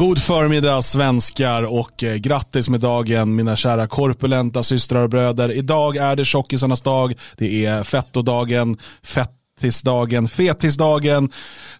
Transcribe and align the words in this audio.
God 0.00 0.22
förmiddag 0.22 0.82
svenskar 0.82 1.62
och 1.62 2.04
eh, 2.04 2.16
grattis 2.16 2.68
med 2.68 2.80
dagen 2.80 3.36
mina 3.36 3.56
kära 3.56 3.86
korpulenta 3.86 4.62
systrar 4.62 5.02
och 5.02 5.10
bröder. 5.10 5.52
Idag 5.52 5.96
är 5.96 6.16
det 6.16 6.24
tjockisarnas 6.24 6.80
dag, 6.80 7.14
det 7.36 7.66
är 7.66 7.82
fettodagen, 7.82 8.76
fettisdagen, 9.02 10.28
fetisdagen. 10.28 11.30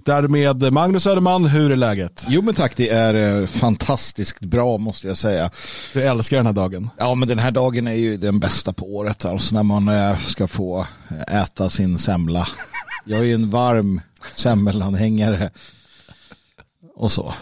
Därmed 0.04 0.72
Magnus 0.72 1.03
Söderman, 1.03 1.45
hur 1.45 1.73
är 1.73 1.77
läget? 1.77 2.25
Jo 2.29 2.43
men 2.43 2.55
tack, 2.55 2.77
det 2.77 2.88
är 2.88 3.41
eh, 3.41 3.46
fantastiskt 3.46 4.41
bra 4.41 4.79
måste 4.79 5.07
jag 5.09 5.16
säga. 5.16 5.50
Du 5.93 6.02
älskar 6.02 6.37
den 6.37 6.46
här 6.46 6.52
dagen. 6.52 6.91
Ja 6.98 7.14
men 7.14 7.29
den 7.29 7.39
här 7.39 7.50
dagen 7.50 7.87
är 7.87 7.95
ju 7.95 8.16
den 8.16 8.41
bästa 8.41 8.73
på 8.73 8.96
året, 8.96 9.25
alltså 9.25 9.55
när 9.55 9.62
man 9.62 9.89
eh, 9.89 10.18
ska 10.18 10.46
få 10.46 10.87
äta 11.29 11.71
sin 11.71 11.98
semla. 11.98 12.48
Jag 13.05 13.21
är 13.21 13.25
ju 13.25 13.34
en 13.34 13.50
varm 13.50 14.00
semmelanhängare 14.37 15.50
och 16.95 17.12
så. 17.12 17.34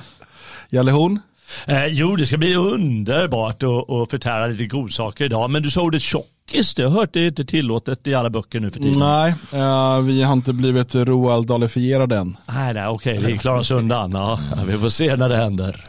Jalle 0.71 0.91
Horn? 0.91 1.21
Eh, 1.67 1.87
jo, 1.87 2.17
det 2.17 2.27
ska 2.27 2.37
bli 2.37 2.55
underbart 2.55 3.63
att, 3.63 3.91
att 3.91 4.11
förtära 4.11 4.47
lite 4.47 4.67
godsaker 4.67 5.25
idag. 5.25 5.51
Men 5.51 5.63
du 5.63 5.71
sa 5.71 5.83
ordet 5.83 6.03
tjockis, 6.03 6.75
det 6.75 6.83
har 6.83 6.91
hört 6.91 7.13
det 7.13 7.21
är 7.21 7.27
inte 7.27 7.45
tillåtet 7.45 8.07
i 8.07 8.15
alla 8.15 8.31
böcker 8.31 8.61
nu 8.61 8.71
för 8.71 8.81
tiden. 8.81 8.99
Nej, 8.99 9.35
uh, 9.53 10.01
vi 10.01 10.23
har 10.23 10.33
inte 10.33 10.53
blivit 10.53 10.95
Roald-Dahlifierade 10.95 12.17
än. 12.17 12.37
Nej, 12.47 12.75
nej 12.75 12.87
okej, 12.87 13.19
vi 13.19 13.39
klarar 13.39 13.59
oss 13.59 13.71
undan. 13.71 14.13
Ja, 14.13 14.41
vi 14.67 14.79
får 14.79 14.89
se 14.89 15.17
när 15.17 15.29
det 15.29 15.37
händer. 15.37 15.85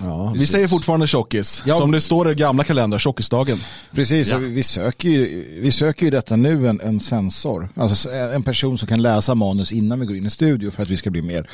Ja, 0.00 0.34
vi 0.36 0.46
säger 0.46 0.68
fortfarande 0.68 1.06
tjockis, 1.06 1.62
ja. 1.66 1.74
som 1.74 1.90
det 1.90 2.00
står 2.00 2.30
i 2.30 2.34
gamla 2.34 2.64
kalendrar, 2.64 2.98
tjockisdagen. 2.98 3.58
Precis, 3.94 4.30
ja. 4.30 4.38
vi, 4.38 4.62
söker 4.62 5.08
ju, 5.08 5.44
vi 5.60 5.70
söker 5.70 6.04
ju 6.04 6.10
detta 6.10 6.36
nu 6.36 6.68
en, 6.68 6.80
en 6.80 7.00
sensor, 7.00 7.68
alltså 7.74 8.10
en 8.10 8.42
person 8.42 8.78
som 8.78 8.88
kan 8.88 9.02
läsa 9.02 9.34
manus 9.34 9.72
innan 9.72 10.00
vi 10.00 10.06
går 10.06 10.16
in 10.16 10.26
i 10.26 10.30
studio 10.30 10.70
för 10.70 10.82
att 10.82 10.90
vi 10.90 10.96
ska 10.96 11.10
bli 11.10 11.22
mer 11.22 11.50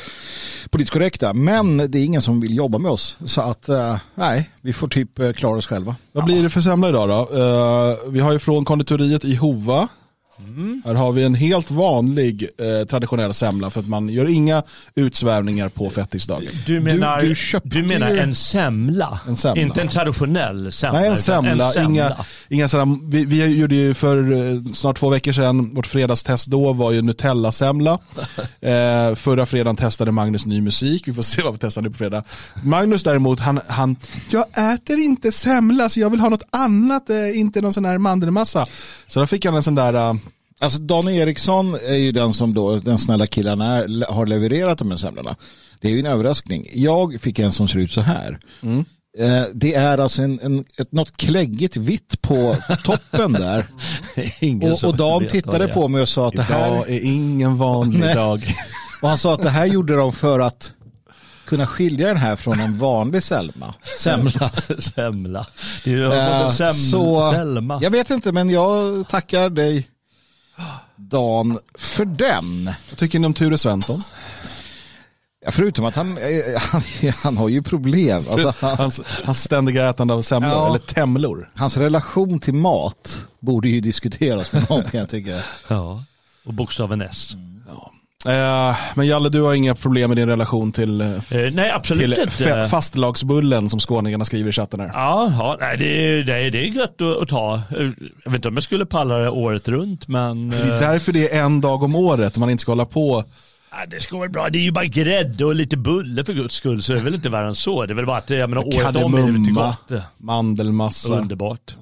politiskt 0.71 0.93
korrekta. 0.93 1.35
Men 1.35 1.77
det 1.77 1.99
är 1.99 2.05
ingen 2.05 2.23
som 2.23 2.41
vill 2.41 2.57
jobba 2.57 2.79
med 2.79 2.91
oss, 2.91 3.17
så 3.27 3.41
att 3.41 3.69
uh, 3.69 3.97
nej, 4.15 4.51
vi 4.61 4.73
får 4.73 4.89
typ 4.89 5.21
uh, 5.21 5.33
klara 5.33 5.57
oss 5.57 5.67
själva. 5.67 5.97
Vad 6.13 6.25
blir 6.25 6.43
det 6.43 6.51
för 6.51 6.61
semla 6.61 6.89
idag 6.89 7.09
då? 7.09 7.37
Uh, 7.37 8.13
vi 8.13 8.21
har 8.21 8.33
ju 8.33 8.39
från 8.39 8.65
konditoriet 8.65 9.25
i 9.25 9.35
Hova, 9.35 9.89
Mm. 10.39 10.83
Här 10.85 10.95
har 10.95 11.13
vi 11.13 11.25
en 11.25 11.35
helt 11.35 11.71
vanlig 11.71 12.49
eh, 12.59 12.87
traditionell 12.87 13.35
semla 13.35 13.71
för 13.71 13.81
att 13.81 13.89
man 13.89 14.09
gör 14.09 14.31
inga 14.31 14.63
utsvävningar 14.95 15.69
på 15.69 15.91
fettisdagen. 15.91 16.53
Du 16.67 16.81
menar, 16.81 17.21
du, 17.21 17.35
du, 17.35 17.61
du 17.63 17.83
menar 17.83 18.17
en, 18.17 18.35
semla. 18.35 19.21
en 19.29 19.37
semla? 19.37 19.63
Inte 19.63 19.81
en 19.81 19.89
traditionell 19.89 20.73
semla? 20.73 21.01
Nej, 21.01 21.09
en 21.09 21.17
semla. 21.17 21.67
En 21.67 21.73
semla. 21.73 21.91
Inga, 21.91 22.17
inga 22.49 22.69
sådana, 22.69 22.99
vi, 23.03 23.25
vi 23.25 23.47
gjorde 23.47 23.75
ju 23.75 23.95
för 23.95 24.33
eh, 24.33 24.73
snart 24.73 24.97
två 24.97 25.09
veckor 25.09 25.33
sedan, 25.33 25.75
vårt 25.75 25.87
fredagstest 25.87 26.47
då 26.47 26.73
var 26.73 26.93
ju 26.93 27.03
Nutella-semla. 27.03 27.93
eh, 28.61 29.15
förra 29.15 29.47
fredagen 29.47 29.77
testade 29.77 30.13
Magnus 30.13 30.47
ny 30.47 30.61
musik, 30.61 31.09
vi 31.09 31.13
får 31.13 31.23
se 31.23 31.43
vad 31.43 31.53
vi 31.53 31.59
testar 31.59 31.83
nu 31.83 31.91
på 31.91 31.99
fredag. 31.99 32.25
Magnus 32.63 33.03
däremot, 33.03 33.41
han, 33.41 33.61
han 33.69 33.97
jag 34.31 34.75
äter 34.75 34.99
inte 34.99 35.33
semla 35.33 35.89
så 35.89 36.01
jag 36.01 36.11
vill 36.11 36.21
ha 36.21 36.29
något 36.29 36.49
annat, 36.51 37.11
eh, 37.11 37.39
inte 37.39 37.61
någon 37.61 37.73
sån 37.73 37.85
här 37.85 37.99
mandelmassa. 37.99 38.67
Så 39.07 39.21
då 39.21 39.27
fick 39.27 39.45
han 39.45 39.55
en 39.55 39.63
sån 39.63 39.75
där 39.75 40.11
uh, 40.11 40.17
Alltså 40.61 40.79
Dan 40.79 41.09
Eriksson 41.09 41.75
är 41.75 41.95
ju 41.95 42.13
den 42.13 42.35
som 42.35 42.55
då, 42.55 42.77
den 42.77 42.99
snälla 42.99 43.27
killen 43.27 43.61
är, 43.61 44.13
har 44.13 44.27
levererat 44.27 44.79
de 44.79 44.91
här 44.91 44.99
semlorna. 44.99 45.37
Det 45.81 45.89
är 45.89 45.93
ju 45.93 45.99
en 45.99 46.07
överraskning. 46.07 46.67
Jag 46.73 47.21
fick 47.21 47.39
en 47.39 47.53
som 47.53 47.69
ser 47.69 47.79
ut 47.79 47.93
så 47.93 48.01
här. 48.01 48.41
Mm. 48.63 48.85
Eh, 49.19 49.45
det 49.55 49.75
är 49.75 49.99
alltså 49.99 50.23
en, 50.23 50.41
en, 50.41 50.65
ett, 50.77 50.93
något 50.93 51.17
kläggigt 51.17 51.77
vitt 51.77 52.23
på 52.23 52.57
toppen 52.85 53.33
där. 53.33 53.67
och, 54.63 54.85
och 54.85 54.97
Dan 54.97 55.27
tittade 55.27 55.69
på 55.69 55.89
mig 55.89 56.03
och 56.03 56.09
sa 56.09 56.29
att 56.29 56.35
det 56.35 56.43
här 56.43 56.69
Idag 56.69 56.89
är 56.91 57.05
ingen 57.05 57.57
vanlig 57.57 58.01
Nej. 58.01 58.15
dag. 58.15 58.43
och 59.03 59.09
han 59.09 59.19
sa 59.19 59.35
att 59.35 59.43
det 59.43 59.51
här 59.51 59.67
gjorde 59.67 59.97
de 59.97 60.13
för 60.13 60.41
att 60.41 60.73
kunna 61.45 61.67
skilja 61.67 62.09
den 62.09 62.17
här 62.17 62.37
från 62.37 62.61
en 62.61 62.79
vanlig 62.79 63.23
Selma. 63.23 63.75
Semla. 64.01 64.51
Semla. 64.79 65.47
Det 65.85 65.93
är 65.93 66.45
uh, 66.45 66.51
sem 66.51 66.71
så, 66.71 67.33
Selma. 67.33 67.79
Jag 67.83 67.91
vet 67.91 68.11
inte 68.11 68.33
men 68.33 68.51
jag 68.51 69.09
tackar 69.09 69.51
dig 69.51 69.89
Dan 70.97 71.59
för 71.79 72.05
den. 72.05 72.65
Vad 72.65 72.99
tycker 72.99 73.19
ni 73.19 73.27
om 73.27 73.35
Ture 73.35 73.59
Sventon? 73.59 74.03
Ja, 75.45 75.51
förutom 75.51 75.85
att 75.85 75.95
han, 75.95 76.19
han, 76.59 76.83
han 77.23 77.37
har 77.37 77.49
ju 77.49 77.63
problem. 77.63 78.25
Alltså, 78.31 78.67
han, 78.67 78.77
hans, 78.77 79.01
hans 79.25 79.43
ständiga 79.43 79.91
ätande 79.91 80.15
av 80.15 80.23
semlor, 80.23 80.53
ja, 80.53 80.69
eller 80.69 80.79
temlor. 80.79 81.51
Hans 81.55 81.77
relation 81.77 82.39
till 82.39 82.55
mat 82.55 83.27
borde 83.41 83.69
ju 83.69 83.81
diskuteras 83.81 84.53
med 84.53 84.71
någonting 84.71 85.01
jag 85.01 85.09
tycker. 85.09 85.47
Ja, 85.69 86.05
och 86.45 86.55
bokstaven 86.55 87.03
S. 87.03 87.35
Mm. 87.35 87.48
Eh, 88.27 88.77
men 88.95 89.07
Jalle, 89.07 89.29
du 89.29 89.43
har 89.43 89.55
inga 89.55 89.75
problem 89.75 90.11
med 90.11 90.17
din 90.17 90.29
relation 90.29 90.73
till, 90.73 91.01
eh, 91.01 91.09
nej, 91.53 91.71
absolut 91.71 92.19
till 92.19 92.47
inte. 92.47 92.69
fastlagsbullen 92.71 93.71
som 93.71 93.81
skåningarna 93.81 94.25
skriver 94.25 94.51
i 94.51 94.53
chatten 94.53 94.81
här? 94.81 94.91
Ja, 94.95 95.33
ja 95.39 95.57
nej, 95.61 95.77
det, 95.77 96.23
det, 96.23 96.51
det 96.51 96.59
är 96.59 96.65
gött 96.65 97.01
att, 97.01 97.23
att, 97.23 97.29
ta. 97.29 97.61
Jag 97.71 98.31
vet 98.31 98.35
inte 98.35 98.49
om 98.49 98.55
jag 98.55 98.63
skulle 98.63 98.87
palla 98.87 99.19
det 99.19 99.31
året 99.31 99.69
runt, 99.69 100.09
men... 100.09 100.51
Det 100.51 100.57
är 100.57 100.73
eh, 100.73 100.81
därför 100.81 101.13
det 101.13 101.35
är 101.35 101.45
en 101.45 101.61
dag 101.61 101.83
om 101.83 101.95
året 101.95 102.39
man 102.39 102.51
inte 102.51 102.61
ska 102.61 102.73
hålla 102.73 102.87
på. 102.87 103.25
Ja, 103.71 103.77
det 103.89 104.01
ska 104.01 104.17
vara 104.17 104.29
bra. 104.29 104.49
Det 104.49 104.59
är 104.59 104.63
ju 104.63 104.73
bara 104.73 104.85
grädde 104.85 105.45
och 105.45 105.55
lite 105.55 105.77
bulle 105.77 106.25
för 106.25 106.33
guds 106.33 106.55
skull, 106.55 106.83
så 106.83 106.93
det 106.93 106.99
är 106.99 107.03
väl 107.03 107.15
inte 107.15 107.29
värre 107.29 107.49
än 107.49 107.55
så. 107.55 107.87
Det 107.87 107.93
är 107.93 107.95
väl 107.95 108.07
bara 108.07 108.19
att 108.19 108.31
jag 108.31 108.51
menar, 108.51 108.67
året 108.67 108.97
om 108.97 109.15
är 109.15 109.33
det 109.33 109.51
gott. 109.51 110.03
mandelmassa. 110.17 111.19
Underbart. 111.19 111.77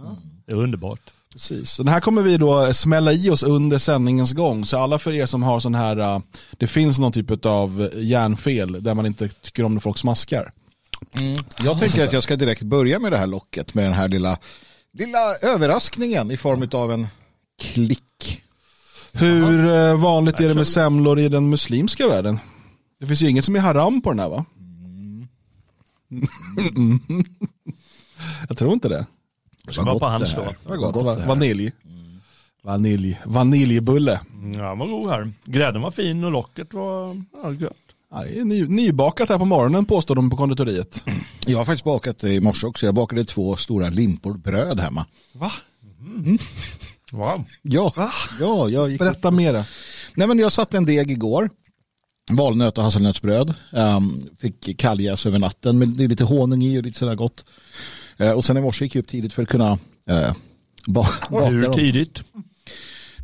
Det 0.46 0.52
är 0.52 0.56
underbart. 0.56 1.00
Precis. 1.36 1.76
Den 1.76 1.88
här 1.88 2.00
kommer 2.00 2.22
vi 2.22 2.36
då 2.36 2.74
smälla 2.74 3.12
i 3.12 3.30
oss 3.30 3.42
under 3.42 3.78
sändningens 3.78 4.32
gång. 4.32 4.64
Så 4.64 4.78
alla 4.78 4.98
för 4.98 5.12
er 5.12 5.26
som 5.26 5.42
har 5.42 5.60
sån 5.60 5.74
här, 5.74 5.98
uh, 5.98 6.22
det 6.50 6.66
finns 6.66 6.98
någon 6.98 7.12
typ 7.12 7.46
av 7.46 7.90
hjärnfel 7.94 8.82
där 8.82 8.94
man 8.94 9.06
inte 9.06 9.28
tycker 9.28 9.64
om 9.64 9.74
när 9.74 9.80
folk 9.80 9.98
smaskar. 9.98 10.50
Mm. 11.18 11.36
Jag 11.64 11.80
tänker 11.80 12.04
att 12.04 12.12
jag 12.12 12.22
ska 12.22 12.36
direkt 12.36 12.62
börja 12.62 12.98
med 12.98 13.12
det 13.12 13.18
här 13.18 13.26
locket 13.26 13.74
med 13.74 13.84
den 13.84 13.92
här 13.92 14.08
lilla, 14.08 14.38
lilla 14.92 15.36
överraskningen 15.42 16.30
i 16.30 16.36
form 16.36 16.68
av 16.72 16.92
en 16.92 17.08
klick. 17.62 18.42
Hur 19.12 19.64
uh, 19.64 20.00
vanligt 20.00 20.40
är 20.40 20.48
det 20.48 20.54
med 20.54 20.66
semlor 20.66 21.18
i 21.18 21.28
den 21.28 21.50
muslimska 21.50 22.08
världen? 22.08 22.38
Det 23.00 23.06
finns 23.06 23.22
ju 23.22 23.30
inget 23.30 23.44
som 23.44 23.56
är 23.56 23.60
haram 23.60 24.00
på 24.00 24.10
den 24.10 24.18
här 24.18 24.28
va? 24.28 24.44
Mm. 26.76 26.98
jag 28.48 28.58
tror 28.58 28.72
inte 28.72 28.88
det. 28.88 29.06
Det 29.66 29.82
var 29.82 29.98
på 29.98 30.06
hans 30.06 30.34
då. 30.34 30.54
Det 30.62 30.68
var 30.68 30.76
gott. 30.76 31.26
Vanilj. 31.26 31.72
Mm. 31.84 32.20
Vanilj. 32.62 33.20
Vaniljbulle. 33.24 34.20
Ja, 34.56 34.74
var 34.74 34.86
god 34.86 35.10
här. 35.10 35.32
Grädden 35.44 35.82
var 35.82 35.90
fin 35.90 36.24
och 36.24 36.32
locket 36.32 36.74
var 36.74 37.22
ja, 37.42 37.52
gött. 37.52 37.72
Ja, 38.10 38.22
det 38.22 38.38
är 38.38 38.44
ny, 38.44 38.66
nybakat 38.66 39.28
här 39.28 39.38
på 39.38 39.44
morgonen 39.44 39.84
påstår 39.84 40.14
de 40.14 40.30
på 40.30 40.36
konditoriet. 40.36 41.04
Jag 41.46 41.58
har 41.58 41.64
faktiskt 41.64 41.84
bakat 41.84 42.18
det 42.18 42.32
i 42.32 42.40
morse 42.40 42.66
också. 42.66 42.86
Jag 42.86 42.94
bakade 42.94 43.24
två 43.24 43.56
stora 43.56 43.88
limpor 43.88 44.34
bröd 44.34 44.80
hemma. 44.80 45.06
Va? 45.32 45.52
Mm. 46.00 46.38
Wow. 47.12 47.44
Ja, 47.62 47.92
Va? 47.96 48.10
ja 48.40 48.68
jag 48.68 48.90
gick 48.90 48.98
Berätta 48.98 49.30
mera. 49.30 49.64
Nej, 50.14 50.28
men 50.28 50.38
jag 50.38 50.52
satte 50.52 50.76
en 50.76 50.84
deg 50.84 51.10
igår. 51.10 51.50
Valnöt 52.30 52.78
och 52.78 52.84
hasselnötsbröd. 52.84 53.54
Um, 53.72 54.30
fick 54.38 54.78
kalljäs 54.78 55.26
över 55.26 55.38
natten 55.38 55.78
med 55.78 55.96
lite 55.96 56.24
honung 56.24 56.62
i 56.62 56.78
och 56.78 56.82
lite 56.82 56.98
sådär 56.98 57.14
gott. 57.14 57.44
Eh, 58.18 58.30
och 58.30 58.44
sen 58.44 58.56
i 58.56 58.60
morse 58.60 58.84
gick 58.84 58.94
jag 58.94 59.02
upp 59.02 59.08
tidigt 59.08 59.34
för 59.34 59.42
att 59.42 59.48
kunna 59.48 59.78
eh, 60.08 60.32
baka 60.86 61.44
Hur 61.44 61.62
dem. 61.62 61.74
tidigt? 61.74 62.22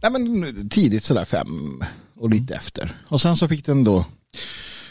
Nej, 0.03 0.13
men 0.13 0.69
tidigt 0.69 1.05
sådär 1.05 1.25
fem 1.25 1.85
och 2.15 2.31
lite 2.31 2.55
mm. 2.55 2.59
efter. 2.59 2.97
Och 3.09 3.21
sen 3.21 3.37
så 3.37 3.49
fick 3.49 3.67
den 3.67 3.85
då 3.85 4.05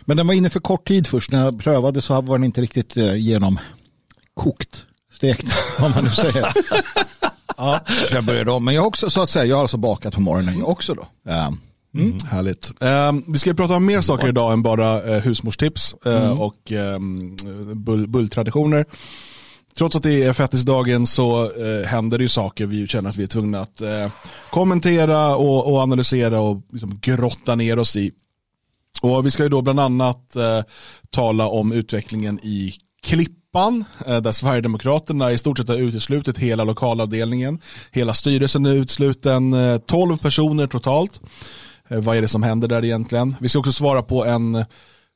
men 0.06 0.17
den 0.17 0.28
var 0.28 0.34
inne 0.34 0.50
för 0.50 0.59
kort 0.59 0.88
tid 0.88 1.07
först. 1.07 1.31
När 1.31 1.45
jag 1.45 1.59
prövade 1.59 2.01
så 2.01 2.22
var 2.22 2.38
den 2.38 2.45
inte 2.45 2.62
riktigt 2.62 2.97
eh, 2.97 3.16
genomkokt. 3.16 4.85
Stekt, 5.13 5.45
om 5.79 5.91
man 5.91 6.03
nu 6.03 6.12
säger. 6.12 6.53
ja, 7.57 7.81
så 8.09 8.16
jag 8.16 8.23
började 8.23 8.51
om. 8.51 8.66
Men 8.66 8.73
jag 8.73 8.81
har 8.81 8.88
också, 8.88 9.09
så 9.09 9.22
att 9.22 9.29
säga, 9.29 9.45
jag 9.45 9.56
har 9.56 9.62
alltså 9.62 9.78
bakat 9.78 10.13
på 10.13 10.22
morgonen 10.22 10.63
också 10.63 10.94
då. 10.94 11.07
Um, 11.31 11.59
Mm. 11.94 12.18
Härligt. 12.29 12.72
Um, 12.79 13.23
vi 13.28 13.39
ska 13.39 13.53
prata 13.53 13.75
om 13.75 13.85
mer 13.85 14.01
saker 14.01 14.28
idag 14.28 14.53
än 14.53 14.63
bara 14.63 15.01
uh, 15.01 15.22
husmorstips 15.22 15.95
uh, 16.07 16.13
mm. 16.13 16.39
och 16.39 16.71
um, 16.71 17.36
bull, 17.74 18.07
bulltraditioner 18.07 18.86
trots 19.75 19.95
att 19.95 20.03
det 20.03 20.23
är 20.23 20.33
fettisdagen 20.33 21.06
så 21.06 21.44
eh, 21.44 21.88
händer 21.88 22.18
det 22.18 22.23
ju 22.23 22.29
saker 22.29 22.65
vi 22.65 22.88
känner 22.88 23.09
att 23.09 23.18
vi 23.18 23.23
är 23.23 23.27
tvungna 23.27 23.59
att 23.59 23.81
eh, 23.81 24.12
kommentera 24.50 25.35
och, 25.35 25.71
och, 25.71 25.79
analysera 25.79 26.41
och 26.41 26.62
liksom 26.71 27.00
grotta 27.01 27.56
ner 27.56 27.79
oss 27.79 27.95
i. 27.95 28.12
Och 29.01 29.25
vi 29.25 29.31
ska 29.31 29.44
ju 29.44 29.50
då 29.50 29.62
bland 29.62 29.79
annat 29.79 30.35
eh, 30.35 30.62
tala 31.09 31.47
om 31.47 31.71
utvecklingen 31.71 32.39
i 32.44 32.73
Klippan 33.03 33.85
eh, 34.06 34.21
där 34.21 34.31
Sverigedemokraterna 34.31 35.31
i 35.31 35.38
stort 35.38 35.57
sett 35.57 35.68
har 35.68 35.75
uteslutit 35.75 36.38
hela 36.38 36.63
lokalavdelningen. 36.63 37.59
Hela 37.91 38.13
styrelsen 38.13 38.65
är 38.65 38.73
utsluten, 38.73 39.53
eh, 39.53 39.77
12 39.77 40.18
personer 40.18 40.68
totalt. 40.68 41.21
Eh, 41.88 42.00
vad 42.00 42.18
är 42.18 42.21
det 42.21 42.27
som 42.27 42.44
händer 42.44 42.68
där 42.68 42.85
egentligen? 42.85 43.35
Vi 43.39 43.50
ska 43.50 43.59
också 43.59 43.71
svara 43.71 44.03
på 44.03 44.25
en 44.25 44.65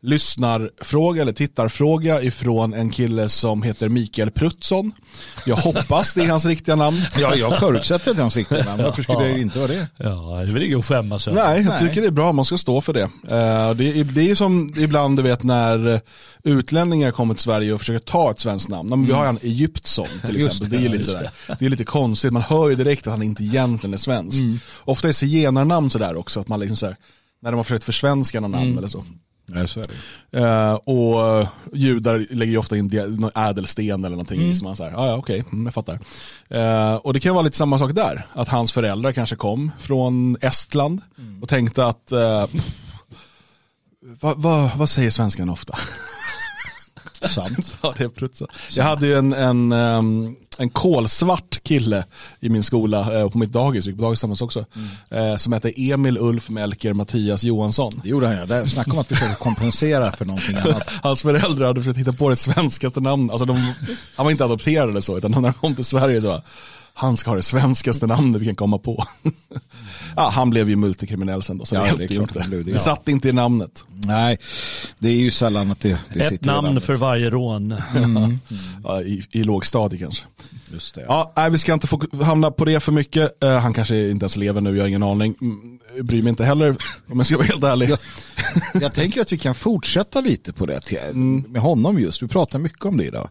lyssnarfråga 0.05 1.21
eller 1.21 1.31
tittarfråga 1.33 2.21
ifrån 2.21 2.73
en 2.73 2.89
kille 2.89 3.29
som 3.29 3.63
heter 3.63 3.89
Mikael 3.89 4.31
Prutsson. 4.31 4.91
Jag 5.45 5.55
hoppas 5.55 6.13
det 6.13 6.21
är 6.23 6.27
hans 6.29 6.45
riktiga 6.45 6.75
namn. 6.75 6.97
Ja, 7.19 7.35
jag 7.35 7.57
förutsätter 7.57 8.11
att 8.11 8.17
det 8.17 8.19
är 8.19 8.21
hans 8.21 8.35
riktiga 8.35 8.63
namn. 8.65 8.83
Varför 8.83 9.03
skulle 9.03 9.19
det 9.27 9.39
inte 9.39 9.59
vara 9.59 9.67
det? 9.67 9.87
Ja, 9.97 10.03
det 10.05 10.49
är 10.49 10.53
väl 10.53 10.63
inget 10.63 10.77
att 10.79 10.85
skämmas 10.85 11.27
över. 11.27 11.43
Nej, 11.43 11.57
jag 11.61 11.65
Nej. 11.69 11.79
tycker 11.89 12.01
det 12.01 12.07
är 12.07 12.11
bra. 12.11 12.31
Man 12.33 12.45
ska 12.45 12.57
stå 12.57 12.81
för 12.81 12.93
det. 12.93 13.01
Eh, 13.03 13.73
Det 13.75 13.99
är, 13.99 14.03
det 14.03 14.31
är 14.31 14.35
som 14.35 14.73
ibland, 14.77 15.17
du 15.17 15.23
vet, 15.23 15.43
när 15.43 15.87
eh, 15.93 15.99
utlänningar 16.43 17.11
kommer 17.11 17.33
till 17.33 17.43
Sverige 17.43 17.73
och 17.73 17.79
försöker 17.79 17.99
ta 18.05 18.31
ett 18.31 18.39
svenskt 18.39 18.69
namn. 18.69 18.89
Men 18.89 19.05
Vi 19.05 19.11
har 19.11 19.19
ju 19.21 19.25
han 19.25 19.39
Egyptsson 19.41 20.07
till 20.25 20.45
exempel. 20.45 20.69
det, 20.69 20.77
Det, 20.77 20.85
är 20.85 20.89
lite 20.89 21.03
sådär. 21.03 21.29
det 21.59 21.65
är 21.65 21.69
lite 21.69 21.83
konstigt. 21.83 22.33
Man 22.33 22.41
hör 22.41 22.69
ju 22.69 22.75
direkt 22.75 23.07
att 23.07 23.11
han 23.13 23.23
inte 23.23 23.43
egentligen 23.43 23.93
är 23.93 23.97
svensk. 23.97 24.39
Ofta 24.83 25.07
är 25.07 25.11
zigenarnamn 25.11 25.89
sådär 25.89 26.15
också. 26.17 26.39
Att 26.39 26.47
man 26.47 26.59
liksom 26.59 26.77
sådär, 26.77 26.95
när 27.41 27.51
de 27.51 27.55
har 27.57 27.63
försökt 27.63 27.83
försvenska 27.83 28.39
någon 28.39 28.51
namn 28.51 28.77
eller 28.77 28.87
så. 28.87 29.05
Nej, 29.47 29.68
så 29.68 29.80
är 29.80 29.86
det. 29.88 30.39
Eh, 30.39 30.74
och 30.74 31.39
eh, 31.39 31.47
judar 31.74 32.25
lägger 32.30 32.51
ju 32.51 32.57
ofta 32.57 32.77
in 32.77 32.88
någon 33.19 33.31
ädelsten 33.36 34.06
eller 34.06 34.09
någonting 34.09 34.42
i. 34.42 34.56
Så 34.56 34.63
man 34.63 34.75
säger, 34.75 34.92
ja 34.92 35.07
ja 35.07 35.15
okej, 35.15 35.44
mm, 35.51 35.65
jag 35.65 35.74
fattar. 35.74 36.00
Eh, 36.50 36.95
och 36.95 37.13
det 37.13 37.19
kan 37.19 37.36
vara 37.36 37.44
lite 37.44 37.57
samma 37.57 37.80
sak 37.80 37.95
där. 37.95 38.25
Att 38.33 38.50
hans 38.50 38.71
föräldrar 38.71 39.12
kanske 39.12 39.36
kom 39.36 39.71
från 39.80 40.38
Estland 40.42 41.01
och 41.42 41.50
tänkte 41.50 41.86
att, 41.86 42.12
eh, 42.12 42.45
vad, 44.21 44.38
vad, 44.38 44.77
vad 44.77 44.89
säger 44.89 45.12
svenskan 45.12 45.50
ofta? 45.50 45.77
Sant. 47.30 47.77
ja, 47.81 47.94
det 47.98 48.03
är 48.03 48.09
prutsa. 48.09 48.48
Jag 48.75 48.83
hade 48.83 49.07
ju 49.07 49.15
en, 49.15 49.33
en, 49.33 49.71
ehm, 49.71 50.36
en 50.57 50.69
kolsvart 50.69 51.59
kille 51.63 52.03
i 52.39 52.49
min 52.49 52.63
skola, 52.63 53.19
eh, 53.19 53.29
på 53.29 53.37
mitt 53.37 53.51
dagis, 53.51 53.85
jag 53.85 53.91
gick 53.91 53.97
på 53.99 54.03
dagis 54.03 54.19
tillsammans 54.19 54.41
också, 54.41 54.65
eh, 55.09 55.35
som 55.37 55.53
hette 55.53 55.71
Emil 55.91 56.17
Ulf 56.17 56.49
Melker 56.49 56.93
Mattias 56.93 57.43
Johansson. 57.43 57.99
Det 58.03 58.09
gjorde 58.09 58.27
han 58.27 58.35
ja. 58.35 58.45
Där- 58.45 58.65
Snacka 58.65 58.91
om 58.91 58.99
att 58.99 59.07
försöka 59.07 59.35
kompensera 59.35 60.11
för 60.11 60.25
någonting 60.25 60.55
annat. 60.57 60.83
Hans 61.03 61.21
föräldrar 61.21 61.67
hade 61.67 61.81
försökt 61.81 61.99
hitta 61.99 62.13
på 62.13 62.29
det 62.29 62.35
svenskaste 62.35 62.99
namnet. 63.01 63.31
Alltså 63.31 63.45
de, 63.45 63.73
han 64.15 64.25
var 64.25 64.31
inte 64.31 64.45
adopterad 64.45 64.89
eller 64.89 65.01
så, 65.01 65.17
utan 65.17 65.31
när 65.31 65.41
han 65.41 65.53
kom 65.53 65.75
till 65.75 65.85
Sverige 65.85 66.21
så 66.21 66.27
var 66.27 66.41
han 66.97 67.18
ska 67.18 67.30
ha 67.31 67.36
det 67.36 67.44
svenskaste 67.44 68.07
namnet 68.07 68.42
vi 68.42 68.45
kan 68.45 68.56
komma 68.56 68.77
på. 68.77 69.03
ja, 70.15 70.30
han 70.30 70.50
blev 70.50 70.69
ju 70.69 70.75
multikriminell 70.75 71.42
sen 71.42 71.57
då, 71.57 71.65
så 71.65 71.75
Ja, 71.75 71.81
det 71.81 71.88
hjälpte 71.88 72.03
ju 72.13 72.25
klart 72.25 72.36
inte. 72.36 72.57
det, 72.57 72.63
Det 72.63 72.71
ja. 72.71 72.77
satt 72.77 73.07
inte 73.07 73.30
i 73.30 73.31
namnet. 73.33 73.83
Nej, 73.88 74.38
det 75.00 75.07
är 75.07 75.13
ju 75.15 75.31
sällan 75.31 75.71
att 75.71 75.80
det, 75.80 76.00
det 76.13 76.19
Ett 76.19 76.30
sitter 76.30 76.45
i 76.45 76.47
namn 76.47 76.81
för 76.81 76.94
varje 76.95 77.30
rån. 77.30 77.75
Ja, 78.83 79.01
i, 79.01 79.27
I 79.31 79.44
lågstadiet 79.44 80.01
kanske. 80.01 80.25
Just 80.74 80.95
det. 80.95 81.06
Ja, 81.07 81.33
nej, 81.36 81.51
vi 81.51 81.57
ska 81.57 81.74
inte 81.74 81.88
få 81.88 82.01
hamna 82.24 82.51
på 82.51 82.65
det 82.65 82.80
för 82.80 82.92
mycket. 82.92 83.44
Eh, 83.44 83.57
han 83.59 83.74
kanske 83.74 84.09
inte 84.09 84.24
ens 84.24 84.38
lever 84.38 84.62
nu, 84.62 84.75
jag 84.75 84.83
har 84.83 84.88
ingen 84.88 85.03
aning. 85.03 85.36
Mm, 85.41 85.80
jag 85.95 86.06
bryr 86.06 86.21
mig 86.21 86.30
inte 86.30 86.44
heller, 86.45 86.75
om 87.07 87.18
jag 87.18 87.25
ska 87.25 87.38
vara 87.38 87.48
helt 87.48 87.63
ärlig. 87.63 87.89
Jag, 87.89 88.00
jag 88.74 88.94
tänker 88.94 89.21
att 89.21 89.33
vi 89.33 89.38
kan 89.38 89.56
fortsätta 89.56 90.21
lite 90.21 90.53
på 90.53 90.65
det 90.65 90.80
till, 90.80 91.00
med 91.48 91.62
honom 91.62 92.00
just. 92.00 92.24
Vi 92.24 92.27
pratar 92.27 92.59
mycket 92.59 92.86
om 92.86 92.98
det 92.98 93.03
idag. 93.06 93.30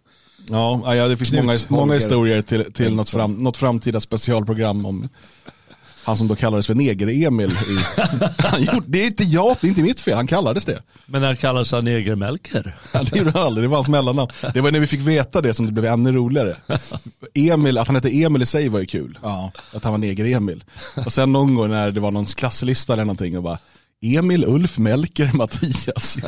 Ja, 0.50 0.94
ja, 0.94 1.08
det 1.08 1.16
finns 1.16 1.32
många, 1.32 1.58
många 1.68 1.94
historier 1.94 2.42
till, 2.42 2.72
till 2.72 2.94
något, 2.94 3.10
fram, 3.10 3.32
något 3.34 3.56
framtida 3.56 4.00
specialprogram 4.00 4.86
om 4.86 5.08
han 6.04 6.16
som 6.16 6.28
då 6.28 6.36
kallades 6.36 6.66
för 6.66 6.74
Neger-Emil. 6.74 7.50
Det 8.86 9.02
är 9.02 9.06
inte 9.06 9.24
jag, 9.24 9.56
det 9.60 9.66
är 9.66 9.68
inte 9.68 9.82
mitt 9.82 10.00
fel, 10.00 10.14
han 10.14 10.26
kallades 10.26 10.64
det. 10.64 10.82
Men 11.06 11.20
när 11.22 11.34
kallas 11.34 11.72
han 11.72 11.84
negermelker? 11.84 12.76
Ja, 12.92 13.02
Det 13.02 13.18
gjorde 13.18 13.30
han 13.30 13.42
aldrig, 13.42 13.64
det 13.64 13.68
var 13.68 13.76
hans 13.76 13.88
mellannamn. 13.88 14.30
Det 14.54 14.60
var 14.60 14.70
när 14.72 14.80
vi 14.80 14.86
fick 14.86 15.00
veta 15.00 15.40
det 15.40 15.54
som 15.54 15.66
det 15.66 15.72
blev 15.72 15.84
ännu 15.84 16.12
roligare. 16.12 16.56
Emil, 17.34 17.78
att 17.78 17.86
han 17.86 17.96
hette 17.96 18.22
Emil 18.22 18.42
i 18.42 18.46
sig 18.46 18.68
var 18.68 18.80
ju 18.80 18.86
kul. 18.86 19.18
Ja. 19.22 19.52
Att 19.74 19.84
han 19.84 19.92
var 19.92 19.98
Neger-Emil. 19.98 20.64
Och 21.06 21.12
sen 21.12 21.32
någon 21.32 21.54
gång 21.54 21.70
när 21.70 21.90
det 21.90 22.00
var 22.00 22.10
någon 22.10 22.26
klasslista 22.26 22.92
eller 22.92 23.04
någonting 23.04 23.36
och 23.36 23.42
bara 23.42 23.58
Emil, 24.04 24.44
Ulf, 24.44 24.78
Melker, 24.78 25.30
Mattias. 25.34 26.18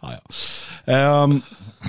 ja, 0.00 0.12
ja. 0.12 0.20
Ehm, 0.84 1.42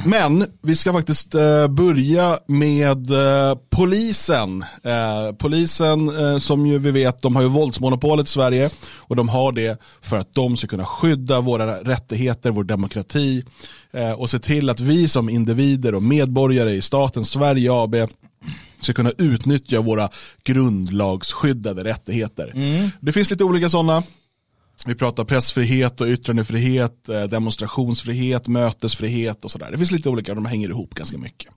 men 0.06 0.46
vi 0.62 0.76
ska 0.76 0.94
faktiskt 0.94 1.36
eh, 1.36 1.68
börja 1.68 2.40
med 2.48 3.12
eh, 3.12 3.58
polisen. 3.70 4.62
Eh, 4.84 5.36
polisen 5.38 6.12
som 6.42 6.66
ju 6.66 6.80
vi 6.80 6.92
vet, 6.92 7.22
de 7.22 7.36
har 7.36 7.44
ju 7.44 7.50
våldsmonopolet 7.50 8.28
i 8.28 8.30
Sverige 8.30 8.70
och 8.96 9.16
de 9.16 9.30
har 9.30 9.52
det 9.52 9.82
för 10.02 10.18
att 10.18 10.34
de 10.34 10.58
ska 10.58 10.68
kunna 10.68 10.86
skydda 10.86 11.42
våra 11.42 11.80
rättigheter, 11.80 12.52
vår 12.52 12.64
demokrati 12.64 13.44
och 14.18 14.30
se 14.30 14.40
till 14.40 14.70
att 14.70 14.80
vi 14.80 15.08
som 15.08 15.30
individer 15.30 15.96
och 15.96 16.04
medborgare 16.04 16.72
i 16.72 16.82
staten 16.82 17.26
Sverige 17.26 17.70
AB 17.72 17.96
ska 18.82 18.94
kunna 18.94 19.12
utnyttja 19.18 19.82
våra 19.82 20.10
grundlagsskyddade 20.44 21.84
rättigheter. 21.84 22.54
Det 23.00 23.12
finns 23.12 23.32
lite 23.32 23.44
olika 23.44 23.70
sådana. 23.70 24.04
Vi 24.86 24.96
pratar 24.96 25.24
pressfrihet 25.24 26.02
och 26.02 26.08
yttrandefrihet, 26.08 27.10
eh, 27.10 27.24
demonstrationsfrihet, 27.24 28.48
mötesfrihet 28.48 29.46
och 29.46 29.52
sådär. 29.52 29.72
Det 29.72 29.78
finns 29.78 29.92
lite 29.92 30.10
olika, 30.10 30.36
de 30.36 30.46
hänger 30.46 30.70
ihop 30.70 30.94
ganska 30.96 31.18
mycket. 31.18 31.52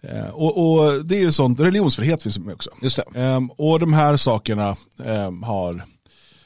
Eh, 0.00 0.28
Och, 0.28 0.72
och 0.72 1.04
det 1.04 1.16
är 1.16 1.20
ju 1.20 1.32
sånt, 1.32 1.60
religionsfrihet 1.60 2.22
finns 2.22 2.38
med 2.38 2.54
också. 2.54 2.70
Just 2.82 2.96
det. 2.96 3.20
Ehm, 3.20 3.50
och 3.50 3.80
de 3.80 3.92
här 3.92 4.16
sakerna 4.16 4.76
ehm, 5.04 5.42
har, 5.42 5.84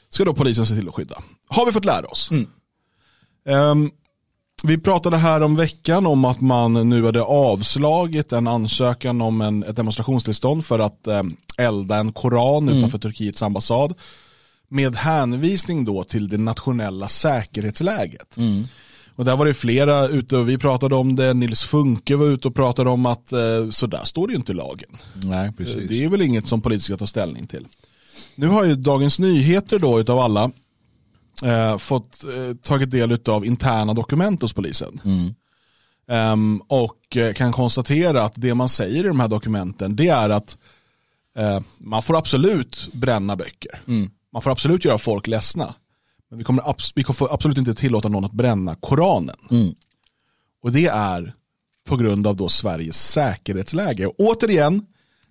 ska 0.09 0.25
då 0.25 0.33
polisen 0.33 0.65
se 0.65 0.75
till 0.75 0.87
att 0.87 0.95
skydda. 0.95 1.23
Har 1.47 1.65
vi 1.65 1.71
fått 1.71 1.85
lära 1.85 2.05
oss. 2.05 2.29
Ehm, 3.45 3.91
vi 4.63 4.77
pratade 4.77 5.17
här 5.17 5.43
om 5.43 5.55
veckan 5.55 6.05
om 6.05 6.25
att 6.25 6.41
man 6.41 6.89
nu 6.89 7.05
hade 7.05 7.21
avslagit 7.21 8.31
en 8.31 8.47
ansökan 8.47 9.21
om 9.21 9.41
en, 9.41 9.63
ett 9.63 9.75
demonstrationstillstånd 9.75 10.65
för 10.65 10.79
att 10.79 11.07
elda 11.57 11.95
en 11.97 12.13
koran 12.13 12.69
utanför 12.69 12.97
Turkiets 12.97 13.43
ambassad. 13.43 13.93
Med 14.73 14.95
hänvisning 14.95 15.85
då 15.85 16.03
till 16.03 16.29
det 16.29 16.37
nationella 16.37 17.07
säkerhetsläget. 17.07 18.37
Och 19.15 19.25
där 19.25 19.37
var 19.37 19.45
det 19.45 19.53
flera 19.53 20.07
ute 20.07 20.37
och 20.37 20.49
vi 20.49 20.57
pratade 20.57 20.95
om 20.95 21.15
det. 21.15 21.33
Nils 21.33 21.63
Funke 21.63 22.15
var 22.15 22.25
ute 22.25 22.47
och 22.47 22.55
pratade 22.55 22.89
om 22.89 23.05
att 23.05 23.31
eh, 23.31 23.69
så 23.69 23.87
där 23.87 24.03
står 24.03 24.27
det 24.27 24.31
ju 24.31 24.37
inte 24.37 24.51
i 24.51 24.55
lagen. 24.55 24.89
Nej, 25.23 25.51
precis. 25.57 25.89
Det 25.89 26.03
är 26.03 26.09
väl 26.09 26.21
inget 26.21 26.47
som 26.47 26.61
polisen 26.61 26.81
ska 26.81 26.97
ta 26.97 27.07
ställning 27.07 27.47
till. 27.47 27.67
Nu 28.35 28.47
har 28.47 28.63
ju 28.63 28.75
Dagens 28.75 29.19
Nyheter 29.19 29.79
då 29.79 29.99
utav 29.99 30.19
alla 30.19 30.51
eh, 31.43 31.77
fått 31.77 32.23
eh, 32.23 32.55
tagit 32.55 32.91
del 32.91 33.17
av 33.25 33.45
interna 33.45 33.93
dokument 33.93 34.41
hos 34.41 34.53
polisen. 34.53 35.01
Ehm, 36.07 36.61
och 36.67 37.17
eh, 37.17 37.33
kan 37.33 37.51
konstatera 37.53 38.23
att 38.23 38.33
det 38.35 38.55
man 38.55 38.69
säger 38.69 39.03
i 39.03 39.07
de 39.07 39.19
här 39.19 39.27
dokumenten 39.27 39.95
det 39.95 40.07
är 40.07 40.29
att 40.29 40.57
eh, 41.37 41.59
man 41.79 42.01
får 42.01 42.17
absolut 42.17 42.87
bränna 42.93 43.35
böcker. 43.35 43.79
Man 44.33 44.41
får 44.41 44.51
absolut 44.51 44.85
göra 44.85 44.97
folk 44.97 45.27
ledsna. 45.27 45.75
Men 46.29 46.37
vi 46.37 46.43
kommer, 46.43 46.63
abs- 46.63 46.91
vi 46.95 47.03
får 47.03 47.33
absolut 47.33 47.57
inte 47.57 47.73
tillåta 47.73 48.09
någon 48.09 48.25
att 48.25 48.31
bränna 48.31 48.75
Koranen. 48.75 49.35
Och 50.63 50.71
det 50.71 50.85
är 50.85 51.33
på 51.87 51.97
grund 51.97 52.27
av 52.27 52.35
då 52.35 52.49
Sveriges 52.49 53.11
säkerhetsläge. 53.11 54.05
Och 54.05 54.13
återigen, 54.17 54.85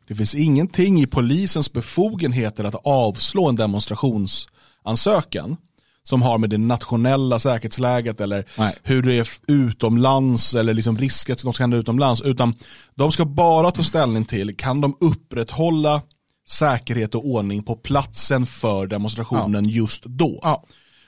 det 0.08 0.14
finns 0.14 0.34
ingenting 0.34 1.02
i 1.02 1.06
polisens 1.06 1.72
befogenheter 1.72 2.64
att 2.64 2.75
avslå 2.84 3.49
en 3.49 3.56
demonstrationsansökan 3.56 5.56
som 6.02 6.22
har 6.22 6.38
med 6.38 6.50
det 6.50 6.58
nationella 6.58 7.38
säkerhetsläget 7.38 8.20
eller 8.20 8.44
Nej. 8.58 8.75
hur 8.82 9.02
det 9.02 9.14
är 9.14 9.28
utomlands 9.46 10.55
eller 10.55 10.74
liksom 10.74 10.98
risker 10.98 11.32
att 11.32 11.44
något 11.44 11.55
ska 11.55 11.62
hända 11.65 11.76
utomlands. 11.76 12.22
Utan 12.22 12.55
de 12.94 13.12
ska 13.12 13.24
bara 13.24 13.70
ta 13.70 13.82
ställning 13.82 14.24
till, 14.24 14.56
kan 14.56 14.81
de 14.81 14.96
upprätthålla 15.00 16.03
säkerhet 16.52 17.14
och 17.14 17.26
ordning 17.26 17.62
på 17.62 17.76
platsen 17.76 18.46
för 18.46 18.86
demonstrationen 18.86 19.64
just 19.64 20.04
då? 20.04 20.40
Ja. 20.42 20.64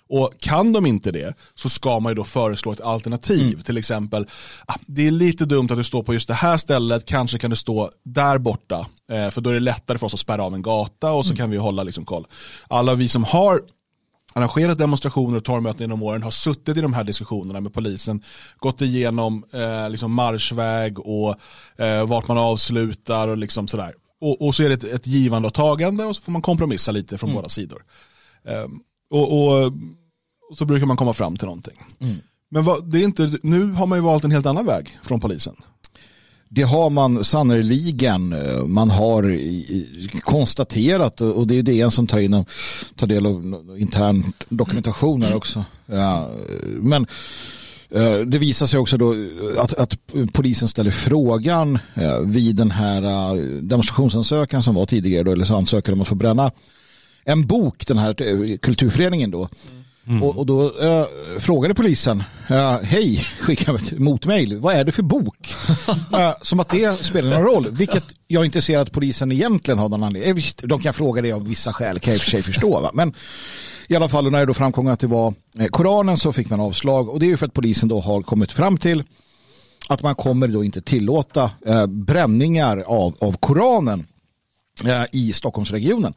Och 0.09 0.33
kan 0.41 0.73
de 0.73 0.87
inte 0.87 1.13
det 1.13 1.37
så 1.55 1.69
ska 1.69 2.01
man 2.01 2.11
ju 2.11 2.15
då 2.15 2.25
föreslå 2.25 2.73
ett 2.73 2.81
alternativ. 2.81 3.63
Till 3.63 3.77
exempel, 3.77 4.27
ah, 4.67 4.75
det 4.87 5.07
är 5.07 5.11
lite 5.11 5.45
dumt 5.45 5.69
att 5.71 5.77
du 5.77 5.85
står 5.85 6.03
på 6.03 6.15
just 6.15 6.29
det 6.29 6.35
här 6.35 6.57
stället, 6.57 7.05
kanske 7.05 7.39
kan 7.39 7.51
du 7.51 7.57
stå 7.57 7.91
där 8.03 8.39
borta. 8.39 8.87
Eh, 9.13 9.31
för 9.31 9.41
då 9.41 9.51
är 9.51 9.55
det 9.55 9.61
lättare 9.61 9.99
för 9.99 10.07
oss 10.07 10.15
att 10.15 10.21
spärra 10.21 10.45
av 10.45 10.55
en 10.55 10.63
gata 10.63 11.13
och 11.13 11.27
så 11.27 11.37
kan 11.37 11.51
vi 11.51 11.57
hålla 11.57 11.83
liksom 11.83 12.05
koll. 12.05 12.27
Alla 12.69 12.95
vi 12.95 13.09
som 13.09 13.25
har 13.25 13.63
arrangerat 14.35 14.79
demonstrationer 14.79 15.37
och 15.37 15.45
torgmöten 15.45 15.81
genom 15.81 16.03
åren 16.03 16.23
har 16.23 16.31
suttit 16.31 16.77
i 16.77 16.81
de 16.81 16.93
här 16.93 17.05
diskussionerna 17.05 17.61
med 17.61 17.75
polisen, 17.75 18.23
gått 18.59 18.81
igenom 18.81 19.45
eh, 19.53 19.91
liksom 19.91 20.15
marschväg 20.15 20.99
och 20.99 21.37
eh, 21.79 22.07
vart 22.07 22.29
man 22.29 22.39
avslutar 22.39 23.29
och 23.29 23.37
liksom 23.37 23.69
sådär. 23.69 23.95
Och, 24.25 24.47
och 24.47 24.55
så 24.55 24.63
är 24.63 24.69
det 24.69 24.75
ett, 24.75 24.85
ett 24.85 25.07
givande 25.07 25.49
och 25.49 25.55
tagande 25.55 26.05
och 26.05 26.17
så 26.17 26.23
får 26.23 26.33
man 26.33 26.43
kompromissa 26.43 26.93
lite 26.93 27.19
från 27.19 27.33
båda 27.35 27.49
sidor. 27.49 27.83
Ehm, 28.49 28.71
och, 29.11 29.33
och, 29.33 29.67
och 30.51 30.57
så 30.57 30.65
brukar 30.65 30.87
man 30.87 30.97
komma 30.97 31.13
fram 31.15 31.37
till 31.37 31.47
någonting. 31.47 31.79
Men 32.51 32.65
vad, 32.65 32.91
det 32.91 32.99
är 33.01 33.05
inte, 33.05 33.39
nu 33.43 33.73
har 33.73 33.87
man 33.87 33.99
ju 33.99 34.03
valt 34.03 34.25
en 34.25 34.31
helt 34.31 34.47
annan 34.47 34.67
väg 34.67 34.99
från 35.03 35.21
polisen. 35.21 35.57
Det 36.49 36.63
har 36.63 36.91
man 36.91 37.25
sannerligen. 37.25 38.33
eh, 38.33 38.65
Man 38.67 38.91
har 38.91 39.41
konstaterat 40.21 41.21
och 41.21 41.47
det 41.47 41.59
är 41.59 41.63
DN 41.63 41.91
som 41.91 42.07
tar 42.07 42.19
in 42.19 42.35
och 42.35 42.49
tar 42.97 43.07
del 43.07 43.27
av 43.27 43.77
intern 43.79 44.33
dokumentation 44.49 45.23
här 45.23 45.35
också. 45.37 45.65
Ja, 45.87 46.31
men 46.81 47.03
eh, 47.03 47.09
Eh, 47.95 48.19
det 48.19 48.39
visar 48.39 48.67
sig 48.67 48.81
också 48.81 48.97
då 48.97 49.13
eh, 49.13 49.19
att, 49.59 49.75
att 49.75 49.97
polisen 50.33 50.69
ställer 50.69 50.91
frågan 50.91 51.79
eh, 51.95 52.21
vid 52.21 52.57
den 52.57 52.71
här 52.71 53.03
demonstrationsansökan 53.63 54.63
som 54.63 54.75
var 54.75 54.87
tidigare 54.87 55.23
då, 55.23 55.33
eller 55.33 55.45
så 55.45 55.57
ansökade 55.57 55.93
om 55.95 56.01
att 56.01 56.09
få 56.09 56.15
bränna 56.15 56.53
en 57.25 57.47
bok, 57.47 57.87
den 57.87 57.99
här 57.99 58.57
kulturföreningen 58.57 59.31
då. 59.31 59.39
Mm. 59.39 59.84
Och, 60.23 60.39
och, 60.39 60.47
då 60.47 60.81
äh, 60.81 61.07
frågade 61.41 61.75
polisen, 61.75 62.23
äh, 62.51 62.77
hej, 62.83 63.17
skickade 63.41 63.79
ett 63.79 63.99
motmail, 63.99 64.59
vad 64.59 64.75
är 64.75 64.85
det 64.85 64.93
för 64.93 65.03
bok? 65.03 65.55
äh, 66.13 66.33
som 66.43 66.61
att 66.61 66.69
det 66.69 67.05
spelar 67.05 67.31
någon 67.31 67.43
roll, 67.43 67.71
vilket 67.71 68.05
jag 68.27 68.45
inte 68.45 68.63
ser 68.63 68.79
att 68.79 68.93
polisen 68.93 69.33
egentligen 69.33 69.79
har 69.79 69.89
någon 69.89 70.05
anledning. 70.05 70.35
Visst, 70.35 70.63
de 70.65 70.81
kan 70.81 70.95
fråga 70.95 71.23
det 71.23 71.33
av 71.33 71.49
vissa 71.49 71.73
skäl, 71.73 71.99
kan 71.99 72.13
jag 72.13 72.17
i 72.17 72.19
och 72.19 72.23
för 72.23 72.31
sig 72.31 72.43
förstå. 72.43 72.81
Va? 72.81 72.91
Men 72.95 73.15
i 73.89 73.97
alla 73.97 74.09
fall 74.09 74.31
när 74.31 74.39
det 74.39 74.47
då 74.47 74.55
framkom 74.55 74.87
att 74.87 75.01
det 75.01 75.07
var 75.07 75.35
Koranen 75.71 76.19
så 76.19 76.33
fick 76.33 76.51
man 76.51 76.61
avslag 76.61 77.09
och 77.09 77.21
det 77.21 77.27
är 77.27 77.29
ju 77.29 77.37
för 77.37 77.47
att 77.47 77.53
polisen 77.53 77.89
då 77.89 78.01
har 78.01 78.23
kommit 78.23 78.53
fram 78.53 78.79
till 78.79 79.05
att 79.89 80.03
man 80.03 80.15
kommer 80.15 80.49
då 80.49 80.65
inte 80.65 80.81
tillåta 80.81 81.51
eh, 81.67 81.87
bränningar 81.87 82.79
av, 82.87 83.17
av 83.21 83.37
Koranen 83.37 84.07
eh, 84.85 85.05
i 85.13 85.33
Stockholmsregionen. 85.33 86.15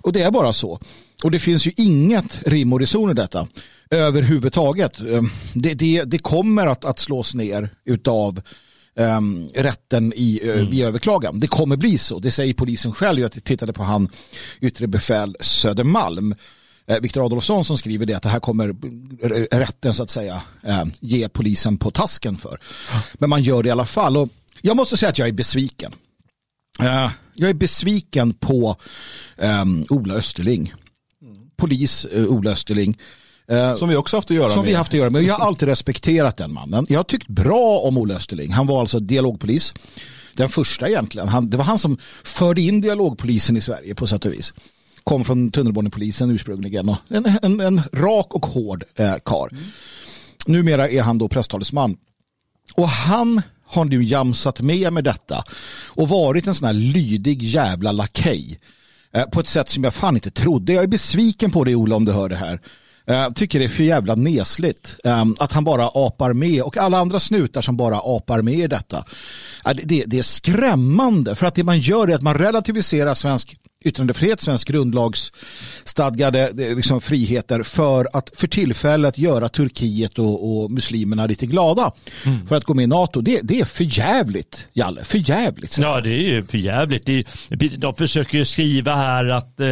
Och 0.00 0.12
det 0.12 0.22
är 0.22 0.30
bara 0.30 0.52
så. 0.52 0.80
Och 1.24 1.30
det 1.30 1.38
finns 1.38 1.66
ju 1.66 1.72
inget 1.76 2.42
rim 2.46 2.72
och 2.72 2.80
reson 2.80 3.10
i 3.10 3.14
detta 3.14 3.46
överhuvudtaget. 3.90 5.00
Eh, 5.00 5.22
det, 5.54 5.74
det, 5.74 6.04
det 6.04 6.18
kommer 6.18 6.66
att, 6.66 6.84
att 6.84 6.98
slås 6.98 7.34
ner 7.34 7.70
utav 7.84 8.42
um, 8.94 9.48
rätten 9.54 10.12
i, 10.16 10.40
mm. 10.42 10.70
vid 10.70 10.84
överklagan. 10.84 11.40
Det 11.40 11.46
kommer 11.46 11.76
bli 11.76 11.98
så. 11.98 12.18
Det 12.18 12.30
säger 12.30 12.54
polisen 12.54 12.92
själv. 12.92 13.20
Jag 13.20 13.44
tittade 13.44 13.72
på 13.72 13.82
han 13.82 14.08
yttre 14.60 14.86
befäl 14.86 15.36
Södermalm 15.40 16.34
Eh, 16.86 17.00
Viktor 17.00 17.26
Adolfsson 17.26 17.64
som 17.64 17.78
skriver 17.78 18.06
det 18.06 18.14
att 18.14 18.22
det 18.22 18.28
här 18.28 18.40
kommer 18.40 18.74
rätten 19.56 19.94
så 19.94 20.02
att 20.02 20.10
säga 20.10 20.42
eh, 20.62 20.84
ge 21.00 21.28
polisen 21.28 21.78
på 21.78 21.90
tasken 21.90 22.36
för. 22.36 22.58
Men 23.14 23.30
man 23.30 23.42
gör 23.42 23.62
det 23.62 23.68
i 23.68 23.72
alla 23.72 23.84
fall. 23.84 24.16
Och 24.16 24.28
jag 24.60 24.76
måste 24.76 24.96
säga 24.96 25.10
att 25.10 25.18
jag 25.18 25.28
är 25.28 25.32
besviken. 25.32 25.92
Eh, 26.80 27.10
jag 27.34 27.50
är 27.50 27.54
besviken 27.54 28.34
på 28.34 28.76
um, 29.36 29.86
Ola 29.88 30.14
Österling. 30.14 30.74
Polis 31.56 32.06
uh, 32.16 32.26
Ola 32.26 32.50
Österling. 32.50 32.98
Uh, 33.52 33.74
som 33.74 33.88
vi 33.88 33.96
också 33.96 34.16
haft 34.16 34.30
att 34.30 34.36
göra 34.36 34.48
som 34.48 34.62
med. 34.62 34.68
vi 34.68 34.74
haft 34.74 34.92
att 34.92 34.98
göra 34.98 35.10
med. 35.10 35.22
Jag 35.22 35.34
har 35.34 35.46
alltid 35.46 35.68
respekterat 35.68 36.36
den 36.36 36.52
mannen. 36.52 36.86
Jag 36.88 36.98
har 36.98 37.04
tyckt 37.04 37.28
bra 37.28 37.78
om 37.78 37.98
Ola 37.98 38.14
Österling. 38.14 38.52
Han 38.52 38.66
var 38.66 38.80
alltså 38.80 39.00
dialogpolis. 39.00 39.74
Den 40.36 40.48
första 40.48 40.88
egentligen. 40.88 41.28
Han, 41.28 41.50
det 41.50 41.56
var 41.56 41.64
han 41.64 41.78
som 41.78 41.98
förde 42.24 42.60
in 42.60 42.80
dialogpolisen 42.80 43.56
i 43.56 43.60
Sverige 43.60 43.94
på 43.94 44.06
sätt 44.06 44.24
och 44.24 44.32
vis 44.32 44.52
kom 45.06 45.24
från 45.24 45.50
tunnelbanepolisen 45.50 46.30
ursprungligen. 46.30 46.88
Och 46.88 46.96
en, 47.08 47.38
en, 47.42 47.60
en 47.60 47.82
rak 47.92 48.34
och 48.34 48.46
hård 48.46 48.84
eh, 48.94 49.14
kar. 49.24 49.48
Mm. 49.52 49.64
Numera 50.46 50.88
är 50.88 51.02
han 51.02 51.18
då 51.18 51.28
presstalesman. 51.28 51.96
Och 52.74 52.88
han 52.88 53.42
har 53.66 53.84
nu 53.84 54.04
jamsat 54.04 54.60
med 54.60 54.92
med 54.92 55.04
detta 55.04 55.44
och 55.86 56.08
varit 56.08 56.46
en 56.46 56.54
sån 56.54 56.66
här 56.66 56.72
lydig 56.72 57.42
jävla 57.42 57.92
lakej 57.92 58.52
eh, 58.52 58.58
Eh, 59.12 59.24
på 59.24 59.40
ett 59.40 59.48
sätt 59.48 59.68
som 59.68 59.84
jag 59.84 59.94
fan 59.94 60.14
inte 60.14 60.30
trodde. 60.30 60.72
Jag 60.72 60.84
är 60.84 60.88
besviken 60.88 61.50
på 61.50 61.64
dig 61.64 61.76
Ola 61.76 61.96
om 61.96 62.04
du 62.04 62.12
hör 62.12 62.28
det 62.28 62.36
här. 62.36 62.60
Jag 63.08 63.36
tycker 63.36 63.58
det 63.58 63.64
är 63.64 63.68
för 63.68 63.84
jävla 63.84 64.14
nesligt 64.14 64.96
ehm, 65.04 65.36
att 65.38 65.52
han 65.52 65.64
bara 65.64 65.90
apar 65.94 66.32
med 66.32 66.62
och 66.62 66.76
alla 66.76 66.98
andra 66.98 67.20
snutar 67.20 67.60
som 67.60 67.76
bara 67.76 67.96
apar 67.96 68.42
med 68.42 68.58
i 68.58 68.66
detta. 68.66 69.04
Eh, 69.66 69.74
det 69.84 70.18
är 70.18 70.22
skrämmande 70.22 71.34
för 71.34 71.46
att 71.46 71.54
det 71.54 71.64
man 71.64 71.78
gör 71.78 72.08
är 72.08 72.14
att 72.14 72.22
man 72.22 72.34
relativiserar 72.34 73.14
svensk 73.14 73.56
yttrandefrihet, 73.86 74.40
svensk 74.40 74.68
grundlagsstadgade 74.68 76.52
liksom, 76.52 77.00
friheter 77.00 77.62
för 77.62 78.08
att 78.12 78.30
för 78.36 78.46
tillfället 78.46 79.18
göra 79.18 79.48
Turkiet 79.48 80.18
och, 80.18 80.62
och 80.62 80.70
muslimerna 80.70 81.26
lite 81.26 81.46
glada 81.46 81.92
mm. 82.24 82.46
för 82.46 82.56
att 82.56 82.64
gå 82.64 82.74
med 82.74 82.82
i 82.82 82.86
NATO. 82.86 83.20
Det, 83.20 83.40
det 83.42 83.60
är 83.60 83.64
förjävligt, 83.64 84.68
Jalle. 84.72 85.04
Förjävligt. 85.04 85.78
Ja, 85.78 86.00
det 86.00 86.10
är 86.10 86.22
ju 86.22 86.46
förjävligt. 86.46 87.26
de 87.78 87.94
försöker 87.94 88.38
ju 88.38 88.44
skriva 88.44 88.94
här 88.94 89.24
att 89.24 89.60
eh, 89.60 89.68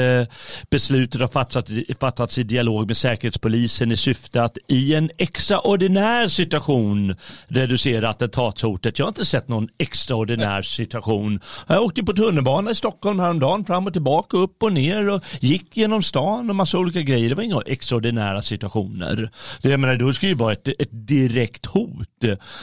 beslutet 0.71 1.21
har 1.21 1.29
fattats, 1.29 1.73
fattats 2.01 2.39
i 2.39 2.43
dialog 2.43 2.87
med 2.87 2.97
Säkerhetspolisen 2.97 3.93
i 3.93 3.97
syfte 3.97 4.43
att 4.43 4.59
i 4.69 4.95
en 4.95 5.11
extraordinär 5.19 6.29
situation 6.29 7.17
reducera 7.47 8.09
attentatshotet. 8.09 8.99
Jag 8.99 9.07
har 9.07 9.11
inte 9.11 9.25
sett 9.25 9.49
någon 9.49 9.69
extraordinär 9.79 10.63
situation. 10.63 11.41
Jag 11.67 11.83
åkte 11.83 12.03
på 12.03 12.13
tunnelbana 12.13 12.71
i 12.71 12.75
Stockholm 12.75 13.21
häromdagen 13.21 13.65
fram 13.65 13.87
och 13.87 13.93
tillbaka 13.93 14.04
tillbaka, 14.05 14.37
upp 14.37 14.63
och 14.63 14.73
ner 14.73 15.09
och 15.09 15.23
gick 15.41 15.77
genom 15.77 16.03
stan 16.03 16.51
och 16.51 16.57
massa 16.57 16.79
olika 16.79 17.03
grejer. 17.03 17.29
Det 17.29 17.35
var 17.35 17.43
inga 17.43 17.61
extraordinära 17.67 18.43
situationer. 18.43 19.31
Det, 19.63 19.69
jag 19.69 19.81
menar, 19.81 19.97
då 19.97 20.13
skulle 20.13 20.33
ju 20.33 20.37
vara 20.37 20.53
ett, 20.53 20.69
ett 20.69 20.89
direkt 20.91 21.67
hot. 21.67 22.09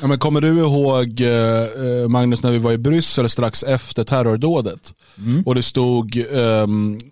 Ja, 0.02 0.08
men 0.08 0.20
kommer 0.20 0.42
du 0.42 0.60
ihåg, 0.60 1.22
eh, 1.22 2.10
Magnus, 2.10 2.44
när 2.44 2.52
vi 2.52 2.58
var 2.58 2.72
i 2.72 2.78
Bryssel 2.78 3.30
strax 3.30 3.64
efter 3.64 4.04
terrordådet? 4.04 4.94
Mm. 5.18 5.44
Och 5.46 5.56
det 5.56 5.64
stod 5.64 6.18
eh, 6.18 6.68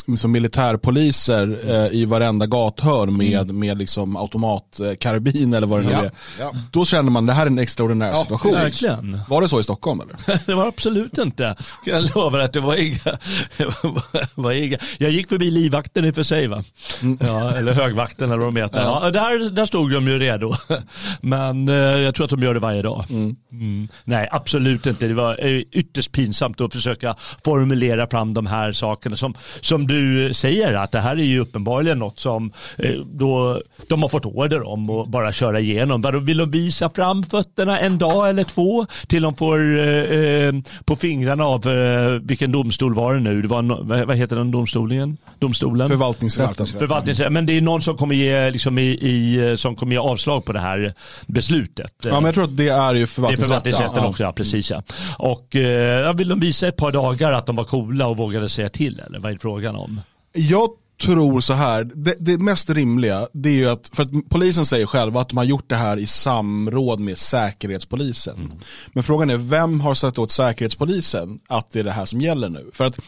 liksom 0.07 0.31
militärpoliser 0.31 1.59
eh, 1.67 1.99
i 1.99 2.05
varenda 2.05 2.45
gathörn 2.45 3.17
med, 3.17 3.41
mm. 3.41 3.59
med 3.59 3.77
liksom 3.77 4.15
automatkarbin 4.15 5.53
eller 5.53 5.67
vad 5.67 5.79
det 5.79 5.85
nu 5.85 5.91
ja. 5.91 6.03
är. 6.03 6.11
Ja. 6.39 6.53
Då 6.71 6.85
känner 6.85 7.11
man 7.11 7.25
det 7.25 7.33
här 7.33 7.43
är 7.43 7.47
en 7.47 7.59
extraordinär 7.59 8.09
ja, 8.09 8.21
situation. 8.21 8.51
Verkligen. 8.51 9.19
Var 9.29 9.41
det 9.41 9.47
så 9.47 9.59
i 9.59 9.63
Stockholm? 9.63 10.01
Eller? 10.01 10.39
det 10.45 10.55
var 10.55 10.67
absolut 10.67 11.17
inte. 11.17 11.55
Jag 11.85 12.15
lovar 12.15 12.39
att 12.39 12.53
det 12.53 12.59
var 12.59 12.75
inga. 12.75 13.17
Jag 14.97 15.11
gick 15.11 15.29
förbi 15.29 15.51
livvakten 15.51 16.05
i 16.05 16.11
och 16.11 16.15
för 16.15 16.23
sig. 16.23 16.47
Va? 16.47 16.63
Ja, 17.19 17.51
eller 17.51 17.73
högvakten 17.73 18.31
eller 18.31 18.43
vad 18.43 18.53
de 18.53 18.59
heter. 18.59 18.81
Ja. 18.81 19.09
där, 19.11 19.49
där 19.49 19.65
stod 19.65 19.91
de 19.91 20.07
ju 20.07 20.19
redo. 20.19 20.53
Men 21.21 21.69
eh, 21.69 21.75
jag 21.75 22.15
tror 22.15 22.25
att 22.25 22.31
de 22.31 22.43
gör 22.43 22.53
det 22.53 22.59
varje 22.59 22.81
dag. 22.81 23.05
Mm. 23.09 23.35
Mm. 23.51 23.87
Nej, 24.03 24.29
absolut 24.31 24.85
inte. 24.85 25.07
Det 25.07 25.13
var 25.13 25.45
eh, 25.45 25.61
ytterst 25.71 26.11
pinsamt 26.11 26.61
att 26.61 26.73
försöka 26.73 27.15
formulera 27.45 28.07
fram 28.07 28.33
de 28.33 28.45
här 28.45 28.73
sakerna. 28.73 29.15
Som, 29.15 29.33
som 29.61 29.87
du 29.87 30.33
säger, 30.33 30.73
att 30.73 30.91
det 30.91 30.99
här 30.99 31.11
är 31.11 31.23
ju 31.23 31.39
uppenbarligen 31.39 31.99
något 31.99 32.19
som 32.19 32.51
eh, 32.77 32.93
då, 32.95 33.61
de 33.87 34.01
har 34.01 34.09
fått 34.09 34.25
order 34.25 34.67
om 34.67 34.89
att 34.89 35.07
bara 35.07 35.31
köra 35.31 35.59
igenom. 35.59 36.25
Vill 36.25 36.37
de 36.37 36.51
visa 36.51 36.89
fram 36.89 37.23
fötterna 37.23 37.79
en 37.79 37.97
dag 37.97 38.29
eller 38.29 38.43
två 38.43 38.85
till 39.07 39.21
de 39.21 39.35
får 39.35 39.79
eh, 39.79 40.53
på 40.85 40.95
fingrarna 40.95 41.45
av 41.45 41.67
eh, 41.67 42.11
vilken 42.21 42.51
domstol 42.51 42.93
var 42.93 43.13
det 43.13 43.19
nu? 43.19 43.41
Det 43.41 43.47
var 43.47 43.61
no, 43.61 43.98
vad 44.05 44.17
heter 44.17 44.35
den 44.35 44.51
domstolen? 44.51 45.17
domstolen? 45.39 45.89
Förvaltningsrätten. 45.89 46.67
Förvaltningsrätten. 46.67 47.33
Men 47.33 47.45
det 47.45 47.57
är 47.57 47.61
någon 47.61 47.81
som 47.81 47.97
kommer 47.97 48.15
ge, 48.15 48.51
liksom 48.51 48.77
i, 48.77 48.81
i, 48.81 49.57
som 49.57 49.75
kommer 49.75 49.93
ge 49.93 49.99
avslag 49.99 50.45
på 50.45 50.53
det 50.53 50.59
här 50.59 50.93
beslutet. 51.27 51.93
Ja, 52.03 52.13
men 52.13 52.25
jag 52.25 52.33
tror 52.33 52.43
att 52.43 52.57
det 52.57 52.67
är 52.67 52.95
ju 52.95 53.07
förvaltningsrätten. 53.07 53.63
Det 53.63 53.69
är 53.69 53.73
förvaltningsrätten 53.73 54.09
också, 54.09 54.23
ja 54.23 54.33
precis. 54.33 54.71
Ja. 54.71 54.83
Och 55.17 55.55
eh, 55.55 56.13
vill 56.13 56.29
de 56.29 56.39
visa 56.39 56.67
ett 56.67 56.77
par 56.77 56.91
dagar 56.91 57.31
att 57.31 57.45
de 57.45 57.55
var 57.55 57.63
coola 57.63 58.07
och 58.07 58.17
vågade 58.17 58.49
säga 58.49 58.69
till 58.69 59.01
eller 59.07 59.19
vad 59.19 59.29
är 59.29 59.33
det 59.33 59.39
frågan 59.39 59.75
om? 59.75 60.01
Jag 60.33 60.69
tror 61.01 61.41
så 61.41 61.53
här, 61.53 61.83
det, 61.83 62.15
det, 62.19 62.37
mest 62.37 62.69
rimliga 62.69 63.27
det 63.33 63.49
är 63.49 63.53
ju 63.53 63.69
att, 63.69 63.89
för 63.93 64.03
att 64.03 64.09
polisen 64.29 64.65
säger 64.65 64.85
själva 64.85 65.21
att 65.21 65.29
de 65.29 65.37
har 65.37 65.43
gjort 65.43 65.69
det 65.69 65.75
här 65.75 65.97
i 65.97 66.05
samråd 66.05 66.99
med 66.99 67.17
säkerhetspolisen. 67.17 68.35
Mm. 68.35 68.57
Men 68.93 69.03
frågan 69.03 69.29
är, 69.29 69.37
vem 69.37 69.81
har 69.81 69.93
sagt 69.93 70.19
åt 70.19 70.31
säkerhetspolisen 70.31 71.39
att 71.47 71.69
det 71.69 71.79
är 71.79 71.83
det 71.83 71.91
här 71.91 72.05
som 72.05 72.21
gäller 72.21 72.49
nu? 72.49 72.69
För 72.73 72.85
att 72.85 72.99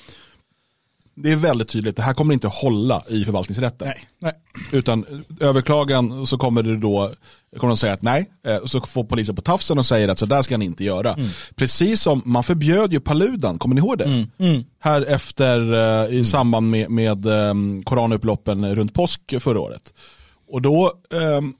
det 1.15 1.31
är 1.31 1.35
väldigt 1.35 1.69
tydligt, 1.69 1.95
det 1.95 2.01
här 2.01 2.13
kommer 2.13 2.33
inte 2.33 2.47
hålla 2.47 3.03
i 3.09 3.25
förvaltningsrätten. 3.25 3.87
Nej, 3.87 4.05
nej. 4.19 4.33
Utan 4.71 5.23
överklagan 5.39 6.25
så 6.25 6.37
kommer 6.37 6.63
det 6.63 6.77
då, 6.77 7.11
kommer 7.57 7.71
de 7.71 7.77
säga 7.77 7.93
att 7.93 8.01
nej, 8.01 8.31
eh, 8.47 8.65
så 8.65 8.81
får 8.81 9.03
polisen 9.03 9.35
på 9.35 9.41
tafsen 9.41 9.77
och 9.77 9.85
säger 9.85 10.07
att 10.07 10.19
så 10.19 10.25
där 10.25 10.41
ska 10.41 10.57
ni 10.57 10.65
inte 10.65 10.83
göra. 10.83 11.13
Mm. 11.13 11.29
Precis 11.55 12.01
som 12.01 12.21
man 12.25 12.43
förbjöd 12.43 12.93
ju 12.93 12.99
Paludan, 12.99 13.59
kommer 13.59 13.75
ni 13.75 13.81
ihåg 13.81 13.97
det? 13.97 14.03
Mm. 14.03 14.27
Mm. 14.37 14.63
Här 14.79 15.01
efter, 15.01 15.73
eh, 15.73 16.09
i 16.09 16.13
mm. 16.13 16.25
samband 16.25 16.69
med, 16.69 16.89
med 16.89 17.25
um, 17.25 17.83
koranupploppen 17.83 18.75
runt 18.75 18.93
påsk 18.93 19.21
förra 19.39 19.59
året. 19.59 19.93
Och 20.51 20.61
då 20.61 20.93
um, 21.09 21.55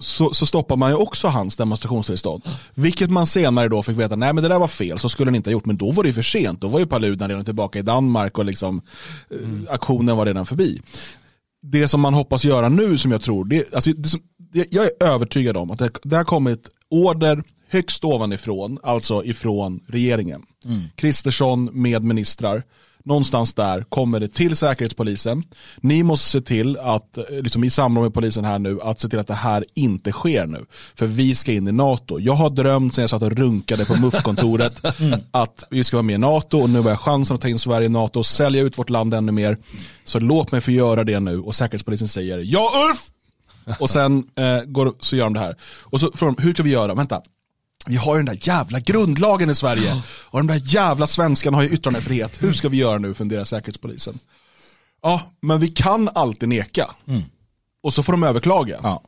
så, 0.00 0.34
så 0.34 0.46
stoppar 0.46 0.76
man 0.76 0.90
ju 0.90 0.96
också 0.96 1.28
hans 1.28 1.56
demonstrationstillstånd. 1.56 2.42
Vilket 2.74 3.10
man 3.10 3.26
senare 3.26 3.68
då 3.68 3.82
fick 3.82 3.98
veta, 3.98 4.16
nej 4.16 4.32
men 4.32 4.42
det 4.42 4.48
där 4.48 4.58
var 4.58 4.68
fel, 4.68 4.98
så 4.98 5.08
skulle 5.08 5.28
han 5.28 5.34
inte 5.34 5.50
ha 5.50 5.52
gjort. 5.52 5.66
Men 5.66 5.76
då 5.76 5.90
var 5.90 6.02
det 6.02 6.08
ju 6.08 6.12
för 6.12 6.22
sent, 6.22 6.60
då 6.60 6.68
var 6.68 6.80
ju 6.80 6.86
Paludan 6.86 7.28
redan 7.28 7.44
tillbaka 7.44 7.78
i 7.78 7.82
Danmark 7.82 8.38
och 8.38 8.44
liksom 8.44 8.82
mm. 9.30 9.66
aktionen 9.70 10.16
var 10.16 10.26
redan 10.26 10.46
förbi. 10.46 10.82
Det 11.62 11.88
som 11.88 12.00
man 12.00 12.14
hoppas 12.14 12.44
göra 12.44 12.68
nu 12.68 12.98
som 12.98 13.12
jag 13.12 13.22
tror, 13.22 13.44
det, 13.44 13.74
alltså, 13.74 13.90
det, 14.52 14.66
jag 14.70 14.84
är 14.84 14.90
övertygad 15.00 15.56
om 15.56 15.70
att 15.70 15.78
det, 15.78 15.90
det 16.02 16.16
har 16.16 16.24
kommit 16.24 16.68
order 16.90 17.42
högst 17.68 18.04
ovanifrån, 18.04 18.78
alltså 18.82 19.24
ifrån 19.24 19.80
regeringen. 19.86 20.42
Mm. 20.64 20.80
Kristersson 20.96 21.64
med 21.72 22.04
ministrar 22.04 22.62
någonstans 23.08 23.54
där 23.54 23.84
kommer 23.88 24.20
det 24.20 24.28
till 24.28 24.56
Säkerhetspolisen. 24.56 25.42
Ni 25.80 26.02
måste 26.02 26.30
se 26.30 26.40
till 26.40 26.78
att, 26.78 27.18
liksom 27.30 27.64
i 27.64 27.70
samråd 27.70 28.04
med 28.04 28.14
polisen 28.14 28.44
här 28.44 28.58
nu, 28.58 28.78
att 28.82 29.00
se 29.00 29.08
till 29.08 29.18
att 29.18 29.26
det 29.26 29.34
här 29.34 29.64
inte 29.74 30.12
sker 30.12 30.46
nu. 30.46 30.64
För 30.94 31.06
vi 31.06 31.34
ska 31.34 31.52
in 31.52 31.68
i 31.68 31.72
NATO. 31.72 32.18
Jag 32.20 32.34
har 32.34 32.50
drömt 32.50 32.94
sen 32.94 33.02
jag 33.02 33.10
satt 33.10 33.22
och 33.22 33.32
runkade 33.32 33.84
på 33.84 33.96
MUF-kontoret 33.96 34.84
mm. 35.00 35.20
att 35.30 35.64
vi 35.70 35.84
ska 35.84 35.96
vara 35.96 36.02
med 36.02 36.14
i 36.14 36.18
NATO 36.18 36.60
och 36.60 36.70
nu 36.70 36.80
har 36.80 36.90
jag 36.90 37.00
chansen 37.00 37.34
att 37.34 37.40
ta 37.40 37.48
in 37.48 37.58
Sverige 37.58 37.86
i 37.86 37.90
NATO 37.90 38.18
och 38.18 38.26
sälja 38.26 38.62
ut 38.62 38.78
vårt 38.78 38.90
land 38.90 39.14
ännu 39.14 39.32
mer. 39.32 39.56
Så 40.04 40.20
låt 40.20 40.52
mig 40.52 40.60
få 40.60 40.70
göra 40.70 41.04
det 41.04 41.20
nu 41.20 41.40
och 41.40 41.54
Säkerhetspolisen 41.54 42.08
säger 42.08 42.38
ja 42.44 42.70
Ulf! 42.88 43.10
Och 43.80 43.90
sen 43.90 44.24
eh, 44.36 44.62
går, 44.66 44.94
så 45.00 45.16
gör 45.16 45.24
de 45.24 45.32
det 45.32 45.40
här. 45.40 45.56
Och 45.82 46.00
så 46.00 46.12
frågar 46.14 46.34
de, 46.34 46.42
hur 46.42 46.54
ska 46.54 46.62
vi 46.62 46.70
göra? 46.70 46.94
Vänta, 46.94 47.22
vi 47.88 47.96
har 47.96 48.14
ju 48.14 48.22
den 48.22 48.36
där 48.36 48.48
jävla 48.48 48.80
grundlagen 48.80 49.50
i 49.50 49.54
Sverige. 49.54 50.02
Och 50.24 50.38
de 50.38 50.46
där 50.46 50.62
jävla 50.64 51.06
svenskarna 51.06 51.56
har 51.56 51.64
ju 51.64 51.70
yttrandefrihet. 51.70 52.42
Hur 52.42 52.52
ska 52.52 52.68
vi 52.68 52.76
göra 52.76 52.98
nu, 52.98 53.14
funderar 53.14 53.44
Säkerhetspolisen. 53.44 54.18
Ja, 55.02 55.22
men 55.40 55.60
vi 55.60 55.68
kan 55.68 56.08
alltid 56.08 56.48
neka. 56.48 56.90
Mm. 57.08 57.22
och 57.82 57.94
så 57.94 58.02
får 58.02 58.12
de 58.12 58.22
överklaga. 58.22 58.80
Ja. 58.82 59.02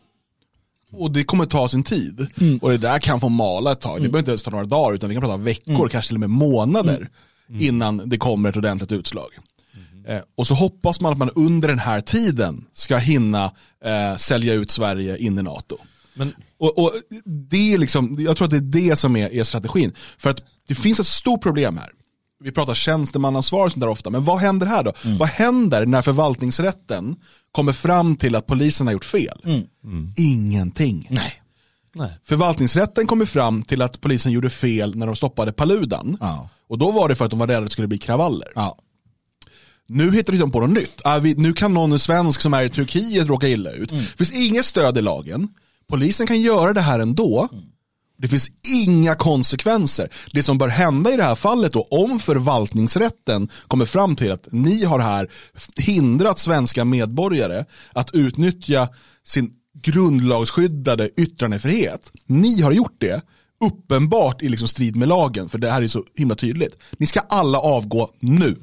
Och 0.92 1.10
det 1.10 1.24
kommer 1.24 1.44
ta 1.44 1.68
sin 1.68 1.82
tid. 1.82 2.26
Och 2.60 2.70
det 2.70 2.78
där 2.78 2.98
kan 2.98 3.20
få 3.20 3.28
mala 3.28 3.72
ett 3.72 3.80
tag. 3.80 3.96
Det 3.96 4.00
behöver 4.00 4.18
inte 4.18 4.30
ens 4.30 4.42
ta 4.42 4.50
några 4.50 4.64
dagar 4.64 4.94
utan 4.94 5.08
vi 5.08 5.14
kan 5.14 5.22
prata 5.22 5.36
veckor, 5.36 5.88
kanske 5.88 6.08
till 6.08 6.16
och 6.16 6.20
med 6.20 6.30
månader 6.30 7.08
innan 7.60 8.08
det 8.08 8.18
kommer 8.18 8.48
ett 8.48 8.56
ordentligt 8.56 8.92
utslag. 8.92 9.28
Eh, 10.06 10.20
och 10.36 10.46
så 10.46 10.54
hoppas 10.54 11.00
man 11.00 11.12
att 11.12 11.18
man 11.18 11.30
under 11.30 11.68
den 11.68 11.78
här 11.78 12.00
tiden 12.00 12.64
ska 12.72 12.96
hinna 12.96 13.52
eh, 13.84 14.16
sälja 14.16 14.54
ut 14.54 14.70
Sverige 14.70 15.16
in 15.16 15.38
i 15.38 15.42
NATO. 15.42 15.78
Men, 16.14 16.34
Och, 16.60 16.78
och 16.78 16.92
det 17.24 17.74
är 17.74 17.78
liksom, 17.78 18.16
jag 18.18 18.36
tror 18.36 18.44
att 18.44 18.50
det 18.50 18.56
är 18.56 18.88
det 18.88 18.96
som 18.96 19.16
är, 19.16 19.34
är 19.34 19.42
strategin. 19.42 19.92
För 20.18 20.30
att 20.30 20.42
det 20.68 20.74
finns 20.74 21.00
ett 21.00 21.06
stort 21.06 21.42
problem 21.42 21.76
här. 21.76 21.90
Vi 22.44 22.52
pratar 22.52 22.74
tjänstemannaansvar 22.74 23.66
och 23.66 23.72
sånt 23.72 23.80
där 23.80 23.88
ofta, 23.88 24.10
men 24.10 24.24
vad 24.24 24.38
händer 24.38 24.66
här 24.66 24.84
då? 24.84 24.92
Vad 25.18 25.28
händer 25.28 25.86
när 25.86 26.02
förvaltningsrätten 26.02 27.16
kommer 27.52 27.72
fram 27.72 28.16
till 28.16 28.36
att 28.36 28.46
polisen 28.46 28.86
har 28.86 28.92
gjort 28.92 29.04
fel? 29.04 29.40
Ingenting. 30.16 31.06
Nej. 31.10 31.42
nej. 31.94 32.18
Förvaltningsrätten 32.24 33.06
kommer 33.06 33.24
fram 33.24 33.62
till 33.62 33.82
att 33.82 34.00
polisen 34.00 34.32
gjorde 34.32 34.50
fel 34.50 34.96
när 34.96 35.06
de 35.06 35.16
stoppade 35.16 35.52
Paludan. 35.52 36.16
Ja. 36.20 36.48
Och 36.68 36.78
då 36.78 36.90
var 36.90 37.08
det 37.08 37.14
för 37.14 37.24
att 37.24 37.30
de 37.30 37.40
var 37.40 37.46
rädda 37.46 37.58
att 37.58 37.66
det 37.66 37.72
skulle 37.72 37.88
bli 37.88 37.98
kravaller. 37.98 38.48
Ja. 38.54 38.78
Nu 39.86 40.12
hittar 40.12 40.32
de 40.32 40.52
på 40.52 40.60
något 40.60 40.70
nytt. 40.70 41.02
Nu 41.36 41.52
kan 41.52 41.74
någon 41.74 41.98
svensk 41.98 42.40
som 42.40 42.54
är 42.54 42.62
i 42.62 42.70
Turkiet 42.70 43.28
råka 43.28 43.48
illa 43.48 43.70
ut. 43.70 43.88
Det 43.88 44.16
finns 44.16 44.32
inget 44.32 44.64
stöd 44.64 44.98
i 44.98 45.02
lagen. 45.02 45.48
Polisen 45.90 46.26
kan 46.26 46.40
göra 46.40 46.72
det 46.72 46.80
här 46.80 46.98
ändå. 46.98 47.48
Det 48.18 48.28
finns 48.28 48.50
inga 48.86 49.14
konsekvenser. 49.14 50.08
Det 50.32 50.42
som 50.42 50.58
bör 50.58 50.68
hända 50.68 51.12
i 51.12 51.16
det 51.16 51.22
här 51.22 51.34
fallet 51.34 51.72
då, 51.72 51.82
om 51.82 52.18
förvaltningsrätten 52.18 53.48
kommer 53.68 53.86
fram 53.86 54.16
till 54.16 54.32
att 54.32 54.48
ni 54.52 54.84
har 54.84 54.98
här 54.98 55.28
hindrat 55.76 56.38
svenska 56.38 56.84
medborgare 56.84 57.64
att 57.92 58.14
utnyttja 58.14 58.88
sin 59.24 59.52
grundlagsskyddade 59.82 61.10
yttrandefrihet. 61.16 62.12
Ni 62.26 62.60
har 62.60 62.72
gjort 62.72 62.96
det 62.98 63.22
uppenbart 63.64 64.42
i 64.42 64.48
liksom 64.48 64.68
strid 64.68 64.96
med 64.96 65.08
lagen, 65.08 65.48
för 65.48 65.58
det 65.58 65.70
här 65.70 65.82
är 65.82 65.86
så 65.86 66.04
himla 66.14 66.34
tydligt. 66.34 66.76
Ni 66.98 67.06
ska 67.06 67.20
alla 67.20 67.58
avgå 67.58 68.10
nu. 68.20 68.56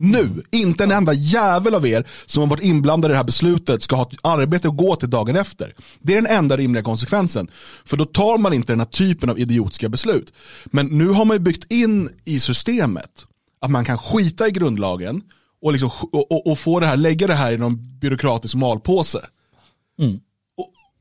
Nu! 0.00 0.42
Inte 0.50 0.84
en 0.84 0.90
enda 0.90 1.12
jävel 1.12 1.74
av 1.74 1.86
er 1.86 2.06
som 2.26 2.40
har 2.40 2.48
varit 2.50 2.64
inblandad 2.64 3.10
i 3.10 3.12
det 3.12 3.16
här 3.16 3.24
beslutet 3.24 3.82
ska 3.82 3.96
ha 3.96 4.02
ett 4.02 4.18
arbete 4.22 4.68
att 4.68 4.76
gå 4.76 4.96
till 4.96 5.10
dagen 5.10 5.36
efter. 5.36 5.74
Det 6.02 6.12
är 6.12 6.22
den 6.22 6.36
enda 6.36 6.56
rimliga 6.56 6.82
konsekvensen. 6.82 7.48
För 7.84 7.96
då 7.96 8.04
tar 8.04 8.38
man 8.38 8.52
inte 8.52 8.72
den 8.72 8.80
här 8.80 8.86
typen 8.86 9.30
av 9.30 9.38
idiotiska 9.38 9.88
beslut. 9.88 10.32
Men 10.64 10.86
nu 10.86 11.08
har 11.08 11.24
man 11.24 11.34
ju 11.34 11.40
byggt 11.40 11.72
in 11.72 12.10
i 12.24 12.40
systemet 12.40 13.26
att 13.60 13.70
man 13.70 13.84
kan 13.84 13.98
skita 13.98 14.48
i 14.48 14.50
grundlagen 14.50 15.22
och, 15.62 15.72
liksom, 15.72 15.90
och, 16.12 16.32
och, 16.32 16.46
och 16.46 16.58
få 16.58 16.80
det 16.80 16.86
här, 16.86 16.96
lägga 16.96 17.26
det 17.26 17.34
här 17.34 17.52
i 17.52 17.58
någon 17.58 17.98
byråkratisk 17.98 18.54
malpåse. 18.54 19.18
Och, 19.18 19.24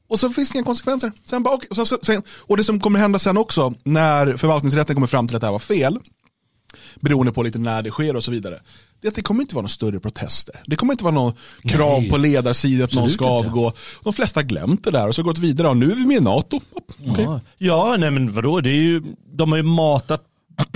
och 0.09 0.19
så 0.19 0.29
finns 0.29 0.49
det 0.49 0.57
inga 0.57 0.65
konsekvenser. 0.65 1.11
Sen 1.23 1.43
bara, 1.43 1.55
okay, 1.55 1.67
och, 1.69 1.87
så, 1.87 1.97
sen, 2.01 2.23
och 2.29 2.57
det 2.57 2.63
som 2.63 2.79
kommer 2.79 2.99
hända 2.99 3.19
sen 3.19 3.37
också, 3.37 3.73
när 3.83 4.37
förvaltningsrätten 4.37 4.95
kommer 4.95 5.07
fram 5.07 5.27
till 5.27 5.35
att 5.35 5.41
det 5.41 5.47
här 5.47 5.51
var 5.51 5.59
fel, 5.59 5.99
beroende 6.99 7.31
på 7.31 7.43
lite 7.43 7.59
när 7.59 7.81
det 7.81 7.89
sker 7.89 8.15
och 8.15 8.23
så 8.23 8.31
vidare, 8.31 8.59
det 9.01 9.07
är 9.07 9.09
att 9.09 9.15
det 9.15 9.21
kommer 9.21 9.41
inte 9.41 9.55
vara 9.55 9.61
några 9.61 9.69
större 9.69 9.99
protester. 9.99 10.61
Det 10.65 10.75
kommer 10.75 10.93
inte 10.93 11.03
vara 11.03 11.13
någon 11.13 11.33
krav 11.63 12.09
på 12.09 12.17
ledarsidan 12.17 12.83
att 12.83 12.93
någon 12.93 13.09
ska 13.09 13.25
avgå. 13.25 13.73
De 14.03 14.13
flesta 14.13 14.39
har 14.39 14.45
glömt 14.45 14.83
det 14.83 14.91
där 14.91 15.07
och 15.07 15.15
så 15.15 15.23
gått 15.23 15.37
vidare 15.37 15.67
och 15.67 15.77
nu 15.77 15.91
är 15.91 15.95
vi 15.95 16.05
med 16.05 16.17
i 16.17 16.19
NATO. 16.19 16.59
Okej. 17.07 17.25
Ja, 17.25 17.41
ja 17.57 17.95
nej 17.99 18.11
men 18.11 18.33
vadå, 18.33 18.61
det 18.61 18.69
är 18.69 18.73
ju, 18.73 19.03
de 19.33 19.51
har 19.51 19.57
ju 19.57 19.63
matat 19.63 20.23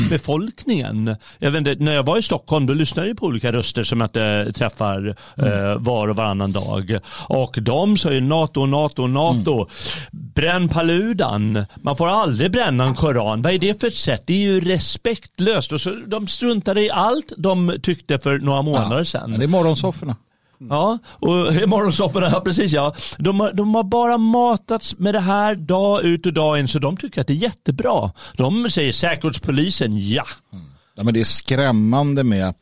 befolkningen. 0.10 1.16
Jag 1.40 1.52
vet 1.52 1.68
inte, 1.68 1.84
när 1.84 1.94
jag 1.94 2.04
var 2.04 2.18
i 2.18 2.22
Stockholm 2.22 2.66
då 2.66 2.74
lyssnade 2.74 3.08
jag 3.08 3.18
på 3.18 3.26
olika 3.26 3.52
röster 3.52 3.84
som 3.84 4.02
jag 4.02 4.08
inte 4.08 4.54
träffar 4.56 5.16
eh, 5.38 5.78
var 5.78 6.08
och 6.08 6.16
varannan 6.16 6.52
dag. 6.52 7.00
Och 7.28 7.58
de 7.62 7.98
sa 7.98 8.12
ju 8.12 8.22
NATO, 8.22 8.66
NATO, 8.66 9.08
NATO. 9.08 9.68
Bränn 10.12 10.70
Paludan. 10.70 11.66
Man 11.76 11.98
får 11.98 12.08
aldrig 12.08 12.52
bränna 12.52 12.84
en 12.84 12.96
koran. 12.96 13.42
Vad 13.42 13.54
är 13.54 13.60
det 13.60 13.82
för 13.82 13.90
sätt? 13.90 14.24
Det 14.26 14.34
är 14.34 14.38
ju 14.38 14.62
respektlöst. 14.62 15.72
Och 15.72 15.82
så, 15.82 15.90
de 16.08 16.28
struntade 16.28 16.82
i 16.82 16.90
allt 16.90 17.34
de 17.38 17.76
tyckte 17.84 18.20
för 18.20 18.40
några 18.40 18.62
månader 18.62 19.04
sedan. 19.04 19.32
Men 19.32 19.40
det 19.40 19.46
är 19.46 19.48
morgonsofforna. 19.48 20.16
Mm. 20.62 20.72
Ja, 20.76 21.00
och 21.06 21.30
morgonsofforna, 21.70 22.30
ja 22.32 22.42
precis 22.42 22.72
ja. 22.72 22.96
De 23.18 23.40
har, 23.40 23.54
de 23.54 23.76
har 23.76 23.84
bara 23.84 24.18
matats 24.18 24.98
med 24.98 25.14
det 25.14 25.20
här 25.20 25.56
dag 25.56 26.04
ut 26.04 26.26
och 26.26 26.34
dag 26.34 26.60
in 26.60 26.68
så 26.68 26.80
de 26.80 26.98
tycker 26.98 27.22
att 27.22 27.28
det 27.28 27.34
är 27.34 27.36
jättebra. 27.36 28.12
De 28.34 28.70
säger 28.70 28.92
säkerhetspolisen, 28.92 30.10
ja. 30.10 30.26
Mm. 30.54 30.66
Ja, 30.96 31.04
men 31.04 31.14
det 31.14 31.20
är 31.20 31.24
skrämmande 31.24 32.24
med, 32.24 32.54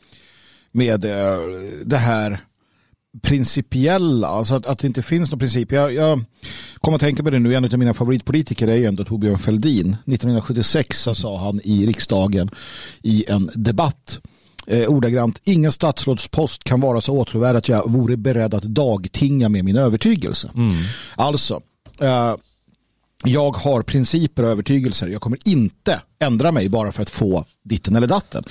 med 0.72 1.06
eh, 1.06 1.40
det 1.86 1.98
här 1.98 2.42
principiella, 3.22 4.28
alltså 4.28 4.56
att, 4.56 4.66
att 4.66 4.80
det 4.80 4.88
inte 4.88 5.02
finns 5.02 5.32
någon 5.32 5.40
princip. 5.40 5.72
Jag, 5.72 5.94
jag 5.94 6.24
kommer 6.76 6.96
att 6.96 7.02
tänka 7.02 7.24
på 7.24 7.30
det 7.30 7.40
nu, 7.40 7.56
en 7.56 7.66
av 7.66 7.78
mina 7.78 7.94
favoritpolitiker 7.94 8.68
är 8.68 8.76
ju 8.76 8.86
ändå 8.86 9.04
Torbjörn 9.04 9.38
Fälldin. 9.38 9.88
1976 10.06 11.02
så 11.02 11.16
sa 11.16 11.38
han 11.38 11.62
i 11.64 11.88
riksdagen 11.88 12.50
i 13.02 13.26
en 13.28 13.50
debatt 13.56 14.20
eh, 14.68 14.90
ordagrant, 14.90 15.42
ingen 15.44 15.72
statsrådspost 15.72 16.64
kan 16.64 16.82
vara 16.82 17.02
så 17.02 17.18
åtråvärd 17.18 17.56
att 17.56 17.70
jag 17.70 17.92
vore 17.92 18.18
beredd 18.18 18.54
att 18.54 18.64
dagtinga 18.64 19.50
med 19.50 19.66
min 19.66 19.78
övertygelse. 19.78 20.52
Alltså, 21.16 21.62
eh, 22.02 22.36
jag 23.24 23.52
har 23.52 23.82
principer 23.82 24.44
och 24.44 24.50
övertygelser. 24.50 25.08
Jag 25.08 25.22
kommer 25.22 25.38
inte 25.46 26.02
ändra 26.20 26.52
mig 26.52 26.70
bara 26.70 26.92
för 26.92 27.02
att 27.02 27.10
få 27.10 27.46
ditten 27.64 27.96
eller 27.96 28.08
datten. 28.08 28.44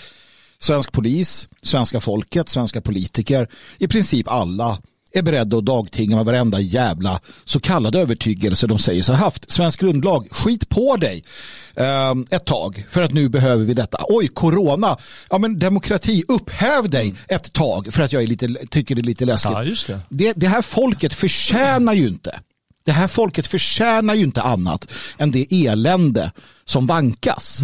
Svensk 0.58 0.92
polis, 0.92 1.48
svenska 1.62 2.00
folket, 2.00 2.48
svenska 2.48 2.80
politiker, 2.80 3.48
i 3.78 3.88
princip 3.88 4.28
alla 4.28 4.78
är 5.12 5.22
beredda 5.22 5.56
att 5.56 5.64
dagtinga 5.64 6.16
med 6.16 6.24
varenda 6.24 6.60
jävla 6.60 7.20
så 7.44 7.60
kallade 7.60 7.98
övertygelse 7.98 8.66
de 8.66 8.78
säger 8.78 9.02
sig 9.02 9.14
ha 9.14 9.24
haft. 9.24 9.50
Svensk 9.50 9.80
grundlag, 9.80 10.28
skit 10.30 10.68
på 10.68 10.96
dig 10.96 11.24
eh, 11.74 12.14
ett 12.30 12.44
tag 12.44 12.86
för 12.88 13.02
att 13.02 13.12
nu 13.12 13.28
behöver 13.28 13.64
vi 13.64 13.74
detta. 13.74 14.04
Oj, 14.08 14.28
corona, 14.28 14.96
ja 15.30 15.38
men 15.38 15.58
demokrati, 15.58 16.24
upphäv 16.28 16.90
dig 16.90 17.14
ett 17.28 17.52
tag 17.52 17.94
för 17.94 18.02
att 18.02 18.12
jag 18.12 18.28
lite, 18.28 18.48
tycker 18.70 18.94
det 18.94 19.00
är 19.00 19.04
lite 19.04 19.24
läskigt. 19.24 19.52
Ja, 19.52 19.64
det. 19.86 19.98
Det, 20.08 20.32
det 20.36 20.48
här 20.48 20.62
folket 20.62 21.14
förtjänar 21.14 21.94
ju 21.94 22.08
inte 22.08 22.40
det 22.84 22.92
här 22.92 23.08
folket 23.08 23.46
förtjänar 23.46 24.14
ju 24.14 24.22
inte 24.24 24.42
annat 24.42 24.86
än 25.18 25.30
det 25.30 25.66
elände 25.66 26.32
som 26.64 26.86
vankas. 26.86 27.60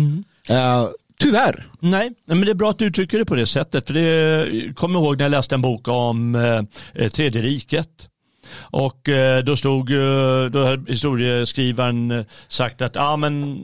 Eh, 0.48 0.86
tyvärr. 1.18 1.66
Nej, 1.80 2.12
men 2.26 2.40
det 2.40 2.50
är 2.50 2.54
bra 2.54 2.70
att 2.70 2.78
du 2.78 2.86
uttrycker 2.86 3.18
det 3.18 3.24
på 3.24 3.34
det 3.34 3.46
sättet. 3.46 3.86
För 3.86 3.94
det 3.94 4.74
kommer 4.74 5.00
ihåg 5.00 5.18
när 5.18 5.24
jag 5.24 5.30
läste 5.30 5.54
en 5.54 5.62
bok 5.62 5.88
om 5.88 6.34
eh, 6.34 6.62
eh 6.94 7.08
Tredje 7.10 7.42
riket. 7.42 7.88
Och 8.60 9.08
eh, 9.08 9.44
då 9.44 9.56
stod 9.56 9.92
eh, 9.92 10.44
då 10.50 10.64
hade 10.64 10.92
historieskrivaren 10.92 12.10
eh, 12.10 12.24
sagt 12.48 12.82
att 12.82 12.96
ah, 12.96 13.16
men 13.16 13.60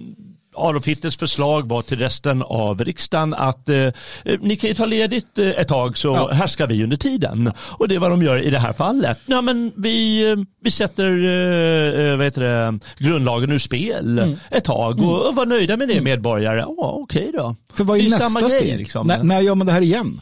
Adolf 0.54 0.86
Hitlers 0.86 1.16
förslag 1.16 1.68
var 1.68 1.82
till 1.82 1.98
resten 1.98 2.42
av 2.42 2.84
riksdagen 2.84 3.34
att 3.34 3.68
eh, 3.68 3.76
eh, 3.76 3.92
ni 4.40 4.56
kan 4.56 4.68
ju 4.68 4.74
ta 4.74 4.84
ledigt 4.86 5.38
eh, 5.38 5.48
ett 5.50 5.68
tag 5.68 5.98
så 5.98 6.08
Ja. 6.08 6.32
härskar 6.32 6.66
vi 6.66 6.82
under 6.84 6.96
tiden. 6.96 7.52
Och 7.58 7.88
det 7.88 7.94
är 7.94 7.98
vad 7.98 8.10
de 8.10 8.22
gör 8.22 8.42
i 8.42 8.50
det 8.50 8.58
här 8.58 8.72
fallet. 8.72 9.18
Ja, 9.26 9.40
men 9.40 9.72
vi, 9.76 10.30
eh, 10.30 10.36
vi 10.62 10.70
sätter 10.70 11.06
eh, 11.06 12.16
vad 12.16 12.24
heter 12.26 12.40
det, 12.40 12.78
grundlagen 12.98 13.52
ur 13.52 13.58
spel 13.58 14.36
ett 14.50 14.64
tag 14.64 15.00
och, 15.00 15.26
och 15.28 15.34
var 15.34 15.46
nöjda 15.46 15.76
med 15.76 15.88
det 15.88 16.00
medborgare. 16.00 16.58
Ja, 16.58 16.74
okej 17.02 17.30
då. 17.34 17.56
För 17.74 17.84
vad 17.84 17.98
är, 17.98 18.02
är 18.04 18.10
nästa 18.10 18.40
grej, 18.40 18.50
steg? 18.50 18.78
liksom. 18.78 19.06
När, 19.06 19.22
när 19.22 19.40
gör 19.40 19.54
man 19.54 19.66
det 19.66 19.72
här 19.72 19.80
igen? 19.80 20.20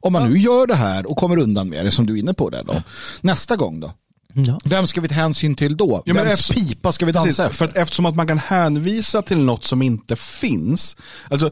Om 0.00 0.12
man 0.12 0.30
nu 0.30 0.38
gör 0.38 0.66
det 0.66 0.74
här 0.74 1.10
och 1.10 1.16
kommer 1.16 1.38
undan 1.38 1.68
med 1.68 1.84
det 1.84 1.90
som 1.90 2.06
du 2.06 2.14
är 2.14 2.18
inne 2.18 2.34
på 2.34 2.50
där 2.50 2.62
då. 2.64 2.74
Nästa 3.20 3.56
gång 3.56 3.80
då? 3.80 3.90
Ja. 4.34 4.60
Vem 4.64 4.86
ska 4.86 5.00
vi 5.00 5.08
ta 5.08 5.14
hänsyn 5.14 5.54
till 5.54 5.76
då? 5.76 6.02
Ja, 6.06 6.14
men 6.14 6.24
Vems 6.26 6.40
efter- 6.40 6.54
pipa 6.54 6.92
ska 6.92 7.06
vi 7.06 7.12
Precis, 7.12 7.36
dansa 7.36 7.42
för 7.56 7.64
efter? 7.64 7.78
att 7.78 7.82
eftersom 7.82 8.06
att 8.06 8.14
man 8.16 8.26
kan 8.26 8.38
hänvisa 8.38 9.22
till 9.22 9.38
något 9.38 9.64
som 9.64 9.82
inte 9.82 10.16
finns. 10.16 10.96
Alltså, 11.30 11.50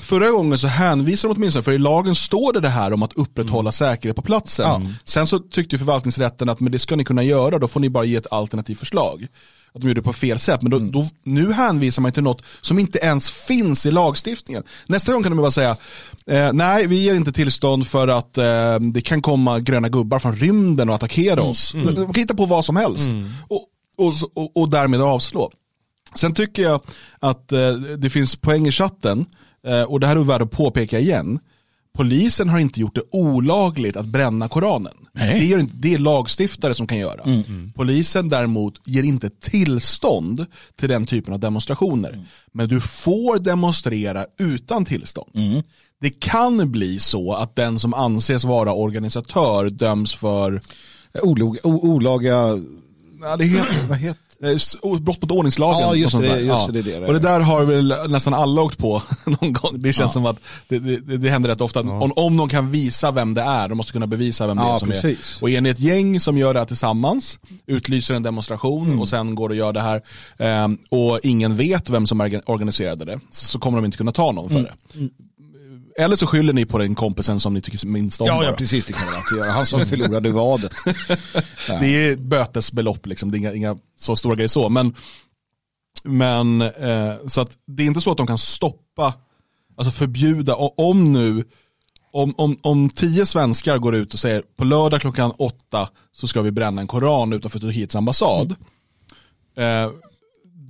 förra 0.00 0.30
gången 0.30 0.58
så 0.58 0.66
hänvisar 0.66 1.28
de 1.28 1.34
åtminstone, 1.34 1.62
för 1.62 1.72
i 1.72 1.78
lagen 1.78 2.14
står 2.14 2.52
det 2.52 2.60
det 2.60 2.68
här 2.68 2.92
om 2.92 3.02
att 3.02 3.12
upprätthålla 3.12 3.72
säkerhet 3.72 4.16
på 4.16 4.22
platsen. 4.22 4.94
Sen 5.04 5.26
så 5.26 5.38
tyckte 5.38 5.78
förvaltningsrätten 5.78 6.48
att 6.48 6.60
men 6.60 6.72
det 6.72 6.78
ska 6.78 6.96
ni 6.96 7.04
kunna 7.04 7.22
göra, 7.22 7.58
då 7.58 7.68
får 7.68 7.80
ni 7.80 7.90
bara 7.90 8.04
ge 8.04 8.16
ett 8.16 8.26
alternativt 8.32 8.78
förslag. 8.78 9.26
Att 9.74 9.80
de 9.80 9.88
gjorde 9.88 10.00
det 10.00 10.04
på 10.04 10.12
fel 10.12 10.38
sätt, 10.38 10.62
men 10.62 10.70
då, 10.70 10.78
då, 10.78 11.08
nu 11.22 11.52
hänvisar 11.52 12.02
man 12.02 12.12
till 12.12 12.22
något 12.22 12.42
som 12.60 12.78
inte 12.78 12.98
ens 12.98 13.30
finns 13.30 13.86
i 13.86 13.90
lagstiftningen. 13.90 14.62
Nästa 14.86 15.12
gång 15.12 15.22
kan 15.22 15.32
de 15.32 15.38
bara 15.40 15.50
säga, 15.50 15.76
eh, 16.26 16.52
nej 16.52 16.86
vi 16.86 16.96
ger 16.96 17.14
inte 17.14 17.32
tillstånd 17.32 17.86
för 17.86 18.08
att 18.08 18.38
eh, 18.38 18.78
det 18.92 19.00
kan 19.00 19.22
komma 19.22 19.60
gröna 19.60 19.88
gubbar 19.88 20.18
från 20.18 20.36
rymden 20.36 20.88
och 20.88 20.94
attackera 20.94 21.42
oss. 21.42 21.72
De 21.72 21.94
kan 21.94 22.14
hitta 22.14 22.34
på 22.34 22.46
vad 22.46 22.64
som 22.64 22.76
helst. 22.76 23.10
Och, 23.48 23.66
och, 23.96 24.12
och, 24.34 24.56
och 24.56 24.70
därmed 24.70 25.00
avslå. 25.00 25.52
Sen 26.14 26.34
tycker 26.34 26.62
jag 26.62 26.80
att 27.18 27.52
eh, 27.52 27.72
det 27.72 28.10
finns 28.10 28.36
poäng 28.36 28.66
i 28.66 28.70
chatten, 28.70 29.24
eh, 29.66 29.82
och 29.82 30.00
det 30.00 30.06
här 30.06 30.16
är 30.16 30.20
värt 30.20 30.42
att 30.42 30.50
påpeka 30.50 30.98
igen. 30.98 31.38
Polisen 31.96 32.48
har 32.48 32.58
inte 32.58 32.80
gjort 32.80 32.94
det 32.94 33.02
olagligt 33.10 33.96
att 33.96 34.06
bränna 34.06 34.48
Koranen. 34.48 34.94
Nej. 35.12 35.40
Det, 35.40 35.46
gör 35.46 35.58
inte, 35.58 35.76
det 35.76 35.94
är 35.94 35.98
lagstiftare 35.98 36.74
som 36.74 36.86
kan 36.86 36.98
göra. 36.98 37.44
Polisen 37.74 38.28
däremot 38.28 38.74
ger 38.84 39.02
inte 39.02 39.30
tillstånd 39.30 40.46
till 40.76 40.88
den 40.88 41.06
typen 41.06 41.34
av 41.34 41.40
demonstrationer. 41.40 42.24
Men 42.52 42.68
du 42.68 42.80
får 42.80 43.38
demonstrera 43.38 44.26
utan 44.38 44.84
tillstånd. 44.84 45.30
Det 46.00 46.10
kan 46.10 46.72
bli 46.72 46.98
så 46.98 47.32
att 47.32 47.56
den 47.56 47.78
som 47.78 47.94
anses 47.94 48.44
vara 48.44 48.72
organisatör 48.72 49.70
döms 49.70 50.14
för 50.14 50.60
olog, 51.22 51.58
olaga, 51.62 52.58
Ja, 53.22 53.36
det 53.36 53.44
heter, 53.44 53.88
vad 53.88 53.98
heter 53.98 54.29
Brott 55.00 55.22
mot 55.22 55.30
ordningslagen. 55.30 55.80
Ja, 55.80 55.94
just 55.94 56.04
och 56.04 56.10
sånt 56.10 56.24
det, 56.24 56.28
där. 56.28 56.38
just 56.40 56.72
det, 56.72 56.82
det 56.82 57.00
det. 57.00 57.06
Och 57.06 57.12
det 57.12 57.18
där 57.18 57.40
har 57.40 57.64
väl 57.64 57.94
nästan 58.08 58.34
alla 58.34 58.62
åkt 58.62 58.78
på 58.78 59.02
någon 59.40 59.52
gång. 59.52 59.82
Det 59.82 59.92
känns 59.92 60.08
Ja. 60.08 60.12
som 60.12 60.26
att 60.26 60.36
det, 60.68 60.78
det, 60.78 61.16
det 61.16 61.30
händer 61.30 61.50
rätt 61.50 61.60
ofta. 61.60 61.80
Om, 61.80 62.12
om 62.16 62.36
någon 62.36 62.48
kan 62.48 62.70
visa 62.70 63.10
vem 63.10 63.34
det 63.34 63.42
är, 63.42 63.68
de 63.68 63.74
måste 63.74 63.92
kunna 63.92 64.06
bevisa 64.06 64.46
vem 64.46 64.56
det 64.56 64.62
Ja, 64.62 64.74
är 64.74 64.78
som 64.78 64.88
precis. 64.88 65.36
är. 65.38 65.42
Och 65.42 65.50
är 65.50 65.60
ni 65.60 65.68
ett 65.70 65.80
gäng 65.80 66.20
som 66.20 66.38
gör 66.38 66.54
det 66.54 66.60
här 66.60 66.66
tillsammans, 66.66 67.38
utlyser 67.66 68.14
en 68.14 68.22
demonstration 68.22 68.86
Mm. 68.86 69.00
och 69.00 69.08
sen 69.08 69.34
går 69.34 69.48
och 69.48 69.56
gör 69.56 69.72
det 69.72 69.80
här 69.80 70.02
ehm, 70.38 70.78
och 70.90 71.20
ingen 71.22 71.56
vet 71.56 71.90
vem 71.90 72.06
som 72.06 72.22
orga- 72.22 72.42
organiserade 72.46 73.04
det, 73.04 73.20
så 73.30 73.44
så 73.46 73.58
kommer 73.58 73.78
de 73.78 73.84
inte 73.84 73.96
kunna 73.96 74.12
ta 74.12 74.32
någon 74.32 74.48
för 74.50 74.58
Mm. 74.58 74.70
det. 74.94 75.08
Eller 76.00 76.16
så 76.16 76.26
skyller 76.26 76.52
ni 76.52 76.66
på 76.66 76.78
den 76.78 76.94
kompisen 76.94 77.40
som 77.40 77.54
ni 77.54 77.60
tycker 77.60 77.86
minst 77.86 78.20
om 78.20 78.26
Ja, 78.26 78.44
ja, 78.44 78.52
precis 78.52 78.84
det 78.84 78.92
kan 78.92 79.06
man 79.06 79.14
alltid 79.14 79.38
göra. 79.38 79.52
Han 79.52 79.66
som 79.66 79.86
förlorade 79.86 80.30
vadet. 80.30 80.72
Det 81.80 82.06
är 82.06 82.16
bötesbelopp, 82.16 83.06
liksom. 83.06 83.30
det 83.30 83.36
är 83.36 83.38
inga, 83.38 83.52
inga 83.52 83.76
så 83.98 84.16
stora 84.16 84.34
grejer 84.34 84.48
så. 84.48 84.68
Men, 84.68 84.94
men 86.04 86.62
eh, 86.62 87.14
så 87.26 87.40
att 87.40 87.58
det 87.66 87.82
är 87.82 87.86
inte 87.86 88.00
så 88.00 88.10
att 88.10 88.16
de 88.16 88.26
kan 88.26 88.38
stoppa, 88.38 89.14
alltså 89.76 89.90
förbjuda, 89.90 90.54
om 90.54 91.12
nu, 91.12 91.44
om, 92.12 92.34
om, 92.36 92.58
om 92.62 92.90
tio 92.90 93.26
svenskar 93.26 93.78
går 93.78 93.94
ut 93.94 94.14
och 94.14 94.18
säger 94.18 94.42
på 94.56 94.64
lördag 94.64 95.00
klockan 95.00 95.32
åtta 95.38 95.88
så 96.12 96.26
ska 96.26 96.42
vi 96.42 96.50
bränna 96.50 96.80
en 96.80 96.86
koran 96.86 97.32
utanför 97.32 97.58
Turkiets 97.58 97.96
ambassad. 97.96 98.54
Eh, 99.56 99.90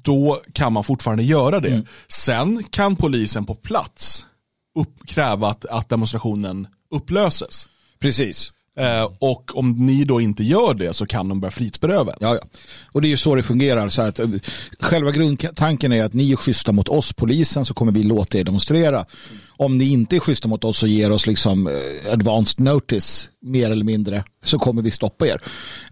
då 0.02 0.40
kan 0.52 0.72
man 0.72 0.84
fortfarande 0.84 1.22
göra 1.22 1.60
det. 1.60 1.82
Sen 2.08 2.64
kan 2.70 2.96
polisen 2.96 3.46
på 3.46 3.54
plats 3.54 4.26
upp, 4.78 5.06
kräva 5.06 5.48
att, 5.48 5.66
att 5.66 5.88
demonstrationen 5.88 6.66
upplöses. 6.90 7.68
Precis. 7.98 8.52
Eh, 8.76 9.10
och 9.18 9.56
om 9.58 9.86
ni 9.86 10.04
då 10.04 10.20
inte 10.20 10.44
gör 10.44 10.74
det 10.74 10.94
så 10.94 11.06
kan 11.06 11.28
de 11.28 11.40
börja 11.40 11.50
frihetsberöva. 11.50 12.14
Ja, 12.20 12.34
ja. 12.34 12.40
Och 12.92 13.02
det 13.02 13.06
är 13.06 13.10
ju 13.10 13.16
så 13.16 13.34
det 13.34 13.42
fungerar. 13.42 13.88
Så 13.88 14.02
att, 14.02 14.18
eh, 14.18 14.28
själva 14.80 15.10
grundtanken 15.10 15.92
är 15.92 16.04
att 16.04 16.12
ni 16.12 16.32
är 16.32 16.36
schyssta 16.36 16.72
mot 16.72 16.88
oss, 16.88 17.12
polisen, 17.12 17.64
så 17.64 17.74
kommer 17.74 17.92
vi 17.92 18.02
låta 18.02 18.38
er 18.38 18.44
demonstrera. 18.44 19.04
Om 19.48 19.78
ni 19.78 19.88
inte 19.88 20.16
är 20.16 20.20
schyssta 20.20 20.48
mot 20.48 20.64
oss 20.64 20.82
och 20.82 20.88
ger 20.88 21.12
oss 21.12 21.26
liksom 21.26 21.66
eh, 21.66 22.12
advanced 22.12 22.60
notice, 22.60 23.28
mer 23.42 23.70
eller 23.70 23.84
mindre, 23.84 24.24
så 24.44 24.58
kommer 24.58 24.82
vi 24.82 24.90
stoppa 24.90 25.26
er. 25.26 25.42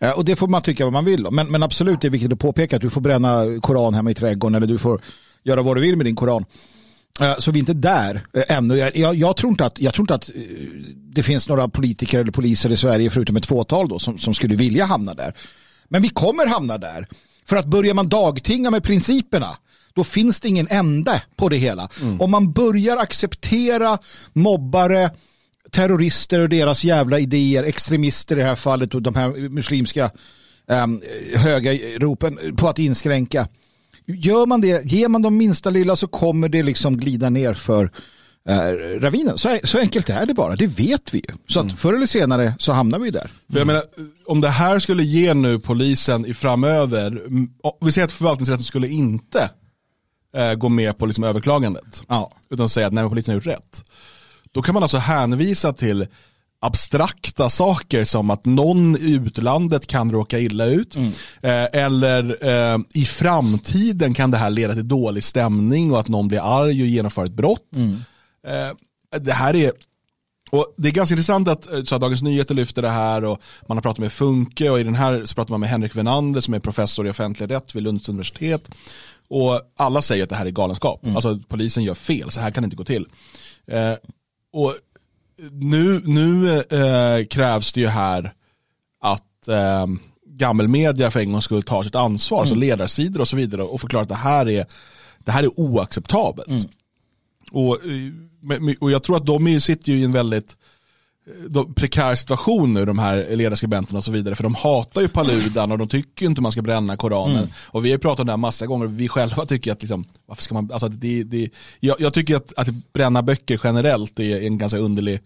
Eh, 0.01 0.11
och 0.11 0.25
det 0.25 0.37
får 0.37 0.49
man 0.49 0.63
tycka 0.63 0.85
vad 0.85 0.93
man 0.93 1.05
vill. 1.05 1.27
Men, 1.31 1.51
men 1.51 1.63
absolut, 1.63 2.01
det 2.01 2.09
är 2.09 2.11
viktigt 2.11 2.33
att 2.33 2.39
påpeka 2.39 2.77
att 2.77 2.83
du 2.83 2.91
får 2.91 3.01
bränna 3.01 3.61
koran 3.61 3.95
hemma 3.95 4.11
i 4.11 4.15
trädgården 4.15 4.55
eller 4.55 4.67
du 4.67 4.79
får 4.79 5.01
göra 5.45 5.63
vad 5.63 5.77
du 5.77 5.81
vill 5.81 5.97
med 5.97 6.07
din 6.07 6.17
koran. 6.17 6.45
Eh, 7.21 7.39
Så 7.39 7.51
vi 7.51 7.59
är 7.59 7.61
inte 7.61 7.73
där 7.75 8.25
eh, 8.35 8.57
ännu. 8.57 8.77
Jag, 8.77 8.97
jag, 8.97 9.15
jag 9.15 9.37
tror 9.37 9.51
inte 9.53 9.67
att, 9.67 9.81
jag 9.81 9.95
tror 9.95 10.03
inte 10.03 10.15
att 10.15 10.29
eh, 10.29 10.43
det 10.95 11.23
finns 11.23 11.49
några 11.49 11.69
politiker 11.69 12.21
eller 12.21 12.33
poliser 12.33 12.73
i 12.73 12.77
Sverige, 12.77 13.11
förutom 13.11 13.37
ett 13.37 13.47
fåtal 13.47 13.89
då, 13.89 13.99
som, 13.99 14.19
som 14.19 14.35
skulle 14.35 14.57
vilja 14.57 14.85
hamna 14.85 15.15
där. 15.15 15.35
Men 15.89 16.03
vi 16.03 16.09
kommer 16.09 16.47
hamna 16.47 16.79
där. 16.79 17.07
För 17.45 17.57
att 17.57 17.67
börjar 17.67 17.95
man 17.95 18.09
dagtinga 18.09 18.71
med 18.71 18.83
principerna, 18.83 19.57
då 19.95 20.05
finns 20.05 20.41
det 20.41 20.49
ingen 20.49 20.69
ände 20.71 21.23
på 21.37 21.49
det 21.49 21.57
hela. 21.57 21.89
Om 22.19 22.31
man 22.31 22.53
börjar 22.53 22.97
acceptera 22.97 23.99
mobbare, 24.33 25.11
terrorister 25.71 26.41
och 26.41 26.49
deras 26.49 26.85
jävla 26.85 27.19
idéer, 27.19 27.63
extremister 27.65 28.37
i 28.37 28.39
det 28.41 28.45
här 28.47 28.55
fallet 28.55 28.95
och 28.95 29.03
de 29.03 29.15
här 29.15 29.49
muslimska 29.49 30.11
um, 30.67 31.03
höga 31.35 31.73
ropen 31.99 32.39
på 32.57 32.69
att 32.69 32.79
inskränka. 32.79 33.49
Gör 34.09 34.47
man 34.47 34.61
det, 34.61 34.85
ger 34.93 35.09
man 35.09 35.23
de 35.23 35.37
minsta 35.37 35.71
lilla 35.71 35.97
så 35.97 36.07
kommer 36.07 36.49
det 36.49 36.63
liksom 36.63 36.97
glida 36.97 37.31
ner 37.31 37.55
för 37.55 37.91
eh, 38.49 39.01
ravinen. 39.01 39.39
Så, 39.39 39.59
så 39.65 39.79
enkelt 39.79 40.09
är 40.11 40.27
det 40.27 40.35
bara, 40.35 40.57
det 40.57 40.67
vet 40.67 41.15
vi 41.15 41.19
ju. 41.19 41.35
Så 41.49 41.61
att 41.61 41.79
förr 41.79 41.95
eller 41.95 42.07
senare 42.07 42.55
så 42.59 42.73
hamnar 42.73 42.99
vi 42.99 43.11
där. 43.11 43.31
För 43.53 43.59
jag 43.59 43.67
menar, 43.67 43.83
om 44.27 44.41
det 44.41 44.49
här 44.49 44.79
skulle 44.79 45.03
ge 45.03 45.35
nu 45.35 45.59
polisen 45.59 46.27
i 46.27 46.35
framöver, 46.35 47.07
mm, 47.07 47.49
vi 47.81 47.93
säger 47.93 48.05
att 48.05 48.13
förvaltningsrätten 48.13 48.65
skulle 48.65 48.89
inte 48.89 49.51
eh, 50.37 50.55
gå 50.55 50.69
med 50.69 50.99
på 50.99 51.07
liksom 51.07 51.25
överklagandet, 51.25 52.03
Ja. 52.09 52.33
utan 52.51 52.69
säga 52.69 52.87
att 52.87 52.93
nej, 52.93 53.09
polisen 53.09 53.33
har 53.33 53.37
gjort 53.37 53.47
rätt. 53.47 53.83
Då 54.53 54.63
kan 54.63 54.75
man 54.75 54.83
alltså 54.83 54.99
hänvisa 54.99 55.73
till 55.73 56.07
abstrakta 56.61 57.49
saker 57.49 58.05
som 58.05 58.31
att 58.31 58.45
någon 58.45 58.97
i 58.97 59.11
utlandet 59.13 59.87
kan 59.87 60.13
råka 60.13 60.39
illa 60.39 60.67
ut. 60.67 60.97
Mm. 60.97 61.13
Eh, 61.41 61.83
eller 61.85 62.45
eh, 62.49 62.79
i 62.95 63.05
framtiden 63.05 64.15
kan 64.15 64.31
det 64.31 64.37
här 64.37 64.51
leda 64.51 64.75
till 64.75 64.89
dålig 64.89 65.25
stämning 65.25 65.93
och 65.93 66.01
att 66.01 66.09
någon 66.09 66.29
blir 66.29 66.61
arg 66.61 66.83
och 66.83 66.89
genomför 66.89 67.25
ett 67.25 67.33
brott. 67.33 67.77
Mm. 67.77 67.97
Eh, 68.47 69.19
det 69.21 69.33
här 69.33 69.57
är 69.57 69.73
och 70.51 70.75
Det 70.77 70.89
är 70.89 70.93
ganska 70.93 71.13
intressant 71.13 71.49
att 71.49 71.73
eh, 71.73 71.83
så 71.83 71.95
att 71.95 72.01
Dagens 72.01 72.23
Nyheter 72.23 72.55
lyfter 72.55 72.83
det 72.83 72.89
här 72.89 73.25
och 73.25 73.43
man 73.69 73.77
har 73.77 73.83
pratat 73.83 73.99
med 73.99 74.13
Funke 74.13 74.71
och 74.71 74.81
i 74.81 74.83
den 74.83 74.95
här 74.95 75.25
så 75.25 75.35
pratar 75.35 75.51
man 75.51 75.61
med 75.61 75.69
Henrik 75.69 75.97
Wenander 75.97 76.41
som 76.41 76.55
är 76.55 76.59
professor 76.59 77.07
i 77.07 77.11
offentlig 77.11 77.51
rätt 77.51 77.77
vid 77.77 77.83
Lunds 77.83 78.09
universitet. 78.09 78.71
Och 79.29 79.61
alla 79.77 80.03
säger 80.03 80.23
att 80.23 80.31
det 80.31 80.37
här 80.37 80.47
är 80.47 80.51
galenskap. 80.51 81.07
Alltså 81.15 81.29
att 81.29 81.49
polisen 81.49 81.85
gör 81.85 81.95
fel, 81.95 82.31
så 82.31 82.41
här 82.41 82.51
kan 82.51 82.63
det 82.63 82.65
inte 82.65 82.77
gå 82.77 82.85
till. 82.85 83.07
Eh, 83.67 83.95
och 84.53 84.75
nu 85.53 86.03
nu 86.05 86.59
eh, 86.59 87.27
krävs 87.27 87.73
det 87.73 87.81
ju 87.81 87.87
här 87.87 88.33
att 89.01 89.49
eh, 89.49 89.87
gammelmedia 90.27 91.11
för 91.11 91.21
en 91.21 91.33
gångs 91.33 91.45
skull 91.45 91.63
tar 91.63 91.83
sitt 91.83 91.95
ansvar, 91.95 92.45
så 92.45 92.55
ledarsidor 92.55 93.21
och 93.21 93.29
så 93.29 93.37
vidare 93.37 93.63
och 93.63 93.81
förklarar 93.81 94.03
att 94.03 94.09
det 94.09 94.15
här 94.15 94.49
är, 94.49 94.67
det 95.19 95.33
här 95.33 95.43
är 95.43 95.61
oacceptabelt. 95.61 96.69
Och, 97.51 97.75
eh, 97.87 98.75
och 98.81 98.91
jag 98.91 99.03
tror 99.03 99.17
att 99.17 99.27
de 99.27 99.61
sitter 99.61 99.93
ju 99.93 99.99
i 99.99 100.05
en 100.05 100.13
väldigt 100.13 100.57
de, 101.49 101.75
prekär 101.75 102.15
situation 102.15 102.75
nu, 102.75 102.85
de 102.85 102.99
här 102.99 103.37
ledarskribenterna 103.37 103.99
och 103.99 104.05
så 104.05 104.11
vidare. 104.11 104.35
För 104.35 104.43
de 104.43 104.55
hatar 104.55 105.01
ju 105.01 105.09
Paludan 105.09 105.73
och 105.73 105.79
de 105.79 105.89
tycker 105.89 106.27
inte 106.27 106.41
man 106.41 106.53
ska 106.53 106.63
bränna 106.63 106.97
Koranen. 106.97 107.49
Och 107.67 107.85
vi 107.85 107.89
har 107.89 107.95
ju 107.95 107.99
pratat 107.99 108.21
om 108.21 108.27
det 108.27 108.33
här 108.33 108.37
massa 108.37 108.67
gånger, 108.67 108.87
vi 108.87 109.09
själva 109.09 109.47
tycker 109.47 109.73
att 109.73 109.83
liksom, 109.83 110.05
varför 110.27 110.43
ska 110.43 110.55
man, 110.55 110.73
alltså 110.73 110.89
det, 110.89 111.23
det, 111.23 111.51
jag, 111.81 112.01
jag 112.01 112.15
tycker 112.15 112.37
att, 112.37 112.53
att 112.57 112.69
bränna 112.93 113.23
böcker 113.23 113.61
generellt 113.65 114.21
är 114.21 114.41
en 114.41 114.59
ganska 114.59 114.79
underlig 114.79 115.21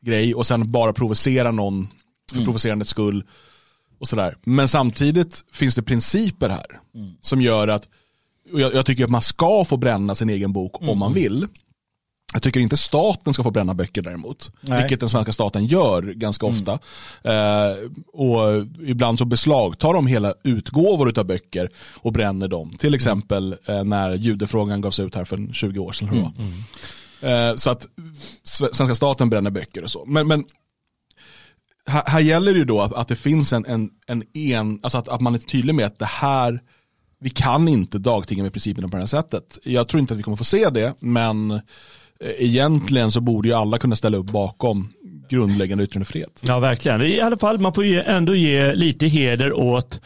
grej 0.00 0.34
och 0.34 0.46
sen 0.46 0.72
bara 0.72 0.92
provocera 0.92 1.50
någon 1.50 1.88
för 2.32 2.44
provocerandets 2.44 2.90
skull. 2.90 3.24
Och 4.00 4.08
sådär. 4.08 4.34
Men 4.44 4.68
samtidigt 4.68 5.44
finns 5.52 5.74
det 5.74 5.82
principer 5.82 6.48
här 6.48 6.80
som 7.20 7.42
gör 7.42 7.68
att, 7.68 7.88
och 8.52 8.60
jag, 8.60 8.74
jag 8.74 8.86
tycker 8.86 9.04
att 9.04 9.10
man 9.10 9.22
ska 9.22 9.64
få 9.64 9.76
bränna 9.76 10.14
sin 10.14 10.30
egen 10.30 10.52
bok 10.52 10.88
om 10.88 10.98
man 10.98 11.12
vill. 11.12 11.46
Jag 12.32 12.42
tycker 12.42 12.60
inte 12.60 12.76
staten 12.76 13.34
ska 13.34 13.42
få 13.42 13.50
bränna 13.50 13.74
böcker 13.74 14.02
däremot. 14.02 14.50
Nej. 14.60 14.80
Vilket 14.80 15.00
den 15.00 15.08
svenska 15.08 15.32
staten 15.32 15.66
gör 15.66 16.02
ganska 16.02 16.46
ofta. 16.46 16.72
Eh, 17.22 17.90
och 18.12 18.66
ibland 18.86 19.18
så 19.18 19.24
beslagtar 19.24 19.92
de 19.94 20.06
hela 20.06 20.34
utgåvor 20.44 21.18
av 21.18 21.24
böcker 21.24 21.68
och 21.96 22.12
bränner 22.12 22.48
dem. 22.48 22.76
Till 22.78 22.94
exempel 22.94 23.56
eh, 23.66 23.84
när 23.84 24.14
judefrågan 24.14 24.80
gavs 24.80 25.00
ut 25.00 25.14
här 25.14 25.24
för 25.24 25.52
20 25.52 25.78
år 25.78 25.92
sedan. 25.92 26.08
det 26.12 26.22
var. 26.22 27.50
Eh, 27.50 27.54
så 27.54 27.70
att 27.70 27.86
sve- 28.44 28.72
svenska 28.72 28.94
staten 28.94 29.30
bränner 29.30 29.50
böcker 29.50 29.82
och 29.82 29.90
så. 29.90 30.04
Men, 30.06 30.28
men 30.28 30.44
här, 31.86 32.02
här 32.06 32.20
gäller 32.20 32.52
det 32.52 32.58
ju 32.58 32.64
då 32.64 32.80
att, 32.80 32.92
att 32.94 33.08
det 33.08 33.16
finns 33.16 33.52
en, 33.52 33.66
en, 33.66 33.90
en, 34.06 34.22
en 34.34 34.80
alltså 34.82 34.98
att, 34.98 35.08
att 35.08 35.20
man 35.20 35.34
är 35.34 35.38
tydlig 35.38 35.74
med 35.74 35.86
att 35.86 35.98
det 35.98 36.04
här, 36.04 36.60
vi 37.20 37.30
kan 37.30 37.68
inte 37.68 37.98
dagtinga 37.98 38.42
med 38.42 38.52
principerna 38.52 38.88
på 38.88 38.96
det 38.96 39.02
här 39.02 39.06
sättet. 39.06 39.58
Jag 39.64 39.88
tror 39.88 40.00
inte 40.00 40.14
att 40.14 40.18
vi 40.18 40.22
kommer 40.22 40.36
få 40.36 40.44
se 40.44 40.70
det, 40.70 40.94
men 41.00 41.60
egentligen 42.24 43.10
så 43.10 43.20
borde 43.20 43.48
ju 43.48 43.54
alla 43.54 43.78
kunna 43.78 43.96
ställa 43.96 44.16
upp 44.16 44.26
bakom 44.26 44.88
grundläggande 45.28 45.84
yttrandefrihet. 45.84 46.42
Ja, 46.46 46.58
verkligen. 46.58 47.02
I 47.02 47.20
alla 47.20 47.36
fall, 47.36 47.58
man 47.58 47.74
får 47.74 47.84
ju 47.84 48.00
ändå 48.00 48.34
ge 48.34 48.74
lite 48.74 49.06
heder 49.06 49.52
åt 49.52 50.00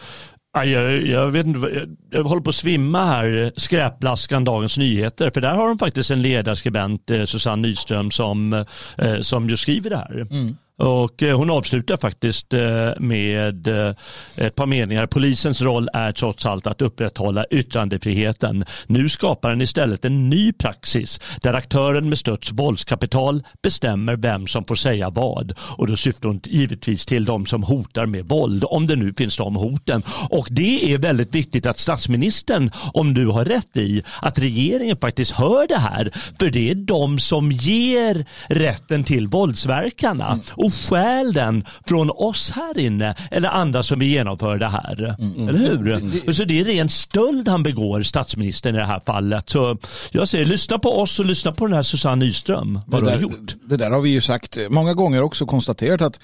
Jag, 0.53 1.07
jag, 1.07 1.31
vet 1.31 1.47
inte, 1.47 1.87
jag, 2.11 2.25
håller 2.25 2.43
på 2.43 2.51
att 2.51 2.57
svimma 2.57 3.07
här, 3.07 3.53
skräplaskan 3.57 4.45
Dagens 4.45 4.79
Nyheter. 4.79 5.31
För 5.31 5.41
där 5.41 5.55
har 5.55 5.69
de 5.69 5.79
faktiskt 5.79 6.11
en 6.11 6.23
ledarskribent, 6.23 7.11
eh, 7.11 7.25
Susanne 7.25 7.69
Nyström, 7.69 8.11
som, 8.11 8.65
eh, 8.99 9.21
som 9.21 9.49
just 9.49 9.63
skriver 9.63 9.91
det 9.91 9.97
här. 9.97 10.27
Och 10.77 11.23
eh, 11.23 11.37
hon 11.37 11.51
avslutar 11.51 11.97
faktiskt 11.97 12.53
eh, 12.53 12.91
med 12.99 13.67
eh, 13.67 13.95
ett 14.37 14.55
par 14.55 14.67
meningar. 14.67 15.07
Polisens 15.07 15.63
roll 15.63 15.89
är 15.93 16.13
trots 16.13 16.47
allt 16.47 16.67
att 16.67 16.83
upprätthålla 16.83 17.45
yttrandefriheten. 17.51 18.65
Nu 18.87 19.09
skapar 19.09 19.51
den 19.51 19.61
istället 19.61 20.05
en 20.05 20.31
ny 20.31 20.53
praxis 20.53 21.21
där 21.43 21.55
aktören 21.55 22.09
med 22.09 22.19
störst 22.19 22.53
våldskapital 22.53 23.43
bestämmer 23.63 24.17
vem 24.17 24.47
som 24.47 24.65
får 24.65 24.75
säga 24.75 25.11
vad. 25.11 25.53
Och 25.59 25.87
då 25.87 25.97
syftar 25.97 26.29
hon 26.29 26.41
givetvis 26.45 27.07
till 27.07 27.25
de 27.25 27.47
som 27.47 27.63
hotar 27.63 28.07
med 28.07 28.29
våld, 28.29 28.65
om 28.67 28.87
det 28.87 28.97
nu 28.97 29.15
finns 29.17 29.37
de 29.37 29.57
hoten. 29.57 30.03
Och 30.31 30.49
det 30.51 30.93
är 30.93 30.99
väldigt 30.99 31.35
viktigt 31.35 31.67
att 31.67 31.79
statsministern, 31.79 32.71
om 32.93 33.15
du 33.15 33.27
har 33.27 33.45
rätt 33.45 33.77
i, 33.77 34.03
att 34.23 34.39
regeringen 34.39 34.97
faktiskt 34.97 35.33
hör 35.33 35.69
det 35.69 35.79
här. 35.79 36.11
För 36.39 36.51
det 36.51 36.71
är 36.71 36.75
de 36.75 37.19
som 37.19 37.53
ger 37.53 38.27
rätten 38.49 39.05
till 39.05 39.27
våldsverkarna 39.27 40.27
mm 40.27 40.41
och 40.65 40.75
stjäl 40.75 41.33
den 41.33 41.65
från 41.87 42.11
oss 42.11 42.51
här 42.51 42.79
inne 42.79 43.15
eller 43.31 43.49
andra 43.49 43.83
som 43.83 43.99
vill 43.99 44.09
genomföra 44.09 44.59
det 44.59 44.69
här. 44.69 45.17
Eller 45.49 45.59
hur? 45.59 46.33
Så 46.33 46.45
det 46.45 46.61
är 46.61 46.65
ren 46.65 46.89
stöld 46.89 47.49
han 47.49 47.63
begår, 47.63 48.03
statsministern 48.03 48.75
i 48.75 48.79
det 48.79 48.85
här 48.85 49.01
fallet. 49.07 49.51
Så 49.51 49.79
jag 50.11 50.29
säger, 50.29 50.45
lyssna 50.45 50.79
på 50.79 51.01
oss 51.01 51.19
och 51.19 51.25
lyssna 51.25 51.53
på 51.53 51.67
den 51.67 51.77
här 51.77 51.83
Susanne 51.83 52.25
Nyström. 52.25 52.81
Vad 52.87 53.03
du 53.05 53.11
har 53.11 53.19
gjort. 53.19 53.55
det 53.65 53.77
där 53.77 53.91
har 53.91 54.01
vi 54.01 54.11
ju 54.11 54.21
sagt 54.21 54.59
många 54.71 54.95
gånger 54.95 55.23
också 55.23 55.47
konstaterat 55.47 56.03
att 56.03 56.21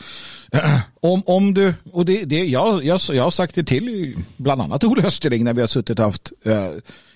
Om, 1.00 1.22
om 1.26 1.54
du, 1.54 1.74
och 1.92 2.04
det, 2.04 2.24
det, 2.24 2.44
jag, 2.44 2.84
jag, 2.84 3.00
jag 3.12 3.22
har 3.22 3.30
sagt 3.30 3.54
det 3.54 3.64
till 3.64 4.16
bland 4.36 4.60
annat 4.60 4.84
Olle 4.84 5.02
Österling 5.02 5.44
när 5.44 5.54
vi 5.54 5.60
har 5.60 5.68
suttit 5.68 5.98
och 5.98 6.04
haft 6.04 6.32
eh, 6.44 6.68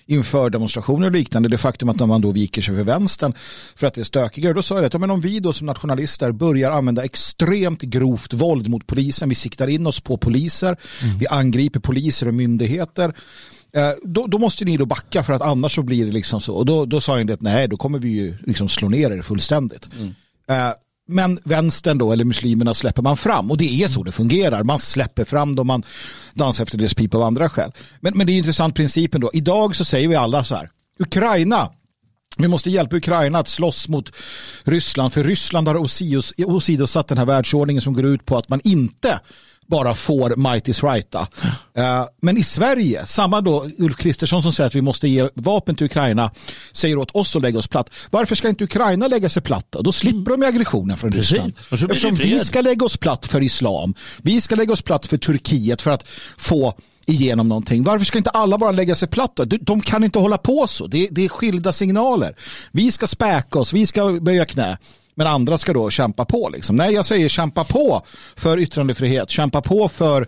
inför 0.05 0.49
demonstrationer 0.49 1.07
och 1.07 1.13
liknande, 1.13 1.49
det 1.49 1.57
faktum 1.57 1.89
att 1.89 2.07
man 2.07 2.21
då 2.21 2.31
viker 2.31 2.61
sig 2.61 2.75
för 2.75 2.83
vänstern 2.83 3.33
för 3.75 3.87
att 3.87 3.93
det 3.93 4.01
är 4.01 4.05
stökigare, 4.05 4.53
då 4.53 4.63
sa 4.63 4.75
jag 4.75 4.85
att 4.85 5.01
men 5.01 5.11
om 5.11 5.21
vi 5.21 5.39
då 5.39 5.53
som 5.53 5.67
nationalister 5.67 6.31
börjar 6.31 6.71
använda 6.71 7.03
extremt 7.03 7.81
grovt 7.81 8.33
våld 8.33 8.69
mot 8.69 8.87
polisen, 8.87 9.29
vi 9.29 9.35
siktar 9.35 9.67
in 9.67 9.87
oss 9.87 9.99
på 9.99 10.17
poliser, 10.17 10.77
mm. 11.03 11.17
vi 11.17 11.27
angriper 11.27 11.79
poliser 11.79 12.27
och 12.27 12.33
myndigheter, 12.33 13.13
eh, 13.73 13.91
då, 14.03 14.27
då, 14.27 14.39
måste 14.39 14.65
ni 14.65 14.77
då 14.77 14.85
backa 14.85 15.23
för 15.23 15.33
att 15.33 15.41
annars 15.41 15.75
så 15.75 15.83
blir 15.83 16.05
det 16.05 16.11
liksom 16.11 16.41
så. 16.41 16.55
Och 16.55 16.65
då, 16.65 16.85
då 16.85 17.01
sa 17.01 17.19
jag 17.19 17.31
att 17.31 17.41
nej, 17.41 17.67
då 17.67 17.77
kommer 17.77 17.99
vi 17.99 18.09
ju 18.09 18.37
liksom 18.45 18.69
slå 18.69 18.89
ner 18.89 19.11
er 19.11 19.21
fullständigt. 19.21 19.89
Mm. 19.99 20.13
Men 21.07 21.39
vänstern 21.43 21.97
då, 21.97 22.11
eller 22.11 22.23
muslimerna 22.23 22.73
släpper 22.73 23.01
man 23.01 23.17
fram. 23.17 23.51
Och 23.51 23.57
det 23.57 23.83
är 23.83 23.87
så 23.87 24.03
det 24.03 24.11
fungerar. 24.11 24.63
Man 24.63 24.79
släpper 24.79 25.25
fram 25.25 25.55
dem, 25.55 25.67
man 25.67 25.83
dansar 26.33 26.63
efter 26.63 26.77
deras 26.77 26.93
pipa 26.93 27.17
av 27.17 27.23
andra 27.23 27.49
skäl. 27.49 27.71
Men, 27.99 28.17
men 28.17 28.27
det 28.27 28.33
är 28.33 28.37
intressant 28.37 28.75
principen 28.75 29.21
då. 29.21 29.31
Idag 29.33 29.75
så 29.75 29.85
säger 29.85 30.07
vi 30.07 30.15
alla 30.15 30.43
så 30.43 30.55
här. 30.55 30.69
Ukraina, 30.99 31.71
vi 32.37 32.47
måste 32.47 32.69
hjälpa 32.69 32.95
Ukraina 32.95 33.39
att 33.39 33.47
slåss 33.47 33.89
mot 33.89 34.11
Ryssland. 34.63 35.13
För 35.13 35.23
Ryssland 35.23 35.67
har 35.67 35.77
åsidosatt 36.45 37.07
den 37.07 37.17
här 37.17 37.25
världsordningen 37.25 37.81
som 37.81 37.93
går 37.93 38.05
ut 38.05 38.25
på 38.25 38.37
att 38.37 38.49
man 38.49 38.61
inte 38.63 39.19
bara 39.67 39.93
får 39.93 40.35
might 40.35 40.67
is 40.67 40.83
right. 40.83 41.15
Uh, 41.15 41.23
men 42.21 42.37
i 42.37 42.43
Sverige, 42.43 43.05
samma 43.05 43.41
då 43.41 43.69
Ulf 43.77 43.97
Kristersson 43.97 44.41
som 44.41 44.51
säger 44.51 44.67
att 44.67 44.75
vi 44.75 44.81
måste 44.81 45.07
ge 45.07 45.29
vapen 45.33 45.75
till 45.75 45.85
Ukraina 45.85 46.31
säger 46.71 46.97
åt 46.97 47.15
oss 47.15 47.35
att 47.35 47.41
lägga 47.41 47.59
oss 47.59 47.67
platt. 47.67 47.89
Varför 48.09 48.35
ska 48.35 48.49
inte 48.49 48.63
Ukraina 48.63 49.07
lägga 49.07 49.29
sig 49.29 49.43
platt 49.43 49.67
då? 49.71 49.91
Slipper 49.91 50.31
mm. 50.31 50.39
de 50.39 50.47
aggressionen 50.47 50.97
från 50.97 51.11
Precis. 51.11 51.31
Ryssland. 51.31 51.53
Eftersom 51.71 52.15
vi 52.15 52.39
ska 52.39 52.61
lägga 52.61 52.85
oss 52.85 52.97
platt 52.97 53.25
för 53.25 53.41
islam. 53.41 53.93
Vi 54.21 54.41
ska 54.41 54.55
lägga 54.55 54.73
oss 54.73 54.81
platt 54.81 55.05
för 55.05 55.17
Turkiet 55.17 55.81
för 55.81 55.91
att 55.91 56.07
få 56.37 56.73
igenom 57.05 57.49
någonting. 57.49 57.83
Varför 57.83 58.05
ska 58.05 58.17
inte 58.17 58.29
alla 58.29 58.57
bara 58.57 58.71
lägga 58.71 58.95
sig 58.95 59.07
platt? 59.07 59.35
Då? 59.35 59.43
De 59.43 59.81
kan 59.81 60.03
inte 60.03 60.19
hålla 60.19 60.37
på 60.37 60.67
så. 60.67 60.87
Det, 60.87 61.07
det 61.11 61.25
är 61.25 61.29
skilda 61.29 61.71
signaler. 61.73 62.35
Vi 62.71 62.91
ska 62.91 63.07
späka 63.07 63.59
oss, 63.59 63.73
vi 63.73 63.85
ska 63.85 64.19
böja 64.21 64.45
knä. 64.45 64.77
Men 65.15 65.27
andra 65.27 65.57
ska 65.57 65.73
då 65.73 65.89
kämpa 65.89 66.25
på. 66.25 66.49
Liksom. 66.49 66.75
Nej, 66.75 66.93
jag 66.93 67.05
säger 67.05 67.29
kämpa 67.29 67.63
på 67.63 68.01
för 68.35 68.57
yttrandefrihet. 68.57 69.29
Kämpa 69.29 69.61
på 69.61 69.87
för 69.87 70.27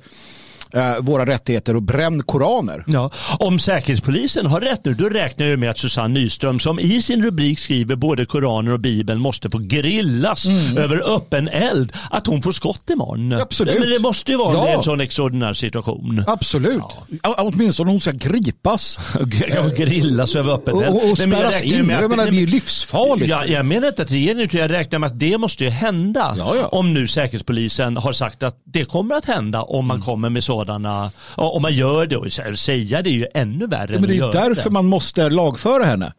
eh, 0.74 0.82
våra 1.00 1.26
rättigheter 1.26 1.76
och 1.76 1.84
bränn 1.84 2.24
koraner. 2.24 2.84
Ja. 2.88 3.12
Om 3.40 3.60
Säkerhetspolisen 3.60 4.46
har 4.46 4.62
rätt 4.62 4.86
nu, 4.86 4.94
då 4.94 5.10
räknar 5.10 5.46
jag 5.46 5.60
med 5.60 5.70
att 5.70 5.78
Susanne 5.78 6.20
Nyström 6.20 6.60
som 6.60 6.80
i 6.80 7.02
sin 7.02 7.24
rubrik 7.24 7.60
skriver 7.60 7.96
både 7.96 8.26
Koranen 8.26 8.74
och 8.74 8.80
Bibeln 8.80 9.22
måste 9.22 9.50
få 9.50 9.58
grillas 9.58 10.46
mm. 10.46 10.78
över 10.78 11.16
öppen 11.16 11.48
eld, 11.48 11.94
att 12.12 12.28
hon 12.28 12.42
får 12.42 12.52
skott 12.52 12.90
imorgon. 12.90 13.34
Absolut. 13.34 13.80
Men 13.80 13.90
det 13.90 14.00
måste 14.00 14.32
ju 14.32 14.38
vara 14.38 14.54
ja. 14.54 14.68
en 14.68 14.84
sån 14.84 15.02
extraordinär 15.02 15.54
situation. 15.54 16.24
Absolut. 16.28 16.82
Ja. 17.24 17.36
Åtminstone 17.38 17.92
hon 17.92 18.02
ska 18.02 18.12
gripas. 18.12 19.00
grillas 19.78 20.36
över 20.36 20.54
öppen 20.54 20.82
eld. 20.82 20.96
Och, 20.96 21.12
och 21.12 21.18
spärras 21.18 21.62
in. 21.64 21.90
Jag 21.90 22.10
menar, 22.10 22.26
det 22.26 22.32
är 22.32 22.42
ju 22.42 22.48
livsfarligt. 22.48 23.30
Ja, 23.30 23.46
jag 23.46 23.66
menar 23.66 23.88
inte 23.88 24.02
att 24.02 24.12
regeringen, 24.12 24.50
jag 24.52 24.72
räknar 24.72 25.00
med 25.00 25.08
att 25.08 25.20
det 25.20 25.38
måste 25.38 25.64
ju 25.64 25.70
hända. 25.70 26.36
Ja, 26.38 26.56
ja. 26.56 26.68
Om 26.68 26.94
nu 26.94 27.08
Säkerhetspolisen 27.08 27.98
har 27.98 28.14
sagt 28.14 28.44
att 28.44 28.62
det 28.66 28.86
kommer 28.86 29.16
att 29.16 29.26
hända 29.26 29.62
om 29.62 29.86
man 29.86 29.98
mm. 29.98 30.06
kommer 30.06 30.30
med 30.30 30.44
så 30.44 30.57
sådana, 30.58 31.12
om 31.36 31.62
man 31.62 31.74
gör 31.74 32.08
det 32.08 32.18
och 32.18 32.34
säga 32.60 33.02
det 33.02 33.10
är 33.10 33.14
ju 33.14 33.28
ännu 33.34 33.68
värre. 33.68 33.94
Ja, 33.94 34.00
men 34.00 34.10
det 34.10 34.18
är 34.18 34.32
därför 34.32 34.64
det. 34.64 34.70
man 34.70 34.86
måste 34.86 35.30
lagföra 35.30 35.84
henne. 35.84 36.14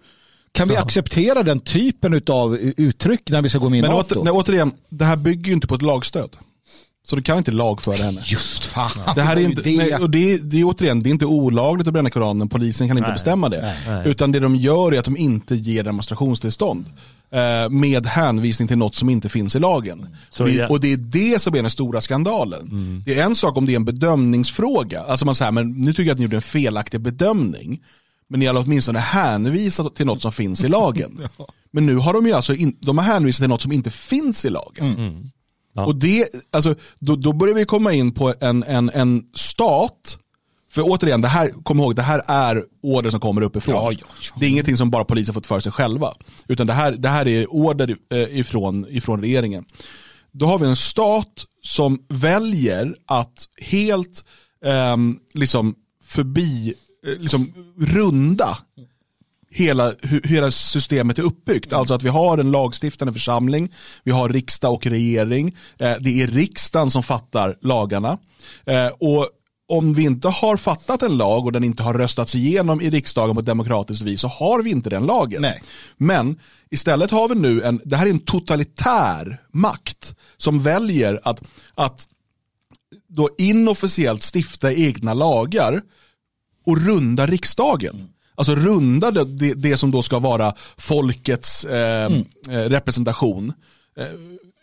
Kan 0.52 0.68
vi 0.68 0.74
ja. 0.74 0.80
acceptera 0.80 1.42
den 1.42 1.60
typen 1.60 2.22
av 2.28 2.56
uttryck 2.56 3.30
när 3.30 3.42
vi 3.42 3.48
ska 3.48 3.58
gå 3.58 3.68
med 3.68 3.78
i 3.78 3.82
Men 3.82 3.90
NATO? 3.90 4.14
Åter, 4.14 4.24
nej, 4.24 4.32
återigen, 4.32 4.72
det 4.88 5.04
här 5.04 5.16
bygger 5.16 5.46
ju 5.46 5.52
inte 5.52 5.66
på 5.66 5.74
ett 5.74 5.82
lagstöd. 5.82 6.30
Så 7.10 7.16
du 7.16 7.22
kan 7.22 7.38
inte 7.38 7.50
lagföra 7.50 7.96
henne. 7.96 8.20
Just 8.24 8.64
fan. 8.64 9.14
Det 9.14 9.22
här 9.22 9.36
är 9.36 9.40
inte, 9.40 9.62
det. 9.62 9.76
Nej, 9.76 9.94
och 9.94 10.10
det, 10.10 10.38
det 10.38 10.60
är 10.60 10.64
återigen, 10.64 11.02
det 11.02 11.08
är 11.08 11.10
inte 11.10 11.26
olagligt 11.26 11.86
att 11.86 11.92
bränna 11.92 12.10
Koranen, 12.10 12.48
polisen 12.48 12.88
kan 12.88 12.96
inte 12.96 13.08
nej, 13.08 13.14
bestämma 13.14 13.48
det. 13.48 13.74
Nej, 13.86 14.02
Utan 14.08 14.32
det 14.32 14.40
de 14.40 14.56
gör 14.56 14.94
är 14.94 14.98
att 14.98 15.04
de 15.04 15.16
inte 15.16 15.54
ger 15.54 15.84
demonstrationstillstånd. 15.84 16.84
Eh, 17.30 17.70
med 17.70 18.06
hänvisning 18.06 18.68
till 18.68 18.78
något 18.78 18.94
som 18.94 19.10
inte 19.10 19.28
finns 19.28 19.56
i 19.56 19.58
lagen. 19.58 20.06
Det, 20.38 20.66
och 20.66 20.80
det 20.80 20.92
är 20.92 20.96
det 20.96 21.42
som 21.42 21.54
är 21.54 21.62
den 21.62 21.70
stora 21.70 22.00
skandalen. 22.00 22.60
Mm. 22.60 23.02
Det 23.06 23.18
är 23.18 23.24
en 23.24 23.34
sak 23.34 23.56
om 23.56 23.66
det 23.66 23.72
är 23.72 23.76
en 23.76 23.84
bedömningsfråga. 23.84 25.02
Alltså 25.02 25.26
man 25.26 25.34
säger, 25.34 25.52
men 25.52 25.72
nu 25.72 25.92
tycker 25.92 26.02
jag 26.02 26.12
att 26.12 26.18
ni 26.18 26.24
gjorde 26.24 26.36
en 26.36 26.42
felaktig 26.42 27.00
bedömning. 27.00 27.82
Men 28.28 28.40
ni 28.40 28.46
har 28.46 28.64
åtminstone 28.64 28.98
hänvisat 28.98 29.94
till 29.94 30.06
något 30.06 30.22
som 30.22 30.32
finns 30.32 30.64
i 30.64 30.68
lagen. 30.68 31.20
ja. 31.38 31.46
Men 31.70 31.86
nu 31.86 31.96
har 31.96 32.12
de 32.12 32.26
ju 32.26 32.32
alltså 32.32 32.54
in, 32.54 32.76
de 32.80 32.98
har 32.98 33.04
hänvisat 33.04 33.40
till 33.40 33.48
något 33.48 33.62
som 33.62 33.72
inte 33.72 33.90
finns 33.90 34.44
i 34.44 34.50
lagen. 34.50 34.94
Mm. 34.98 35.30
Ja. 35.78 35.86
Och 35.86 35.96
det, 35.96 36.28
alltså, 36.50 36.74
då, 36.98 37.16
då 37.16 37.32
börjar 37.32 37.54
vi 37.54 37.64
komma 37.64 37.92
in 37.92 38.12
på 38.12 38.34
en, 38.40 38.62
en, 38.62 38.90
en 38.94 39.24
stat 39.34 40.18
för 40.72 40.82
återigen, 40.84 41.20
det 41.20 41.28
här, 41.28 41.50
kom 41.62 41.80
ihåg, 41.80 41.96
det 41.96 42.02
här 42.02 42.22
är 42.26 42.64
order 42.82 43.10
som 43.10 43.20
kommer 43.20 43.42
uppifrån. 43.42 43.74
Ja, 43.74 43.92
ja, 43.92 43.98
ja. 44.00 44.34
Det 44.40 44.46
är 44.46 44.50
ingenting 44.50 44.76
som 44.76 44.90
bara 44.90 45.04
polisen 45.04 45.34
fått 45.34 45.46
för 45.46 45.60
sig 45.60 45.72
själva. 45.72 46.14
Utan 46.48 46.66
det 46.66 46.72
här, 46.72 46.92
det 46.92 47.08
här 47.08 47.28
är 47.28 47.52
order 47.52 47.96
eh, 48.12 48.38
ifrån, 48.38 48.86
ifrån 48.88 49.20
regeringen. 49.20 49.64
Då 50.32 50.46
har 50.46 50.58
vi 50.58 50.66
en 50.66 50.76
stat 50.76 51.44
som 51.62 51.98
väljer 52.08 52.94
att 53.06 53.48
helt 53.62 54.24
eh, 54.64 54.96
liksom 55.34 55.74
förbi, 56.04 56.74
eh, 57.06 57.20
liksom 57.20 57.52
runda 57.80 58.58
hela, 59.58 59.92
hur 60.02 60.22
hela 60.22 60.50
systemet 60.50 61.18
är 61.18 61.22
uppbyggt. 61.22 61.72
Alltså 61.72 61.94
att 61.94 62.02
vi 62.02 62.08
har 62.08 62.38
en 62.38 62.50
lagstiftande 62.50 63.12
församling, 63.12 63.72
vi 64.04 64.10
har 64.10 64.28
riksdag 64.28 64.72
och 64.72 64.86
regering, 64.86 65.56
eh, 65.78 65.94
det 66.00 66.22
är 66.22 66.26
riksdagen 66.26 66.90
som 66.90 67.02
fattar 67.02 67.56
lagarna. 67.60 68.18
Eh, 68.66 68.86
och 68.86 69.28
om 69.68 69.94
vi 69.94 70.02
inte 70.02 70.28
har 70.28 70.56
fattat 70.56 71.02
en 71.02 71.16
lag 71.16 71.46
och 71.46 71.52
den 71.52 71.64
inte 71.64 71.82
har 71.82 71.94
röstats 71.94 72.34
igenom 72.34 72.80
i 72.80 72.90
riksdagen 72.90 73.34
på 73.34 73.40
ett 73.40 73.46
demokratiskt 73.46 74.02
vis 74.02 74.20
så 74.20 74.28
har 74.28 74.62
vi 74.62 74.70
inte 74.70 74.90
den 74.90 75.06
lagen. 75.06 75.42
Nej. 75.42 75.62
Men 75.96 76.40
istället 76.70 77.10
har 77.10 77.28
vi 77.28 77.34
nu 77.34 77.62
en, 77.62 77.80
det 77.84 77.96
här 77.96 78.06
är 78.06 78.10
en 78.10 78.18
totalitär 78.18 79.40
makt 79.52 80.14
som 80.36 80.62
väljer 80.62 81.20
att, 81.24 81.42
att 81.74 82.08
då 83.08 83.28
inofficiellt 83.38 84.34
stifta 84.34 84.72
egna 84.72 85.14
lagar 85.14 85.82
och 86.66 86.86
runda 86.86 87.26
riksdagen. 87.26 88.08
Alltså 88.38 88.54
runda 88.54 89.10
det, 89.10 89.54
det, 89.54 89.76
som 89.76 89.90
då 89.90 90.02
ska 90.02 90.18
vara 90.18 90.54
folkets 90.76 91.64
eh, 91.64 92.06
mm. 92.06 92.24
Eh, 92.48 92.52
representation 92.52 93.52
eh, 93.98 94.06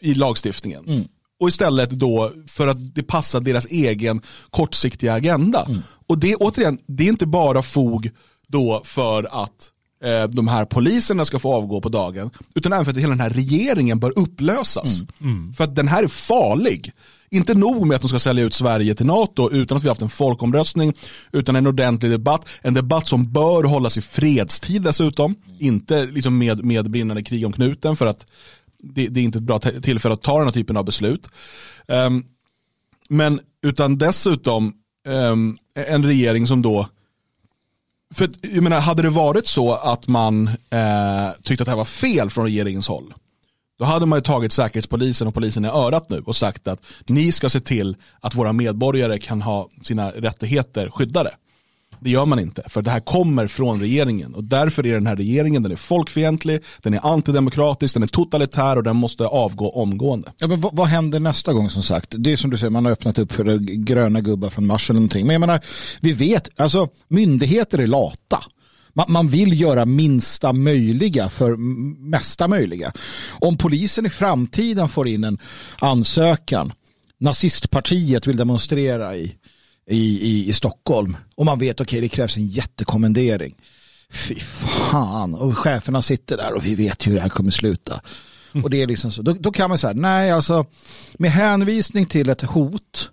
i 0.01 0.13
lagstiftningen. 0.13 0.85
Mm 0.87 1.05
och 1.39 1.47
istället 1.47 1.89
då 1.89 2.31
för 2.47 2.67
att 2.67 2.95
det 2.95 3.03
passar 3.03 3.39
deras 3.39 3.65
egen 3.65 4.21
kortsiktiga 4.49 5.13
agenda. 5.13 5.65
Mm. 5.65 5.81
Och 6.07 6.17
det 6.17 6.35
återigen, 6.35 6.77
det 6.87 7.03
är 7.03 7.07
inte 7.07 7.25
bara 7.25 7.61
fog 7.61 8.09
då 8.47 8.81
för 8.83 9.43
att 9.43 9.71
eh, 10.03 10.23
de 10.23 10.47
här 10.47 10.65
poliserna 10.65 11.25
ska 11.25 11.39
få 11.39 11.53
avgå 11.53 11.81
på 11.81 11.89
dagen, 11.89 12.29
utan 12.55 12.73
även 12.73 12.85
för 12.85 12.91
att 12.91 12.97
hela 12.97 13.09
den 13.09 13.19
här 13.19 13.29
regeringen 13.29 13.99
bör 13.99 14.19
upplösas. 14.19 14.99
Mm. 14.99 15.09
Mm. 15.21 15.53
För 15.53 15.63
att 15.63 15.75
den 15.75 15.87
här 15.87 16.03
är 16.03 16.07
farlig. 16.07 16.91
Inte 17.35 17.53
nog 17.53 17.87
med 17.87 17.95
att 17.95 18.01
de 18.01 18.09
ska 18.09 18.19
sälja 18.19 18.43
ut 18.43 18.53
Sverige 18.53 18.95
till 18.95 19.05
NATO 19.05 19.51
utan 19.51 19.77
att 19.77 19.83
vi 19.83 19.87
har 19.87 19.91
haft 19.91 20.01
en 20.01 20.09
folkomröstning, 20.09 20.93
utan 21.31 21.55
en 21.55 21.67
ordentlig 21.67 22.11
debatt. 22.11 22.47
En 22.61 22.73
debatt 22.73 23.07
som 23.07 23.31
bör 23.31 23.63
hållas 23.63 23.97
i 23.97 24.01
fredstid 24.01 24.81
dessutom. 24.81 25.35
Inte 25.59 26.05
liksom 26.05 26.37
med, 26.37 26.65
med 26.65 26.91
brinnande 26.91 27.23
krig 27.23 27.45
om 27.45 27.53
knuten 27.53 27.95
för 27.95 28.05
att 28.05 28.25
det, 28.79 29.07
det, 29.07 29.19
är 29.19 29.23
inte 29.23 29.37
ett 29.37 29.43
bra 29.43 29.59
tillfälle 29.59 30.13
att 30.13 30.21
ta 30.21 30.37
den 30.37 30.47
här 30.47 30.53
typen 30.53 30.77
av 30.77 30.85
beslut. 30.85 31.27
Um, 31.87 32.25
men 33.09 33.39
utan 33.63 33.97
dessutom 33.97 34.73
um, 35.07 35.57
en 35.75 36.05
regering 36.05 36.47
som 36.47 36.61
då 36.61 36.87
för 38.13 38.29
jag 38.41 38.63
menar, 38.63 38.79
hade 38.79 39.01
det 39.01 39.09
varit 39.09 39.47
så 39.47 39.73
att 39.73 40.07
man 40.07 40.47
eh, 40.47 41.31
tyckte 41.43 41.63
att 41.63 41.65
det 41.65 41.71
här 41.71 41.77
var 41.77 41.85
fel 41.85 42.29
från 42.29 42.45
regeringens 42.45 42.87
håll, 42.87 43.13
då 43.79 43.85
hade 43.85 44.05
man 44.05 44.17
ju 44.17 44.21
tagit 44.21 44.51
säkerhetspolisen 44.51 45.27
och 45.27 45.33
polisen 45.33 45.65
i 45.65 45.67
örat 45.67 46.09
nu 46.09 46.19
och 46.25 46.35
sagt 46.35 46.67
att 46.67 46.79
ni 47.07 47.31
ska 47.31 47.49
se 47.49 47.59
till 47.59 47.95
att 48.19 48.35
våra 48.35 48.53
medborgare 48.53 49.17
kan 49.17 49.41
ha 49.41 49.69
sina 49.81 50.11
rättigheter 50.11 50.89
skyddade. 50.89 51.31
Det 51.99 52.09
gör 52.09 52.25
man 52.25 52.39
inte, 52.39 52.63
för 52.69 52.81
det 52.81 52.91
här 52.91 52.99
kommer 52.99 53.47
från 53.47 53.79
regeringen 53.79 54.35
och 54.35 54.43
därför 54.43 54.85
är 54.85 54.93
den 54.93 55.07
här 55.07 55.15
regeringen 55.15 55.63
den 55.63 55.71
är 55.71 55.75
folkfientlig, 55.75 56.61
den 56.81 56.93
är 56.93 57.13
antidemokratisk, 57.13 57.93
den 57.93 58.03
är 58.03 58.07
totalitär 58.07 58.75
och 58.75 58.83
den 58.83 58.95
måste 58.95 59.27
avgå 59.27 59.69
omgående. 59.69 60.31
Ja, 60.37 60.47
men 60.47 60.61
vad, 60.61 60.75
vad 60.75 60.87
händer 60.87 61.19
nästa 61.19 61.53
gång 61.53 61.69
som 61.69 61.83
sagt? 61.83 62.13
Det 62.17 62.31
är 62.31 62.37
som 62.37 62.49
du 62.49 62.57
säger, 62.57 62.69
man 62.69 62.85
har 62.85 62.91
öppnat 62.91 63.19
upp 63.19 63.31
för 63.31 63.57
gröna 63.59 64.21
gubbar 64.21 64.49
från 64.49 64.67
Mars 64.67 64.89
eller 64.89 64.99
någonting. 64.99 65.25
Men 65.25 65.33
jag 65.33 65.39
menar, 65.39 65.61
vi 66.01 66.11
vet, 66.13 66.59
alltså 66.59 66.87
myndigheter 67.07 67.77
är 67.77 67.87
lata. 67.87 68.43
Man, 68.95 69.05
man 69.11 69.27
vill 69.27 69.61
göra 69.61 69.85
minsta 69.85 70.53
möjliga 70.53 71.29
för 71.29 71.55
mesta 72.09 72.47
möjliga. 72.47 72.91
Om 73.29 73.57
polisen 73.57 74.05
i 74.05 74.09
framtiden 74.09 74.89
får 74.89 75.07
in 75.07 75.23
en 75.23 75.37
ansökan 75.79 76.73
nazistpartiet 77.17 78.27
vill 78.27 78.37
demonstrera 78.37 79.15
i 79.15 79.35
i, 79.89 80.19
i, 80.21 80.49
i 80.49 80.53
Stockholm 80.53 81.17
och 81.35 81.45
man 81.45 81.59
vet 81.59 81.81
okej 81.81 81.83
okay, 81.83 82.01
det 82.01 82.09
krävs 82.09 82.37
en 82.37 82.47
jättekommendering. 82.47 83.55
Fy 84.09 84.35
fan, 84.91 85.35
och 85.35 85.57
cheferna 85.57 86.01
sitter 86.01 86.37
där 86.37 86.53
och 86.53 86.65
vi 86.65 86.75
vet 86.75 87.07
hur 87.07 87.15
det 87.15 87.21
här 87.21 87.29
kommer 87.29 87.51
sluta. 87.51 88.01
Och 88.63 88.69
det 88.69 88.81
är 88.81 88.87
liksom 88.87 89.11
så. 89.11 89.21
Då, 89.21 89.33
då 89.33 89.51
kan 89.51 89.69
man 89.69 89.77
säga, 89.77 89.93
nej 89.93 90.31
alltså 90.31 90.65
med 91.13 91.31
hänvisning 91.31 92.05
till 92.05 92.29
ett 92.29 92.41
hot 92.41 93.11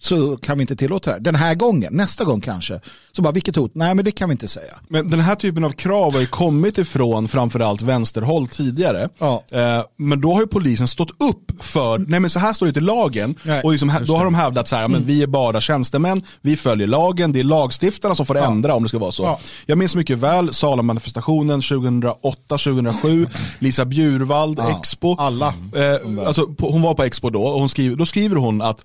så 0.00 0.36
kan 0.36 0.58
vi 0.58 0.62
inte 0.62 0.76
tillåta 0.76 1.10
det 1.10 1.14
här. 1.14 1.20
Den 1.20 1.34
här 1.34 1.54
gången, 1.54 1.94
nästa 1.96 2.24
gång 2.24 2.40
kanske. 2.40 2.80
Så 3.12 3.22
bara, 3.22 3.32
vilket 3.32 3.56
hot? 3.56 3.70
Nej, 3.74 3.94
men 3.94 4.04
det 4.04 4.10
kan 4.10 4.28
vi 4.28 4.32
inte 4.32 4.48
säga. 4.48 4.74
Men 4.88 5.10
den 5.10 5.20
här 5.20 5.34
typen 5.34 5.64
av 5.64 5.70
krav 5.70 6.12
har 6.12 6.20
ju 6.20 6.26
kommit 6.26 6.78
ifrån 6.78 7.28
framförallt 7.28 7.82
vänsterhåll 7.82 8.46
tidigare. 8.46 9.08
Ja. 9.18 9.44
Eh, 9.52 9.84
men 9.96 10.20
då 10.20 10.32
har 10.34 10.40
ju 10.40 10.46
polisen 10.46 10.88
stått 10.88 11.10
upp 11.10 11.62
för, 11.62 11.98
nej 11.98 12.20
men 12.20 12.30
så 12.30 12.38
här 12.40 12.52
står 12.52 12.66
det 12.66 12.68
inte 12.70 12.80
i 12.80 12.82
lagen. 12.82 13.34
Nej, 13.42 13.62
och 13.62 13.70
liksom, 13.70 13.92
då 14.06 14.16
har 14.16 14.24
de 14.24 14.34
hävdat 14.34 14.68
så 14.68 14.76
här, 14.76 14.88
men 14.88 15.04
vi 15.04 15.22
är 15.22 15.26
bara 15.26 15.60
tjänstemän, 15.60 16.22
vi 16.40 16.56
följer 16.56 16.86
lagen, 16.86 17.32
det 17.32 17.40
är 17.40 17.44
lagstiftarna 17.44 18.14
som 18.14 18.26
får 18.26 18.36
ändra 18.38 18.74
om 18.74 18.82
det 18.82 18.88
ska 18.88 18.98
vara 18.98 19.12
så. 19.12 19.22
Ja. 19.22 19.40
Jag 19.66 19.78
minns 19.78 19.96
mycket 19.96 20.18
väl 20.18 20.54
Salem-manifestationen 20.54 21.60
2008-2007, 21.60 23.28
Lisa 23.58 23.84
Bjurvald, 23.84 24.58
Ja, 24.58 24.78
Expo. 24.78 25.16
alla. 25.18 25.46
Eh, 25.48 26.26
alltså, 26.26 26.46
hon 26.58 26.82
var 26.82 26.94
på 26.94 27.02
Expo 27.02 27.30
då 27.30 27.42
och 27.42 27.60
hon 27.60 27.68
skriver, 27.68 27.96
då 27.96 28.06
skriver 28.06 28.36
hon 28.36 28.62
att 28.62 28.82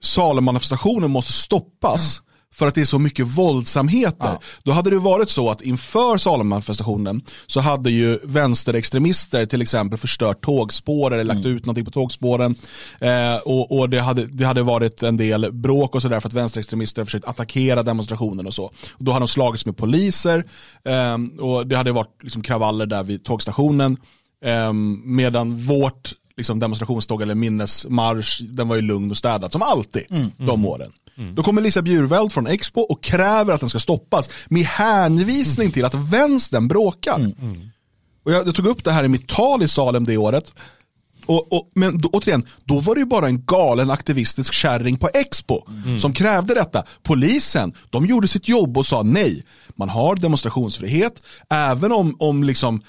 Salem-manifestationen 0.00 1.10
måste 1.10 1.32
stoppas 1.32 2.22
för 2.52 2.66
att 2.66 2.74
det 2.74 2.80
är 2.80 2.84
så 2.84 2.98
mycket 2.98 3.26
våldsamheter. 3.26 4.26
Ja. 4.26 4.40
Då 4.62 4.72
hade 4.72 4.90
det 4.90 4.98
varit 4.98 5.30
så 5.30 5.50
att 5.50 5.62
inför 5.62 6.16
Salem-manifestationen 6.18 7.22
så 7.46 7.60
hade 7.60 7.90
ju 7.90 8.18
vänsterextremister 8.24 9.46
till 9.46 9.62
exempel 9.62 9.98
förstört 9.98 10.44
tågspår 10.44 11.12
eller 11.12 11.24
lagt 11.24 11.46
ut 11.46 11.66
någonting 11.66 11.84
på 11.84 11.90
tågspåren. 11.90 12.54
Eh, 13.00 13.36
och 13.44 13.78
och 13.78 13.90
det, 13.90 14.00
hade, 14.00 14.26
det 14.26 14.44
hade 14.44 14.62
varit 14.62 15.02
en 15.02 15.16
del 15.16 15.52
bråk 15.52 15.94
och 15.94 16.02
sådär 16.02 16.20
för 16.20 16.28
att 16.28 16.34
vänsterextremister 16.34 17.04
försökt 17.04 17.24
attackera 17.24 17.82
demonstrationen 17.82 18.46
och 18.46 18.54
så. 18.54 18.64
Och 18.64 19.04
då 19.04 19.12
hade 19.12 19.22
de 19.22 19.28
slagits 19.28 19.66
med 19.66 19.76
poliser 19.76 20.44
eh, 20.84 21.44
och 21.44 21.66
det 21.66 21.76
hade 21.76 21.92
varit 21.92 22.22
liksom 22.22 22.42
kravaller 22.42 22.86
där 22.86 23.02
vid 23.02 23.24
tågstationen. 23.24 23.96
Eh, 24.44 24.72
medan 25.04 25.56
vårt 25.56 26.12
liksom 26.40 26.58
demonstrationståg 26.58 27.22
eller 27.22 27.34
minnesmarsch, 27.34 28.40
den 28.42 28.68
var 28.68 28.76
ju 28.76 28.82
lugn 28.82 29.10
och 29.10 29.16
städad 29.16 29.52
som 29.52 29.62
alltid 29.62 30.02
de 30.38 30.64
åren. 30.66 30.92
Då 31.34 31.42
kommer 31.42 31.62
Lisa 31.62 31.82
Bjurveld 31.82 32.32
från 32.32 32.46
Expo 32.46 32.80
och 32.80 33.02
kräver 33.02 33.54
att 33.54 33.60
den 33.60 33.68
ska 33.68 33.78
stoppas 33.78 34.30
med 34.48 34.62
hänvisning 34.62 35.70
till 35.70 35.84
att 35.84 35.94
vänstern 35.94 36.68
bråkar. 36.68 37.32
Och 38.24 38.32
jag, 38.32 38.46
jag 38.46 38.54
tog 38.54 38.66
upp 38.66 38.84
det 38.84 38.92
här 38.92 39.04
i 39.04 39.08
mitt 39.08 39.28
tal 39.28 39.62
i 39.62 39.68
Salem 39.68 40.04
det 40.04 40.16
året. 40.16 40.52
Och, 41.26 41.52
och, 41.52 41.70
men 41.74 41.98
då, 41.98 42.08
återigen, 42.12 42.42
då 42.64 42.78
var 42.80 42.94
det 42.94 43.00
ju 43.00 43.06
bara 43.06 43.26
en 43.26 43.44
galen 43.44 43.90
aktivistisk 43.90 44.54
kärring 44.54 44.96
på 44.96 45.08
Expo 45.14 45.60
som 45.98 46.12
krävde 46.12 46.54
detta. 46.54 46.84
Polisen, 47.02 47.72
de 47.90 48.06
gjorde 48.06 48.28
sitt 48.28 48.48
jobb 48.48 48.78
och 48.78 48.86
sa 48.86 49.02
nej. 49.02 49.44
Man 49.76 49.88
har 49.88 50.16
demonstrationsfrihet, 50.16 51.24
även 51.50 51.92
om, 51.92 52.16
om 52.18 52.44
liksom 52.44 52.82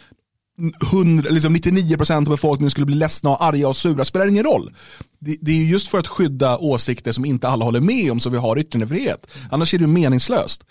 100, 0.91 1.29
liksom 1.29 1.55
99% 1.55 2.15
av 2.15 2.23
befolkningen 2.23 2.71
skulle 2.71 2.85
bli 2.85 2.95
ledsna 2.95 3.29
och 3.29 3.43
arga 3.43 3.67
och 3.67 3.75
sura, 3.75 4.05
spelar 4.05 4.27
ingen 4.27 4.43
roll. 4.43 4.73
Det, 5.19 5.37
det 5.41 5.51
är 5.51 5.55
ju 5.55 5.69
just 5.69 5.87
för 5.87 5.99
att 5.99 6.07
skydda 6.07 6.57
åsikter 6.57 7.11
som 7.11 7.25
inte 7.25 7.47
alla 7.47 7.65
håller 7.65 7.79
med 7.79 8.11
om 8.11 8.19
som 8.19 8.31
vi 8.31 8.37
har 8.37 8.59
yttrandefrihet. 8.59 9.27
Annars 9.51 9.73
är 9.73 9.77
det 9.77 9.87
meningslöst. 9.87 10.63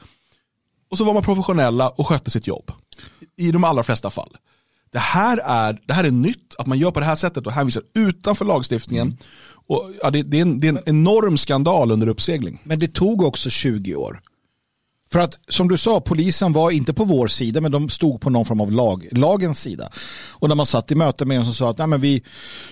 Och 0.91 0.99
så 0.99 1.05
var 1.05 1.15
man 1.15 1.23
professionella 1.23 1.89
och 1.89 2.07
skötte 2.07 2.31
sitt 2.31 2.47
jobb. 2.47 2.73
I 3.37 3.51
de 3.51 3.65
allra 3.65 3.83
flesta 3.83 4.11
fall. 4.11 4.37
Det 4.93 4.99
här 4.99 5.39
är, 5.39 5.81
det 5.87 5.93
här 5.93 6.05
är 6.05 6.11
nytt, 6.11 6.55
att 6.59 6.67
man 6.67 6.79
gör 6.79 6.91
på 6.91 7.01
det 7.01 7.07
här 7.07 7.15
sättet 7.15 7.47
och 7.47 7.53
hänvisar 7.53 7.83
utanför 7.95 8.45
lagstiftningen. 8.45 9.19
Och, 9.67 9.91
ja, 10.03 10.11
det, 10.11 10.23
det, 10.23 10.39
är 10.39 10.43
en, 10.43 10.61
det 10.61 10.69
är 10.69 10.73
en 10.73 10.83
enorm 10.87 11.39
skandal 11.39 11.91
under 11.91 12.07
uppsegling. 12.07 12.63
Men 12.65 12.79
det 12.79 12.95
tog 12.95 13.23
också 13.23 13.51
20 13.51 13.95
år. 13.95 14.21
För 15.13 15.19
att 15.19 15.39
som 15.49 15.69
du 15.69 15.77
sa, 15.77 16.01
polisen 16.01 16.53
var 16.53 16.71
inte 16.71 16.93
på 16.93 17.05
vår 17.05 17.29
sida 17.29 17.61
men 17.61 17.73
de 17.73 17.89
stod 17.89 18.21
på 18.21 18.31
någon 18.31 18.45
form 18.45 18.61
av 18.61 18.73
lag, 18.73 19.09
lagens 19.13 19.61
sida. 19.61 19.91
Och 20.29 20.49
när 20.49 20.55
man 20.55 20.67
satt 20.67 20.91
i 20.91 20.95
möte 20.95 21.25
med 21.25 21.37
dem 21.37 21.45
som 21.45 21.55
sa 21.55 21.71
att 21.71 21.79
Nej, 21.79 21.87
men 21.87 22.01
vi, 22.01 22.23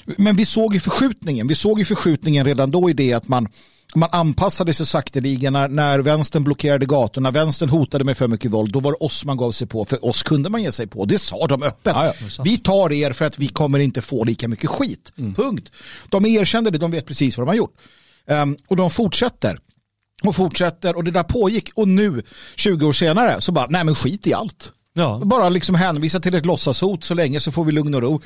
men 0.04 0.36
vi 0.36 0.44
såg 0.44 0.74
ju 0.74 0.80
förskjutningen. 0.80 1.46
Vi 1.46 1.54
såg 1.54 1.78
ju 1.78 1.84
förskjutningen 1.84 2.44
redan 2.44 2.70
då 2.70 2.90
i 2.90 2.92
det 2.92 3.12
att 3.12 3.28
man, 3.28 3.48
man 3.94 4.08
anpassade 4.12 4.74
sig 4.74 4.86
sakteligen 4.86 5.52
när, 5.52 5.68
när 5.68 5.98
vänstern 5.98 6.44
blockerade 6.44 6.86
gatorna, 6.86 7.30
vänstern 7.30 7.68
hotade 7.68 8.04
med 8.04 8.16
för 8.16 8.28
mycket 8.28 8.50
våld, 8.50 8.72
då 8.72 8.80
var 8.80 8.92
det 8.92 8.98
oss 9.06 9.24
man 9.24 9.36
gav 9.36 9.52
sig 9.52 9.66
på. 9.68 9.84
För 9.84 10.04
oss 10.04 10.22
kunde 10.22 10.50
man 10.50 10.62
ge 10.62 10.72
sig 10.72 10.86
på. 10.86 11.04
Det 11.04 11.18
sa 11.18 11.46
de 11.46 11.62
öppet. 11.62 11.92
Ja, 11.96 12.12
Vi 12.44 12.58
tar 12.58 12.92
er 12.92 13.12
för 13.12 13.24
att 13.24 13.38
vi 13.38 13.48
kommer 13.48 13.78
inte 13.78 14.02
få 14.02 14.24
lika 14.24 14.48
mycket 14.48 14.70
skit. 14.70 15.12
Punkt. 15.36 15.70
De 16.08 16.26
erkände 16.26 16.70
det, 16.70 16.78
de 16.78 16.90
vet 16.90 17.06
precis 17.06 17.36
vad 17.36 17.46
de 17.46 17.48
har 17.48 17.56
gjort. 17.56 17.74
Ehm, 18.26 18.56
och 18.68 18.76
de 18.76 18.90
fortsätter 18.90 19.58
och 20.24 20.36
fortsätter 20.36 20.96
och 20.96 21.04
det 21.04 21.10
där 21.10 21.22
pågick 21.22 21.70
och 21.74 21.88
nu 21.88 22.22
20 22.56 22.86
år 22.86 22.92
senare 22.92 23.40
så 23.40 23.52
bara 23.52 23.66
nej 23.68 23.84
men 23.84 23.94
skit 23.94 24.26
i 24.26 24.34
allt. 24.34 24.72
Ja. 24.94 25.20
Bara 25.24 25.48
liksom 25.48 25.74
hänvisa 25.74 26.20
till 26.20 26.34
ett 26.34 26.46
låtsashot 26.46 27.04
så 27.04 27.14
länge 27.14 27.40
så 27.40 27.52
får 27.52 27.64
vi 27.64 27.72
lugn 27.72 27.94
och 27.94 28.02
ro. 28.02 28.20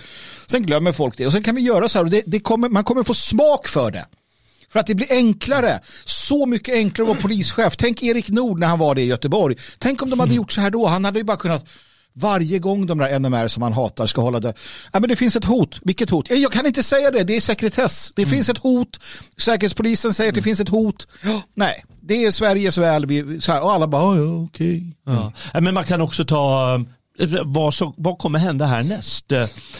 Sen 0.46 0.62
glömmer 0.62 0.92
folk 0.92 1.16
det 1.16 1.26
och 1.26 1.33
sen 1.33 1.42
kan 1.42 1.55
vi 1.55 1.61
göra 1.61 1.88
så 1.88 1.98
här 1.98 2.05
och 2.05 2.11
det, 2.11 2.22
det 2.26 2.40
kommer, 2.40 2.68
man 2.68 2.85
kommer 2.85 3.02
få 3.02 3.14
smak 3.14 3.68
för 3.68 3.90
det. 3.90 4.07
För 4.68 4.81
att 4.81 4.87
det 4.87 4.94
blir 4.94 5.12
enklare, 5.12 5.81
så 6.05 6.46
mycket 6.46 6.74
enklare 6.74 7.11
att 7.11 7.14
vara 7.14 7.22
polischef. 7.22 7.76
Tänk 7.76 8.02
Erik 8.02 8.28
Nord 8.28 8.61
när 8.61 8.66
han 8.66 8.78
var 8.78 8.94
det 8.94 9.02
i 9.02 9.07
Göteborg. 9.07 9.57
Tänk 9.78 10.02
om 10.02 10.11
de 10.11 10.20
hade 10.20 10.35
gjort 10.35 10.52
så 10.52 10.61
här 10.61 10.70
då, 10.70 10.87
han 10.87 11.05
hade 11.05 11.18
ju 11.18 11.24
bara 11.24 11.37
kunnat 11.37 11.66
varje 12.14 12.59
gång 12.59 12.87
de 12.87 12.98
där 12.98 13.18
NMR 13.18 13.48
som 13.48 13.62
han 13.62 13.72
hatar 13.72 14.07
ska 14.07 14.20
hålla 14.20 14.40
det. 14.40 14.55
Ja, 14.92 15.01
men 15.01 15.09
det 15.09 15.16
finns 15.16 15.37
ett 15.37 15.44
hot. 15.44 15.79
Vilket 15.83 16.11
hot? 16.11 16.31
Ja, 16.31 16.37
Jag 16.37 16.53
kan 16.53 16.66
inte 16.66 16.83
säga 16.83 17.11
det, 17.11 17.25
det 17.25 17.37
är 17.37 17.40
sekretess. 17.40 18.12
Det 18.16 18.27
finns 18.27 18.48
ett 18.48 18.59
hot. 18.59 19.01
Säkerhetspolisen 19.37 20.14
säger 20.14 20.31
att 20.31 20.35
det 20.35 20.42
finns 20.42 20.61
ett 20.61 20.68
hot. 20.68 21.07
Nej, 21.55 21.85
det 22.01 22.25
är 22.25 22.31
Sveriges 22.31 22.79
väl. 22.79 23.07
Vi, 23.07 23.40
så 23.40 23.53
här, 23.53 23.62
och 23.62 23.72
alla 23.72 23.87
bara, 23.87 24.16
ja, 24.16 24.44
okej. 24.44 24.96
Ja. 25.07 25.33
Ja, 25.53 25.61
Men 25.61 25.75
man 25.75 25.85
kan 25.85 26.01
också 26.01 26.25
ta 26.25 26.85
vad, 27.44 27.75
så, 27.75 27.94
vad 27.96 28.18
kommer 28.18 28.38
hända 28.38 28.66
härnäst? 28.66 29.25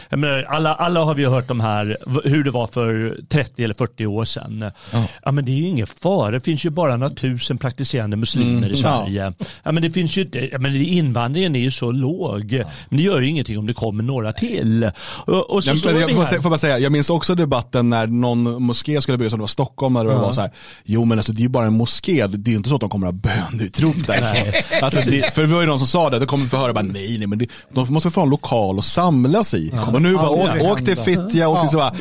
Jag 0.09 0.18
menar, 0.18 0.42
alla, 0.42 0.75
alla 0.75 1.05
har 1.05 1.14
vi 1.14 1.25
hört 1.25 1.51
om 1.51 1.61
här 1.61 1.97
hur 2.25 2.45
det 2.45 2.51
var 2.51 2.66
för 2.66 3.21
30 3.29 3.64
eller 3.64 3.75
40 3.75 4.07
år 4.07 4.25
sedan. 4.25 4.71
Ja. 5.23 5.33
men 5.33 5.45
det 5.45 5.53
är 5.53 5.57
ju 5.57 5.66
ingen 5.66 5.87
fara, 5.87 6.31
det 6.31 6.40
finns 6.40 6.64
ju 6.64 6.71
bara 6.71 6.97
några 6.97 7.14
tusen 7.14 7.59
praktiserande 7.59 8.16
muslimer 8.16 8.68
i 8.68 8.77
Sverige. 8.77 9.33
Ja. 9.62 9.73
men 9.73 9.83
det 9.83 9.90
finns 9.90 10.16
ju 10.16 10.49
ja, 10.53 10.59
men 10.59 10.77
invandringen 10.77 11.57
är 11.57 11.61
ju 11.61 11.71
så 11.71 11.90
låg. 11.90 12.62
Men 12.88 12.99
det 12.99 13.03
gör 13.03 13.21
ju 13.21 13.29
ingenting 13.29 13.59
om 13.59 13.66
det 13.66 13.75
kommer 13.75 14.03
några 14.03 14.33
till. 14.33 14.90
Och, 15.05 15.51
och 15.51 15.64
så 15.64 15.77
står 15.77 15.92
jag, 15.92 16.42
får, 16.42 16.49
bara 16.49 16.59
säga, 16.59 16.79
jag 16.79 16.92
minns 16.92 17.11
också 17.11 17.35
debatten 17.35 17.90
när 17.90 18.07
någon 18.07 18.62
moské 18.62 19.01
skulle 19.01 19.18
byggas, 19.18 19.31
som 19.31 19.38
det 19.38 19.42
var 19.42 19.47
Stockholm, 19.49 19.95
där 19.95 20.05
det 20.05 20.14
var 20.14 20.33
så 20.33 20.40
här, 20.40 20.51
jo 20.85 21.05
men 21.05 21.18
alltså 21.18 21.33
det 21.33 21.40
är 21.40 21.42
ju 21.42 21.49
bara 21.49 21.66
en 21.66 21.73
moské, 21.77 22.27
det 22.27 22.49
är 22.49 22.51
ju 22.51 22.57
inte 22.57 22.68
så 22.68 22.75
att 22.75 22.81
de 22.81 22.90
kommer 22.90 23.07
att 23.07 23.14
ha 23.14 23.51
bönutrop 23.51 24.07
där. 24.07 24.64
alltså, 24.83 25.01
det, 25.01 25.35
för 25.35 25.42
det 25.42 25.49
var 25.49 25.61
ju 25.61 25.66
någon 25.66 25.79
som 25.79 25.88
sa 25.88 26.11
det, 26.11 26.18
då 26.18 26.27
kommer 26.27 26.45
vi 26.45 26.51
få 26.51 26.57
höra, 26.57 26.73
bara, 26.73 26.83
nej 26.83 27.22
nej 27.23 27.29
men 27.29 27.39
det, 27.39 27.47
de 27.75 27.93
måste 27.93 28.11
få 28.11 28.21
en 28.23 28.31
lokal 28.31 28.79
att 28.79 28.85
samlas 28.85 29.55
i. 29.55 29.73
Och 29.93 30.03
nu 30.03 30.15
bara, 30.15 30.31
åk, 30.31 30.63
åk 30.63 30.85
till. 30.85 30.97
Fittja, 30.97 31.49
åk 31.49 31.61
till 31.61 31.71
så 31.71 31.79
bara, 31.79 31.93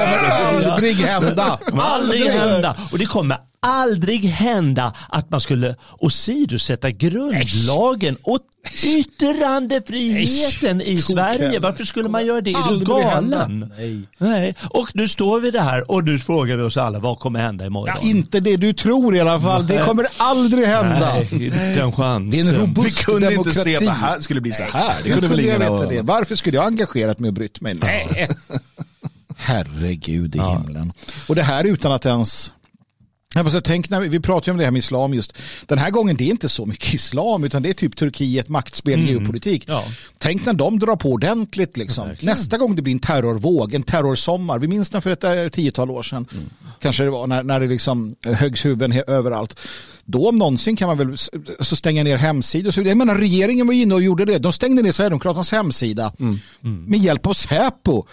kommer 0.00 0.62
aldrig 0.62 0.96
hända. 0.96 1.58
aldrig 1.80 2.30
hända. 2.30 2.76
Och 2.92 2.98
det 2.98 3.06
kommer 3.06 3.38
aldrig 3.62 4.24
hända 4.24 4.94
att 5.08 5.30
man 5.30 5.40
skulle 5.40 5.76
åsidosätta 5.98 6.90
grundlagen 6.90 8.16
och 8.22 8.40
yttrandefriheten 8.84 10.80
i 10.80 10.96
Sverige. 10.96 11.60
Varför 11.60 11.84
skulle 11.84 12.08
man 12.08 12.26
göra 12.26 12.40
det? 12.40 12.52
Är 12.52 12.78
du 12.78 12.84
galen? 12.84 13.72
Nej. 13.78 14.02
Nej. 14.18 14.54
Och 14.70 14.90
nu 14.94 15.08
står 15.08 15.40
vi 15.40 15.50
där 15.50 15.90
och 15.90 16.04
nu 16.04 16.18
frågar 16.18 16.56
vi 16.56 16.62
oss 16.62 16.76
alla 16.76 16.98
vad 16.98 17.18
kommer 17.18 17.40
hända 17.40 17.66
imorgon? 17.66 17.96
Ja, 18.02 18.08
inte 18.08 18.40
det 18.40 18.56
du 18.56 18.72
tror 18.72 19.16
i 19.16 19.20
alla 19.20 19.40
fall. 19.40 19.66
Det 19.66 19.84
kommer 19.84 20.06
aldrig 20.16 20.66
hända. 20.66 21.14
Nej, 21.14 21.28
inte 21.46 21.80
en 21.82 21.92
chans. 21.92 22.30
Det 22.34 22.40
är 22.40 22.48
en 22.48 22.52
vi 22.54 22.58
robust 22.58 23.04
kunde 23.04 23.26
inte 23.26 23.34
demokrati. 23.34 23.64
se 23.64 23.76
att 23.76 23.82
det 23.82 23.90
här 23.90 24.20
skulle 24.20 24.40
bli 24.40 24.52
så 24.52 24.62
här. 24.62 24.96
Det 25.02 25.10
kunde 25.10 25.28
väl 25.28 25.38
kunde 25.38 25.42
ingen 25.42 25.60
veta 25.60 25.86
det? 25.86 26.00
Varför 26.00 26.36
skulle 26.36 26.56
jag 26.56 26.66
engagerat 26.66 27.18
mig 27.18 27.28
och 27.28 27.34
brytt 27.34 27.60
mig? 27.60 27.74
Nej. 27.74 28.28
Herregud 29.36 30.36
i 30.36 30.38
himlen. 30.38 30.92
Och 31.28 31.34
det 31.34 31.42
här 31.42 31.64
utan 31.64 31.92
att 31.92 32.06
ens 32.06 32.52
jag 33.34 33.44
måste 33.44 33.60
tänk 33.60 33.90
när 33.90 34.00
vi, 34.00 34.08
vi 34.08 34.20
pratar 34.20 34.48
ju 34.48 34.50
om 34.52 34.58
det 34.58 34.64
här 34.64 34.70
med 34.70 34.78
islam 34.78 35.14
just. 35.14 35.34
Den 35.66 35.78
här 35.78 35.90
gången 35.90 36.16
det 36.16 36.24
är 36.24 36.30
inte 36.30 36.48
så 36.48 36.66
mycket 36.66 36.94
islam 36.94 37.44
utan 37.44 37.62
det 37.62 37.68
är 37.68 37.72
typ 37.72 37.96
Turkiet, 37.96 38.48
maktspel, 38.48 39.08
geopolitik. 39.08 39.64
Ja. 39.66 39.84
Tänk 40.18 40.46
när 40.46 40.52
de 40.52 40.78
drar 40.78 40.96
på 40.96 41.10
ordentligt 41.10 41.76
liksom. 41.76 42.08
Nästa 42.20 42.58
gång 42.58 42.76
det 42.76 42.82
blir 42.82 42.92
en 42.92 42.98
terrorvåg, 42.98 43.74
en 43.74 43.82
terrorsommar. 43.82 44.58
Vi 44.58 44.68
minns 44.68 44.90
den 44.90 45.02
för 45.02 45.10
ett 45.10 45.24
eh, 45.24 45.48
tiotal 45.48 45.90
år 45.90 46.02
sedan. 46.02 46.26
Kanske 46.80 47.04
det 47.04 47.10
var 47.10 47.26
när, 47.26 47.42
när 47.42 47.60
det 47.60 47.66
liksom 47.66 48.16
höggs 48.22 48.64
huvuden 48.64 49.02
överallt. 49.06 49.60
Då 50.04 50.28
om 50.28 50.38
någonsin 50.38 50.76
kan 50.76 50.88
man 50.88 50.98
väl 50.98 51.16
så 51.60 51.76
stänga 51.76 52.02
ner 52.02 52.16
hemsidor. 52.16 52.70
Så 52.70 52.80
jag 52.80 52.96
menar 52.96 53.14
regeringen 53.14 53.66
var 53.66 53.74
inne 53.74 53.94
och 53.94 54.02
gjorde 54.02 54.24
det. 54.24 54.38
De 54.38 54.52
stängde 54.52 54.82
ner 54.82 54.92
Sverigedemokraternas 54.92 55.52
hemsida 55.52 56.12
med 56.60 56.98
hjälp 56.98 57.26
av 57.26 57.32
Säpo. 57.32 58.04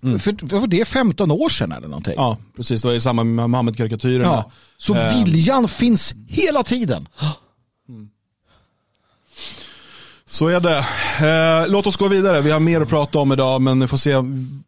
För, 0.00 0.48
för 0.48 0.66
det 0.66 0.80
är 0.80 0.84
15 0.84 1.30
år 1.30 1.48
sedan 1.48 1.72
eller 1.72 1.88
någonting. 1.88 2.14
Ja, 2.16 2.36
precis. 2.56 2.82
Det 2.82 2.88
var 2.88 2.94
i 2.94 3.00
samband 3.00 3.34
med 3.34 3.50
Mohammed-karikatyrerna. 3.50 4.24
Ja. 4.24 4.50
Så 4.78 4.94
Eh, 4.94 5.24
viljan 5.24 5.68
finns 5.68 6.14
hela 6.28 6.62
tiden. 6.62 7.08
Så 10.26 10.48
är 10.48 10.60
det. 10.60 10.78
Eh, 11.62 11.68
låt 11.68 11.86
oss 11.86 11.96
gå 11.96 12.08
vidare. 12.08 12.40
Vi 12.40 12.50
har 12.50 12.60
mer 12.60 12.80
att 12.80 12.88
prata 12.88 13.18
om 13.18 13.32
idag, 13.32 13.60
men 13.60 13.80
vi 13.80 13.86
får 13.86 13.96
se 13.96 14.14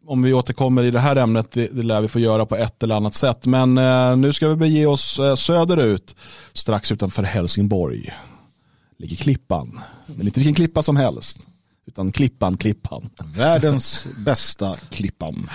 om 0.05 0.23
vi 0.23 0.33
återkommer 0.33 0.83
i 0.83 0.91
det 0.91 0.99
här 0.99 1.15
ämnet. 1.15 1.51
Det, 1.51 1.67
det 1.67 1.83
lär 1.83 2.01
vi 2.01 2.07
få 2.07 2.19
göra 2.19 2.45
på 2.45 2.55
ett 2.55 2.83
eller 2.83 2.95
annat 2.95 3.15
sätt. 3.15 3.45
Men 3.45 3.77
eh, 3.77 4.15
nu 4.15 4.33
ska 4.33 4.47
vi 4.47 4.55
bege 4.55 4.85
oss 4.85 5.19
eh, 5.19 5.35
söderut, 5.35 6.15
strax 6.53 6.91
utanför 6.91 7.23
Helsingborg. 7.23 8.13
Ligger 8.99 9.15
Klippan, 9.15 9.79
men 10.05 10.27
inte 10.27 10.39
vilken 10.39 10.55
klippa 10.55 10.83
som 10.83 10.95
helst. 10.95 11.37
Utan 11.91 12.11
Klippan, 12.11 12.57
Klippan. 12.57 13.09
Världens 13.35 14.07
bästa 14.25 14.77
Klippan. 14.89 15.49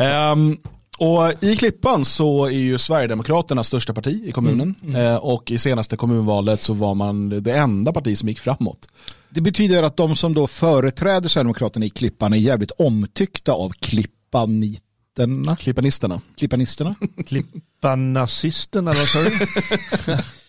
Ehm, 0.00 0.56
och 0.98 1.44
I 1.44 1.56
Klippan 1.56 2.04
så 2.04 2.44
är 2.44 2.50
ju 2.50 2.78
Sverigedemokraterna 2.78 3.64
största 3.64 3.94
parti 3.94 4.22
i 4.26 4.32
kommunen. 4.32 4.74
Eh, 4.94 5.16
och 5.16 5.50
i 5.50 5.58
senaste 5.58 5.96
kommunvalet 5.96 6.62
så 6.62 6.74
var 6.74 6.94
man 6.94 7.42
det 7.42 7.52
enda 7.52 7.92
parti 7.92 8.18
som 8.18 8.28
gick 8.28 8.38
framåt. 8.38 8.88
Det 9.30 9.40
betyder 9.40 9.82
att 9.82 9.96
de 9.96 10.16
som 10.16 10.34
då 10.34 10.46
företräder 10.46 11.28
Sverigedemokraterna 11.28 11.86
i 11.86 11.90
Klippan 11.90 12.32
är 12.32 12.36
jävligt 12.36 12.70
omtyckta 12.70 13.52
av 13.52 13.70
klippaniterna. 13.70 15.56
Klippanisterna. 15.56 16.20
Klippanisterna. 16.36 16.94
Klippanazisten 17.26 18.88
eller 18.88 18.98
vad 18.98 19.08
sa 19.08 19.18
du? 19.22 20.18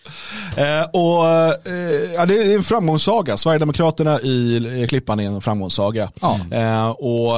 Eh, 0.57 0.83
och, 0.93 1.25
eh, 1.71 2.13
ja, 2.15 2.25
det 2.25 2.37
är 2.37 2.55
en 2.55 2.63
framgångssaga. 2.63 3.37
Sverigedemokraterna 3.37 4.19
i, 4.21 4.85
Klippan 4.89 5.19
är 5.19 5.27
en 5.27 5.41
framgångssaga. 5.41 6.11
Ja. 6.21 6.39
Eh, 6.51 6.89
och 6.89 7.33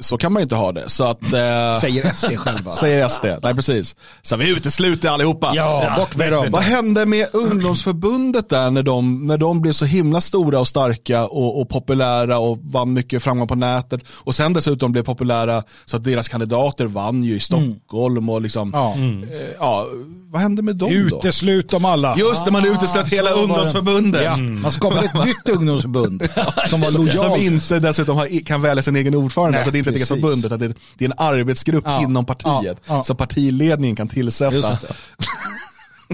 så 0.00 0.16
kan 0.16 0.32
man 0.32 0.40
ju 0.40 0.42
inte 0.42 0.54
ha 0.54 0.72
det. 0.72 0.88
Så 0.88 1.04
att, 1.04 1.22
eh, 1.22 1.80
Säger 1.80 2.12
SD 2.14 2.36
själva. 2.36 2.72
säger 2.80 3.08
SD. 3.08 3.24
Nej, 3.42 3.54
precis. 3.54 3.96
Så 4.22 4.36
vi 4.36 4.50
utesluter 4.50 5.08
allihopa. 5.10 5.52
Ja, 5.54 5.92
bort 5.98 6.16
med 6.16 6.32
dem. 6.32 6.46
Vad 6.50 6.62
hände 6.62 7.06
med 7.06 7.26
ungdomsförbundet 7.32 8.48
där 8.48 8.70
när 8.70 8.82
de, 8.82 9.26
när 9.26 9.38
de 9.38 9.60
blev 9.60 9.72
så 9.72 9.84
himla 9.84 10.20
stora 10.20 10.60
och 10.60 10.68
starka 10.68 11.26
och, 11.26 11.60
och 11.60 11.68
populära 11.68 12.38
och 12.38 12.58
vann 12.62 12.92
mycket 12.92 13.22
framgång 13.22 13.48
på 13.48 13.54
nätet 13.54 14.00
och 14.10 14.34
sen 14.34 14.52
dessutom 14.52 14.92
blev 14.92 15.02
populära 15.02 15.62
så 15.84 15.96
att 15.96 16.04
deras 16.04 16.28
kandidater 16.28 16.86
vann 16.86 17.24
ju 17.24 17.34
i 17.36 17.40
Stockholm 17.40 18.28
och 18.28 18.40
liksom, 18.42 18.70
Ja. 18.74 18.94
eh, 18.94 19.48
ja, 19.58 19.86
vad 20.32 20.42
hände 20.42 20.62
med 20.62 20.76
dem 20.76 21.08
då? 21.10 21.16
Uteslut 21.18 21.68
dem 21.70 21.84
alla. 21.84 22.16
Just 22.18 22.44
det, 22.44 22.50
man 22.50 22.64
uteslöt 22.66 23.08
hela 23.08 23.28
så 23.30 23.34
var 23.36 23.42
det. 23.42 23.42
ungdomsförbundet. 23.52 24.24
Ja, 24.24 24.36
man 24.36 24.72
skapade 24.72 25.04
ett 25.06 25.26
nytt 25.26 25.48
ungdomsförbund 25.56 26.28
som 26.66 26.80
var 26.80 26.86
Som, 26.90 26.92
som 26.92 27.04
lojalt. 27.06 27.42
inte 27.42 27.78
dessutom 27.78 28.16
har, 28.16 28.44
kan 28.44 28.62
välja 28.62 28.82
sin 28.82 28.96
egen 28.96 29.14
ordförande. 29.14 29.50
Nej, 29.50 29.58
alltså 29.58 29.72
det 29.72 29.78
inte 29.78 29.89
förbund, 29.98 30.44
utan 30.44 30.58
det 30.58 30.64
är, 30.64 30.74
det 30.98 31.04
är 31.04 31.08
en 31.08 31.14
arbetsgrupp 31.18 31.84
Ja, 31.86 32.02
inom 32.02 32.26
partiet. 32.26 32.78
ja, 32.86 32.94
ja. 32.96 33.04
Som 33.04 33.16
partiledningen 33.16 33.96
kan 33.96 34.08
tillsätta. 34.08 34.54
Just 34.56 34.80
det. 34.80 34.94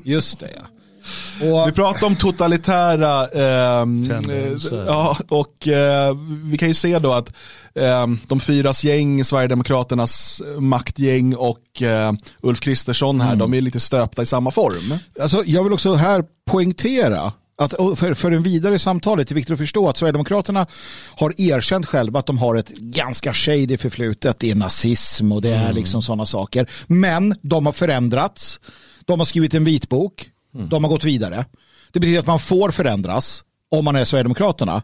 Just 0.04 0.40
det, 0.40 0.50
ja. 0.56 0.62
Och, 1.52 1.68
Vi 1.68 1.72
pratar 1.72 2.06
om 2.06 2.16
totalitära, 2.16 3.26
Tendenser. 3.26 4.78
eh, 4.80 4.86
ja, 4.86 5.16
och 5.28 5.68
eh, 5.68 6.14
vi 6.44 6.58
kan 6.58 6.68
ju 6.68 6.74
se 6.74 6.98
då 6.98 7.12
att 7.12 7.32
ehm, 7.74 8.18
de 8.26 8.40
fyras 8.40 8.84
gäng, 8.84 9.24
Sverigedemokraternas 9.24 10.42
maktgäng 10.58 11.34
och 11.34 11.82
eh, 11.82 12.12
Ulf 12.40 12.60
Kristersson 12.60 13.20
här, 13.20 13.36
de 13.36 13.54
är 13.54 13.60
lite 13.60 13.80
stöpta 13.80 14.22
i 14.22 14.26
samma 14.26 14.50
form. 14.50 14.98
alltså, 15.20 15.42
jag 15.46 15.64
vill 15.64 15.72
också 15.72 15.94
här 15.94 16.24
poängtera 16.50 17.32
att 17.56 17.98
för, 17.98 18.14
för 18.14 18.32
en 18.32 18.42
vidare 18.42 18.78
samtalet 18.78 19.30
är 19.30 19.34
viktigt 19.34 19.52
att 19.52 19.58
förstå 19.58 19.88
att 19.88 19.96
Sverigedemokraterna 19.96 20.66
har 21.16 21.40
erkänt 21.40 21.86
själva 21.86 22.18
att 22.18 22.26
de 22.26 22.38
har 22.38 22.54
ett 22.54 22.76
ganska 22.76 23.34
shady 23.34 23.76
förflutet. 23.76 24.38
Det 24.38 24.50
är 24.50 24.54
nazism 24.54 25.32
och 25.32 25.42
det 25.42 25.54
är 25.54 25.72
liksom 25.72 26.02
sådana 26.02 26.26
saker. 26.26 26.70
Men 26.86 27.34
de 27.42 27.66
har 27.66 27.72
förändrats. 27.72 28.60
De 29.04 29.20
har 29.20 29.24
skrivit 29.24 29.54
en 29.54 29.64
vitbok. 29.64 30.30
De 30.52 30.84
har 30.84 30.90
gått 30.90 31.04
vidare. 31.04 31.44
Det 31.92 32.00
betyder 32.00 32.20
att 32.20 32.26
man 32.26 32.38
får 32.38 32.70
förändras 32.70 33.44
om 33.70 33.84
man 33.84 33.96
är 33.96 34.04
Sverigedemokraterna. 34.04 34.82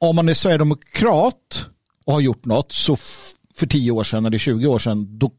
Om 0.00 0.16
man 0.16 0.28
är 0.28 0.34
Sverigedemokrat 0.34 1.66
och 2.06 2.12
har 2.12 2.20
gjort 2.20 2.44
något 2.44 2.72
så 2.72 2.96
för 3.54 3.66
10 3.66 3.90
år 3.90 4.04
sedan 4.04 4.26
eller 4.26 4.38
20 4.38 4.66
år 4.66 4.78
sedan 4.78 5.18
då 5.18 5.30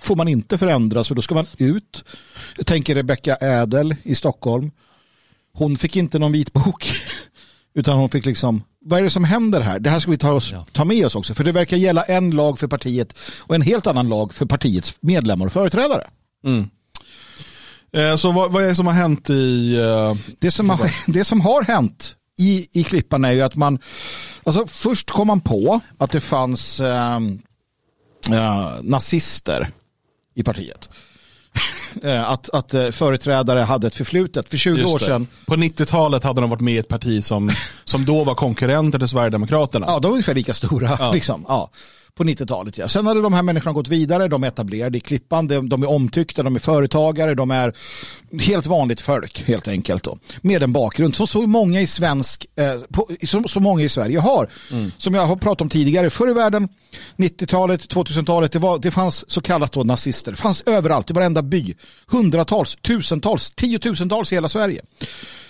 får 0.00 0.16
man 0.16 0.28
inte 0.28 0.58
förändras 0.58 1.08
för 1.08 1.14
då 1.14 1.22
ska 1.22 1.34
man 1.34 1.46
ut. 1.58 2.04
Jag 2.56 2.66
tänker 2.66 2.94
Rebecca 2.94 3.36
Ädel 3.36 3.96
i 4.02 4.14
Stockholm. 4.14 4.70
Hon 5.58 5.76
fick 5.76 5.96
inte 5.96 6.18
någon 6.18 6.32
vitbok. 6.32 6.90
Utan 7.74 7.98
hon 7.98 8.08
fick 8.10 8.26
liksom, 8.26 8.62
vad 8.80 8.98
är 8.98 9.02
det 9.02 9.10
som 9.10 9.24
händer 9.24 9.60
här? 9.60 9.78
Det 9.80 9.90
här 9.90 9.98
ska 9.98 10.10
vi 10.10 10.18
ta, 10.18 10.32
oss, 10.32 10.52
ta 10.72 10.84
med 10.84 11.06
oss 11.06 11.14
också. 11.14 11.34
För 11.34 11.44
det 11.44 11.52
verkar 11.52 11.76
gälla 11.76 12.02
en 12.02 12.30
lag 12.30 12.58
för 12.58 12.66
partiet 12.68 13.18
och 13.40 13.54
en 13.54 13.62
helt 13.62 13.86
annan 13.86 14.08
lag 14.08 14.34
för 14.34 14.46
partiets 14.46 14.94
medlemmar 15.00 15.46
och 15.46 15.52
företrädare. 15.52 16.10
Eh, 17.96 18.16
så 18.16 18.32
vad, 18.32 18.52
vad 18.52 18.64
är 18.64 18.68
det 18.68 18.74
som 18.74 18.86
har 18.86 18.94
hänt 18.94 19.30
i... 19.30 19.76
eh, 19.76 20.14
Det 20.38 20.50
som 20.50 20.70
har, 20.70 20.90
det 21.12 21.24
som 21.24 21.40
har 21.40 21.62
hänt 21.62 22.14
i, 22.38 22.68
i 22.80 22.84
Klippan 22.84 23.24
är 23.24 23.32
ju 23.32 23.42
att 23.42 23.56
man, 23.56 23.78
alltså 24.44 24.66
först 24.66 25.10
kom 25.10 25.26
man 25.26 25.40
på 25.40 25.80
att 25.98 26.10
det 26.10 26.20
fanns 26.20 26.80
ehm, 26.80 27.38
eh, 28.30 28.70
nazister 28.82 29.70
i 30.34 30.42
partiet. 30.42 30.88
Eh, 32.02 32.30
att 32.30 32.50
att 32.50 32.74
eh, 32.74 32.90
företrädare 32.90 33.60
hade 33.60 33.86
ett 33.86 33.96
förflutet. 33.96 34.48
För 34.48 34.56
20 34.56 34.80
just 34.80 34.94
år 34.94 34.98
sedan, 34.98 35.26
På 35.46 35.54
90-talet 35.54 36.24
hade 36.24 36.40
de 36.40 36.50
varit 36.50 36.60
med 36.60 36.74
i 36.74 36.78
ett 36.78 36.88
parti 36.88 37.24
som, 37.24 37.50
som 37.84 38.04
då 38.04 38.24
var 38.24 38.34
konkurrenter 38.34 38.98
till 38.98 39.08
Sverigedemokraterna. 39.08 39.86
ja 39.88 39.98
de 39.98 40.08
var 40.08 40.12
ungefär 40.12 40.34
lika 40.34 40.54
stora. 40.54 41.10
Liksom, 41.12 41.44
ja, 41.48 41.70
på 42.18 42.24
90-talet. 42.24 42.78
Ja. 42.78 42.88
Sen 42.88 43.06
hade 43.06 43.22
de 43.22 43.32
här 43.32 43.42
människorna 43.42 43.72
gått 43.72 43.88
vidare, 43.88 44.28
de 44.28 44.44
är 44.44 44.48
etablerade 44.48 44.98
i 44.98 45.00
Klippan, 45.00 45.48
de, 45.48 45.68
de 45.68 45.82
är 45.82 45.90
omtyckta, 45.90 46.42
de 46.42 46.54
är 46.54 46.60
företagare, 46.60 47.34
de 47.34 47.50
är 47.50 47.74
helt 48.40 48.66
vanligt 48.66 49.00
folk 49.00 49.42
helt 49.46 49.68
enkelt. 49.68 50.04
Då. 50.04 50.18
Med 50.40 50.62
en 50.62 50.72
bakgrund 50.72 51.14
som 51.14 51.26
så 51.26 51.46
många 51.46 51.80
i 51.80 51.86
svensk, 51.86 52.46
eh, 52.56 52.80
på, 52.92 53.08
som 53.26 53.44
så 53.44 53.60
många 53.60 53.82
i 53.82 53.88
Sverige 53.88 54.18
har. 54.18 54.48
Som 54.98 55.14
jag 55.14 55.26
har 55.26 55.36
pratat 55.36 55.60
om 55.60 55.68
tidigare, 55.68 56.10
förr 56.10 56.30
i 56.30 56.32
världen, 56.32 56.68
90-talet, 57.16 57.94
2000-talet, 57.94 58.52
det, 58.52 58.58
var, 58.58 58.78
det 58.78 58.90
fanns 58.90 59.30
så 59.30 59.40
kallat 59.40 59.72
då 59.72 59.84
nazister. 59.84 60.30
Det 60.30 60.38
fanns 60.38 60.62
överallt, 60.62 61.10
i 61.10 61.12
varenda 61.12 61.42
by. 61.42 61.74
Hundratals, 62.06 62.76
tusentals, 62.76 63.50
tiotusentals 63.50 64.32
i 64.32 64.34
hela 64.34 64.48
Sverige. 64.48 64.82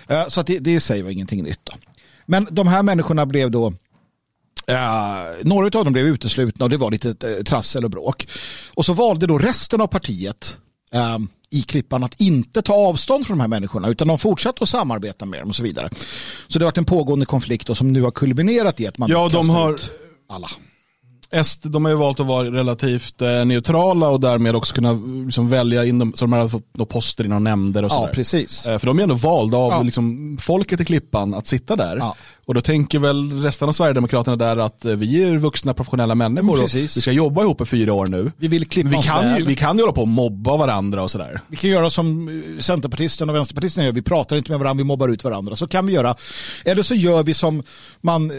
Eh, 0.09 0.29
så 0.29 0.43
det, 0.43 0.59
det 0.59 1.03
var 1.03 1.11
ingenting 1.11 1.43
nytt. 1.43 1.61
Då. 1.64 1.73
Men 2.27 2.49
de 2.51 2.69
här 2.69 2.83
människorna 2.83 3.27
blev 3.27 3.51
då 3.51 3.73
några 5.43 5.79
av 5.79 5.85
dem 5.85 5.93
blev 5.93 6.07
uteslutna 6.07 6.64
och 6.64 6.71
det 6.71 6.77
var 6.77 6.91
lite 6.91 7.09
uh, 7.09 7.43
trassel 7.43 7.85
och 7.85 7.91
bråk. 7.91 8.29
Och 8.75 8.87
så 8.87 8.93
valde 8.93 9.27
då 9.27 9.39
resten 9.39 9.81
av 9.81 9.87
partiet 9.87 10.57
eh, 10.93 11.19
i 11.51 11.62
Klippan 11.62 12.05
att 12.05 12.21
inte 12.21 12.62
ta 12.62 12.75
avstånd 12.75 13.27
från 13.27 13.39
de 13.39 13.41
här 13.41 13.49
människorna 13.49 13.89
utan 13.89 14.09
de 14.09 14.19
fortsatte 14.19 14.62
att 14.62 14.69
samarbeta 14.69 15.27
med 15.27 15.41
dem 15.41 15.49
och 15.49 15.57
så 15.57 15.62
vidare. 15.62 15.91
Så 16.49 16.59
det 16.59 16.64
har 16.64 16.66
varit 16.71 16.79
en 16.79 16.85
pågående 16.85 17.27
konflikt 17.27 17.66
då, 17.66 17.75
som 17.75 17.93
nu 17.93 18.03
har 18.03 18.11
kulminerat 18.11 18.81
i 18.81 18.87
att 18.87 18.99
man 18.99 19.11
Ja, 19.11 19.29
de 19.33 19.49
har- 19.51 19.75
ut 19.75 19.91
alla. 20.29 20.49
SD, 21.45 21.66
de 21.66 21.85
har 21.85 21.93
ju 21.93 21.99
valt 21.99 22.21
att 22.21 22.27
vara 22.27 22.51
relativt 22.51 23.23
eh, 23.23 23.45
neutrala 23.45 24.09
och 24.09 24.21
därmed 24.21 24.57
också 24.57 24.75
kunna 24.75 24.93
liksom, 25.27 25.49
välja 25.49 25.85
in 25.85 25.99
dem 25.99 26.12
så 26.16 26.25
de 26.25 26.33
har 26.33 26.49
fått 26.49 26.89
poster 26.89 27.25
i 27.25 27.29
några 27.29 27.41
nämnder 27.41 27.83
och 27.83 27.91
Ja, 27.91 27.95
sådär. 27.95 28.12
precis. 28.12 28.66
Eh, 28.66 28.79
För 28.79 28.87
de 28.87 28.99
är 28.99 29.03
ändå 29.03 29.14
valda 29.14 29.57
av 29.59 29.73
Ja. 29.73 29.83
liksom, 29.83 30.39
folket 30.41 30.81
i 30.81 30.85
Klippan 30.85 31.35
att 31.35 31.47
sitta 31.47 31.77
där. 31.77 31.97
Ja. 31.97 32.16
Och 32.49 32.55
då 32.55 32.61
tänker 32.61 32.99
väl 32.99 33.42
resten 33.42 33.68
av 33.68 33.72
Sverigedemokraterna 33.72 34.36
där 34.36 34.57
att 34.57 34.84
eh, 34.84 34.96
vi 34.96 35.24
är 35.24 35.36
vuxna 35.36 35.74
professionella 35.74 36.14
människor 36.14 36.53
och 36.53 36.61
Precis. 36.61 36.96
vi 36.96 37.01
ska 37.01 37.12
jobba 37.12 37.42
ihop 37.42 37.61
i 37.61 37.64
fyra 37.64 37.92
år 37.92 38.07
nu. 38.07 38.32
Vi 38.36 38.49
vill 38.49 38.68
klippa 38.68 38.88
Vi 38.88 38.96
oss 38.96 39.07
kan, 39.07 39.36
ju, 39.36 39.44
vi 39.44 39.55
kan 39.55 39.76
ju 39.76 39.82
hålla 39.82 39.92
på 39.92 40.01
och 40.01 40.09
mobba 40.09 40.57
varandra 40.57 41.03
och 41.03 41.11
sådär. 41.11 41.40
Vi 41.49 41.57
kan 41.57 41.70
göra 41.70 41.90
som 41.90 42.28
eh, 42.28 42.61
Centerpartisterna 42.61 43.32
och 43.32 43.36
Vänsterpartisterna 43.36 43.84
gör. 43.86 43.92
Vi 43.92 44.03
pratar 44.03 44.36
inte 44.36 44.51
med 44.51 44.59
varandra, 44.59 44.78
vi 44.78 44.84
mobbar 44.84 45.09
ut 45.09 45.24
varandra. 45.24 45.57
Så 45.57 45.68
kan 45.68 45.86
vi 45.86 45.92
göra. 45.92 46.14
Eller 46.64 46.82
så 46.82 46.94
gör 46.94 47.22
vi 47.22 47.34
som 47.34 47.62
man 48.01 48.30
eh, 48.30 48.36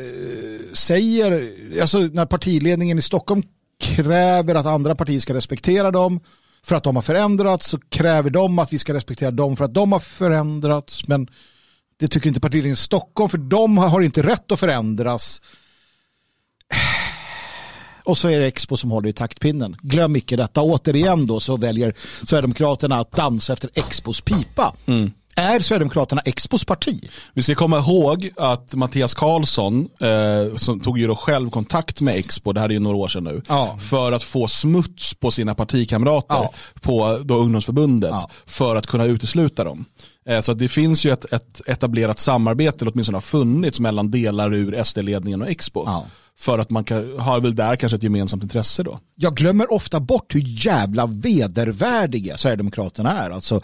säger, 0.74 1.52
alltså 1.82 2.00
när 2.00 2.26
partiledningen 2.26 3.00
i 3.00 3.02
Stockholm 3.02 3.42
kräver 3.80 4.56
att 4.56 4.66
andra 4.66 4.96
partier 4.96 5.20
ska 5.20 5.34
respektera 5.34 5.92
dem 5.92 6.20
för 6.64 6.76
att 6.76 6.84
de 6.84 6.96
har 6.96 7.04
förändrats 7.04 7.68
så 7.70 7.80
kräver 7.90 8.30
de 8.30 8.60
att 8.60 8.74
vi 8.74 8.80
ska 8.80 8.94
respektera 8.94 9.32
dem 9.32 9.58
för 9.58 9.66
att 9.66 9.74
de 9.74 9.92
har 9.92 10.00
förändrats. 10.00 11.08
Men 11.08 11.28
det 12.00 12.08
tycker 12.08 12.28
inte 12.28 12.40
partiledningen 12.40 12.74
i 12.74 12.78
Stockholm 12.78 13.30
för 13.30 13.38
de 13.38 13.78
har 13.78 14.02
inte 14.02 14.22
rätt 14.22 14.52
att 14.52 14.60
förändras. 14.60 15.42
Och 18.04 18.18
så 18.18 18.28
är 18.30 18.40
det 18.40 18.46
Expo 18.48 18.78
som 18.78 18.92
håller 18.92 19.10
i 19.10 19.14
taktpinnen. 19.14 19.76
Glöm 19.82 20.16
icke 20.16 20.36
detta. 20.36 20.62
Återigen 20.62 21.26
då 21.28 21.40
så 21.40 21.58
väljer 21.58 21.94
Sverigedemokraterna 22.26 23.00
att 23.00 23.12
dansa 23.12 23.54
efter 23.54 23.70
Expos 23.74 24.22
pipa. 24.22 24.74
Är 25.36 25.60
Sverigedemokraterna 25.60 26.22
Expos 26.26 26.66
parti? 26.66 27.10
Vi 27.34 27.42
ska 27.44 27.56
komma 27.56 27.78
ihåg 27.80 28.30
att 28.38 28.74
Mattias 28.76 29.14
Karlsson, 29.14 29.90
eh, 30.02 30.56
som 30.58 30.80
tog 30.80 31.00
ju 31.00 31.08
då 31.08 31.16
själv 31.16 31.50
kontakt 31.50 32.02
med 32.02 32.16
Expo, 32.16 32.54
det 32.54 32.60
här 32.60 32.70
är 32.70 32.74
ju 32.74 32.80
några 32.80 32.98
år 32.98 33.08
sedan 33.08 33.24
nu, 33.24 33.42
Ja. 33.48 33.78
för 33.82 34.12
att 34.12 34.24
få 34.24 34.48
smuts 34.48 35.14
på 35.14 35.32
sina 35.32 35.56
partikamrater 35.56 36.36
Ja. 36.36 36.54
på 36.82 37.20
då 37.24 37.36
ungdomsförbundet 37.38 38.10
Ja. 38.12 38.30
för 38.46 38.76
att 38.76 38.88
kunna 38.88 39.06
utesluta 39.06 39.64
dem. 39.64 39.86
Eh, 40.30 40.42
så 40.42 40.54
det 40.54 40.68
finns 40.68 41.06
ju 41.06 41.12
ett, 41.12 41.34
ett 41.34 41.62
etablerat 41.66 42.20
samarbete, 42.20 42.78
eller 42.82 42.92
åtminstone 42.92 43.16
har 43.16 43.22
funnits 43.22 43.80
mellan 43.80 44.12
delar 44.12 44.54
ur 44.54 44.84
SD-ledningen 44.84 45.42
och 45.42 45.50
Expo. 45.50 45.84
Ja. 45.86 46.06
För 46.40 46.60
att 46.60 46.70
man 46.70 46.84
kan, 46.84 47.20
har 47.20 47.40
väl 47.40 47.56
där 47.56 47.76
kanske 47.76 47.96
ett 47.96 48.04
gemensamt 48.04 48.44
intresse 48.44 48.84
då. 48.84 49.00
Jag 49.16 49.36
glömmer 49.36 49.74
ofta 49.74 50.00
bort 50.00 50.36
hur 50.36 50.44
jävla 50.46 51.06
vedervärdiga 51.06 52.38
Sverigedemokraterna 52.38 53.12
är. 53.12 53.30
Alltså 53.30 53.62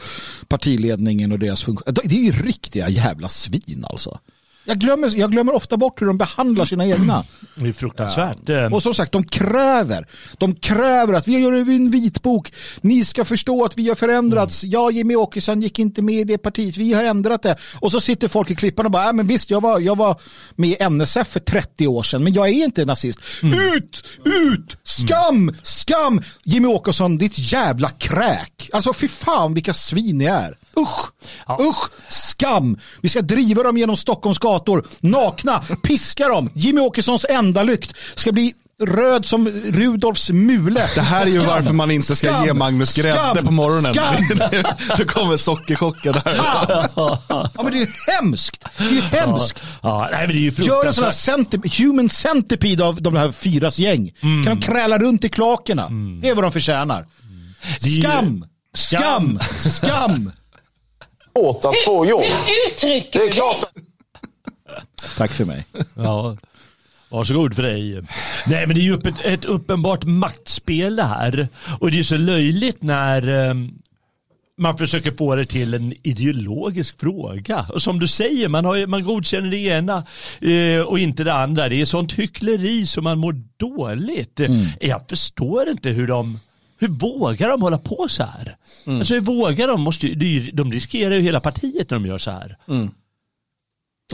partiledningen 0.48 1.32
och 1.32 1.40
deras 1.40 1.64
funktion. 1.64 1.94
Det 2.04 2.16
är 2.16 2.20
ju 2.20 2.32
riktiga 2.32 2.90
jävla 2.90 3.30
svin 3.30 3.86
alltså. 3.90 4.20
Jag 4.68 4.78
glömmer, 4.78 5.12
jag 5.20 5.32
glömmer 5.32 5.56
ofta 5.56 5.78
bort 5.78 6.02
hur 6.02 6.08
de 6.08 6.18
behandlar 6.18 6.66
sina 6.66 6.86
egna. 6.88 7.24
Det 7.56 7.68
är 7.68 7.72
fruktansvärt. 7.74 8.50
Eh, 8.50 8.74
Och 8.74 8.84
som 8.84 8.94
sagt, 8.94 9.12
de 9.12 9.24
kräver, 9.24 10.08
de 10.38 10.56
kräver 10.56 11.14
att 11.14 11.28
vi 11.28 11.40
gör 11.40 11.54
en 11.54 11.92
vitbok. 11.92 12.54
Ni 12.82 13.06
ska 13.06 13.26
förstå 13.26 13.66
att 13.66 13.78
vi 13.78 13.88
har 13.88 13.96
förändrats. 13.96 14.64
Ja, 14.64 14.92
Jimmy 14.92 15.16
Åkesson 15.16 15.62
gick 15.62 15.80
inte 15.80 16.02
med 16.02 16.16
i 16.16 16.24
det 16.24 16.38
partiet. 16.38 16.78
Vi 16.78 16.94
har 16.94 17.04
ändrat 17.04 17.42
det. 17.44 17.56
Och 17.80 17.92
så 17.92 18.02
sitter 18.02 18.28
folk 18.28 18.52
i 18.52 18.56
klippan 18.56 18.86
och 18.86 18.92
bara, 18.92 19.04
ja 19.06 19.14
men 19.14 19.28
visst, 19.28 19.50
jag 19.50 19.62
var, 19.62 19.80
jag 19.80 19.98
var 19.98 20.22
med 20.56 20.70
i 20.70 20.84
NSF 20.90 21.28
för 21.28 21.40
30 21.40 21.88
år 21.88 22.04
sedan, 22.04 22.24
men 22.24 22.34
jag 22.34 22.48
är 22.50 22.64
inte 22.66 22.86
nazist. 22.86 23.20
Ut, 23.44 24.04
ut, 24.26 24.78
skam, 24.84 25.56
skam. 25.64 26.22
Jimmy 26.44 26.68
Åkesson, 26.68 27.18
ditt 27.18 27.52
jävla 27.52 27.90
kräk. 27.90 28.70
Alltså 28.74 28.94
fy 28.94 29.08
fan 29.08 29.54
vilka 29.54 29.74
svin 29.74 30.18
ni 30.18 30.26
är. 30.26 30.58
Usch, 30.80 31.06
usch, 31.62 31.90
skam. 32.10 32.78
Vi 33.02 33.10
ska 33.10 33.22
driva 33.22 33.64
dem 33.64 33.78
genom 33.78 33.98
Stockholms 33.98 34.40
gator, 34.40 34.86
nakna, 35.00 35.60
piska 35.84 36.28
dem. 36.28 36.50
Jimmy 36.54 36.82
Åkessons 36.82 37.26
enda 37.30 37.64
lykt 37.64 37.94
ska 38.16 38.32
bli 38.32 38.54
röd 38.84 39.26
som 39.26 39.48
Rudolfs 39.50 40.30
mule. 40.30 40.88
Det 40.96 41.02
här 41.02 41.22
är 41.22 41.30
ju 41.30 41.40
Skam, 41.42 41.48
varför 41.50 41.74
man 41.74 41.92
inte 41.92 42.16
ska 42.16 42.30
skam, 42.30 42.46
ge 42.46 42.54
Magnus 42.54 42.96
grädde 42.96 43.32
skam, 43.32 43.46
på 43.46 43.52
morgonen. 43.52 43.94
Skam. 43.94 44.64
Då 44.98 45.06
kommer 45.06 45.38
sockerchocken 45.38 46.14
där. 46.14 46.36
Ja, 46.36 47.50
men 47.56 47.66
det 47.72 47.78
är 47.78 47.80
ju 47.80 47.88
hemskt. 48.08 48.64
Det 48.78 48.84
är 48.84 48.90
ju 48.90 49.02
hemskt. 49.02 49.64
ja, 49.82 50.10
nej, 50.12 50.20
men 50.20 50.28
det 50.30 50.34
är 50.36 50.40
ju 50.60 50.64
Gör 50.64 50.86
en 50.86 50.94
sån 50.94 51.04
här 51.04 51.12
centip- 51.12 51.78
human 51.84 52.10
centipede 52.10 52.86
av 52.86 53.02
de 53.02 53.16
här 53.16 53.32
fyras 53.32 53.80
gäng. 53.80 54.12
Mm. 54.22 54.44
Kan 54.46 54.60
de 54.60 54.62
kräla 54.66 54.98
runt 54.98 55.24
i 55.24 55.30
klakerna. 55.30 55.90
Det 56.22 56.30
är 56.30 56.36
vad 56.36 56.44
de 56.44 56.52
förtjänar. 56.52 57.06
Ju- 57.82 58.02
Skam, 58.02 58.46
skam, 58.76 59.40
skam. 59.60 60.32
Åt 61.36 61.66
att 61.66 61.76
få 61.86 62.06
jobb. 62.06 62.24
Hur 62.24 62.72
uttrycker 62.72 63.20
Det 63.20 63.26
är 63.26 63.32
klart? 63.32 63.66
Tack 65.18 65.32
för 65.32 65.46
mig. 65.46 65.66
Ja. 65.96 66.38
Varsågod 67.10 67.56
för 67.56 67.64
dig. 67.64 68.02
Nej 68.46 68.68
men 68.68 68.76
det 68.76 68.82
är 68.82 68.84
ju 68.84 68.94
upp 68.94 69.06
ett, 69.06 69.20
ett 69.24 69.46
uppenbart 69.46 70.04
maktspel 70.04 70.96
det 70.96 71.04
här. 71.04 71.48
Och 71.80 71.92
det 71.92 72.00
är 72.00 72.04
så 72.04 72.18
löjligt 72.18 72.84
när 72.84 73.48
eh, 73.48 73.54
man 74.58 74.78
försöker 74.78 75.12
få 75.12 75.36
det 75.36 75.46
till 75.46 75.74
en 75.74 75.94
ideologisk 76.04 77.00
fråga. 77.00 77.66
Och 77.74 77.82
som 77.82 78.00
du 78.00 78.08
säger, 78.08 78.48
man, 78.48 78.66
har, 78.66 78.88
man 78.88 79.04
godkänner 79.04 79.52
det 79.52 79.58
ena 79.58 80.04
eh, 80.42 80.82
och 80.82 81.00
inte 81.00 81.24
det 81.24 81.34
andra. 81.34 81.70
Det 81.70 81.82
är 81.82 81.86
sånt 81.86 82.14
hyckleri 82.14 82.86
som 82.86 83.04
man 83.04 83.18
mår 83.18 83.36
dåligt. 83.58 84.40
Jag 84.80 85.02
förstår 85.10 85.70
inte 85.70 85.90
hur 85.90 86.08
de 86.08 86.40
hur 86.88 86.94
vågar 86.94 87.50
de 87.50 87.62
hålla 87.62 87.78
på 87.78 88.08
så 88.10 88.24
här? 88.24 88.56
Alltså 88.88 89.14
hur 89.14 89.22
vågar 89.22 89.68
de? 89.68 89.82
Måste, 89.82 90.08
ju- 90.08 90.52
de 90.52 90.72
riskerar 90.72 91.16
ju 91.16 91.22
hela 91.22 91.40
partiet 91.40 91.90
när 91.90 92.00
de 92.00 92.06
gör 92.06 92.18
så 92.18 92.32
här. 92.32 92.58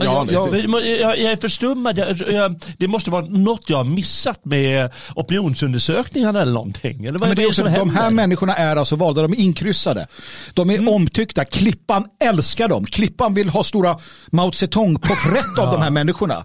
Ja, 0.04 0.24
det- 0.24 0.32
jag, 0.32 0.86
Jag, 1.00 1.18
jag 1.18 1.32
är 1.32 1.36
förstummad. 1.36 1.98
Jag, 1.98 2.64
det 2.78 2.88
måste 2.88 3.10
vara 3.10 3.24
något 3.26 3.70
jag 3.70 3.76
har 3.76 3.84
missat 3.84 4.44
med 4.44 4.90
opinionsundersökningarna 5.14 6.42
eller 6.42 6.52
någonting. 6.52 7.04
Eller 7.04 7.18
vad, 7.18 7.28
men 7.28 7.36
det 7.36 7.42
är 7.42 7.46
också, 7.48 7.62
de 7.64 7.90
här 7.90 8.10
människorna 8.10 8.54
är 8.54 8.76
alltså 8.76 8.96
valda, 8.96 9.22
de 9.22 9.32
är 9.32 9.36
inkryssade. 9.40 10.06
De 10.54 10.70
är 10.70 10.88
omtyckta. 10.88 11.44
Klippan 11.44 12.08
älskar 12.24 12.68
dem. 12.68 12.84
Klippan 12.84 13.34
vill 13.34 13.48
ha 13.48 13.64
stora 13.64 13.98
Mao 14.30 14.50
Zedong-porträtt 14.52 15.58
av 15.58 15.72
de 15.72 15.82
här 15.82 15.90
människorna. 15.90 16.44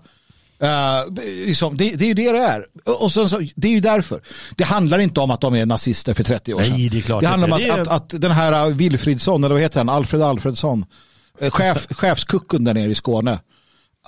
Uh, 0.63 1.13
liksom, 1.45 1.77
det, 1.77 1.89
det 1.95 2.03
är 2.05 2.07
ju 2.07 2.13
det 2.13 2.31
det 2.31 2.37
är. 2.39 2.65
Och 3.01 3.13
sen 3.13 3.29
så, 3.29 3.41
det 3.55 3.67
är 3.67 3.71
ju 3.71 3.79
därför. 3.79 4.21
Det 4.55 4.63
handlar 4.63 4.99
inte 4.99 5.19
om 5.19 5.31
att 5.31 5.41
de 5.41 5.55
är 5.55 5.65
nazister 5.65 6.13
för 6.13 6.23
30 6.23 6.53
år 6.53 6.59
Nej, 6.59 6.67
sedan. 6.67 6.89
det 6.91 6.97
är 6.97 7.01
klart 7.01 7.21
det 7.21 7.27
handlar 7.27 7.47
om 7.47 7.53
att, 7.53 7.59
inte. 7.61 7.73
Det 7.75 7.79
är- 7.79 7.81
att, 7.81 8.13
att 8.13 8.21
den 8.21 8.31
här 8.31 8.69
Wilfridsson, 8.69 9.43
eller 9.43 9.55
vad 9.55 9.61
heter 9.61 9.79
han, 9.79 9.89
Alfred 9.89 10.21
Alfredsson, 10.21 10.85
eh, 11.41 11.49
chef, 11.51 11.87
chefskucken 11.91 12.63
där 12.63 12.73
nere 12.73 12.91
i 12.91 12.95
Skåne. 12.95 13.39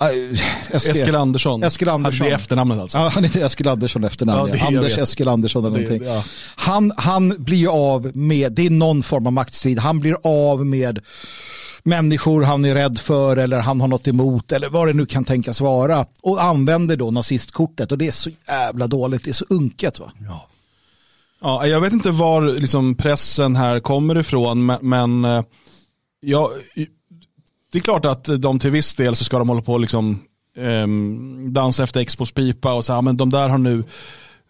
Eh, 0.00 0.76
Eskil 0.76 1.14
Andersson. 1.14 1.62
Eskil 1.62 1.88
Andersson. 1.88 2.26
Det 2.26 2.32
är 2.32 2.36
efternamnet 2.36 2.78
alltså. 2.78 2.98
Ja, 2.98 3.08
han 3.14 3.24
heter 3.24 3.44
Eskil 3.44 3.68
Andersson 3.68 4.04
efternamn. 4.04 4.48
Ja, 4.48 4.54
det 4.70 4.76
Anders. 4.78 4.98
Eskil 4.98 5.28
Andersson 5.28 5.64
eller 5.64 5.78
Det- 5.78 5.84
någonting. 5.84 6.08
ja. 6.08 6.24
Han, 6.56 6.92
han 6.96 7.34
blir 7.38 7.58
ju 7.58 7.68
av 7.68 8.16
med, 8.16 8.52
det 8.52 8.66
är 8.66 8.70
någon 8.70 9.02
form 9.02 9.26
av 9.26 9.32
maktstrid, 9.32 9.78
han 9.78 10.00
blir 10.00 10.16
av 10.24 10.66
med 10.66 10.98
människor 11.82 12.42
han 12.42 12.64
är 12.64 12.74
rädd 12.74 12.98
för 12.98 13.36
eller 13.36 13.60
han 13.60 13.80
har 13.80 13.88
något 13.88 14.08
emot 14.08 14.52
eller 14.52 14.68
vad 14.68 14.88
det 14.88 14.92
nu 14.92 15.06
kan 15.06 15.24
tänkas 15.24 15.60
vara. 15.60 16.06
Och 16.22 16.42
använder 16.42 16.96
då 16.96 17.10
nazistkortet 17.10 17.92
och 17.92 17.98
det 17.98 18.06
är 18.06 18.10
så 18.10 18.30
jävla 18.48 18.86
dåligt, 18.86 19.24
det 19.24 19.30
är 19.30 19.32
så 19.32 19.46
unket 19.48 19.98
va. 19.98 20.12
Ja, 21.40 21.66
jag 21.66 21.80
vet 21.80 21.92
inte 21.92 22.10
var 22.10 22.42
liksom, 22.42 22.94
pressen 22.94 23.56
här 23.56 23.80
kommer 23.80 24.18
ifrån, 24.18 24.66
men, 24.66 24.78
men 24.82 25.24
eh, 25.24 25.44
ja, 26.20 26.50
det 27.72 27.78
är 27.78 27.82
klart 27.82 28.04
att 28.04 28.24
de 28.40 28.58
till 28.58 28.70
viss 28.70 28.94
del 28.94 29.16
så 29.16 29.24
ska 29.24 29.38
de 29.38 29.48
hålla 29.48 29.62
på 29.62 29.72
och 29.72 29.80
liksom, 29.80 30.20
ehm, 30.56 31.52
dansa 31.52 31.84
efter 31.84 32.00
Expos 32.00 32.32
pipa 32.32 32.72
och 32.72 32.84
så 32.84 32.92
här, 32.92 33.02
men 33.02 33.16
de 33.16 33.30
där 33.30 33.48
har 33.48 33.58
nu, 33.58 33.84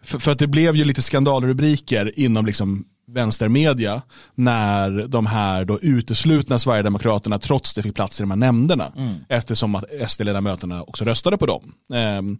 för, 0.03 0.19
för 0.19 0.31
att 0.31 0.39
det 0.39 0.47
blev 0.47 0.75
ju 0.75 0.83
lite 0.83 1.01
skandalrubriker 1.01 2.19
inom 2.19 2.45
liksom 2.45 2.85
vänstermedia 3.07 4.01
när 4.35 5.07
de 5.07 5.25
här 5.25 5.65
då 5.65 5.79
uteslutna 5.79 6.59
Sverigedemokraterna 6.59 7.39
trots 7.39 7.73
det 7.73 7.83
fick 7.83 7.95
plats 7.95 8.19
i 8.19 8.23
de 8.23 8.31
här 8.31 8.37
nämnderna. 8.37 8.91
Eftersom 9.29 9.75
att 9.75 9.85
SD-ledamöterna 10.07 10.83
också 10.83 11.05
röstade 11.05 11.37
på 11.37 11.45
dem. 11.45 11.73
Ehm, 11.93 12.37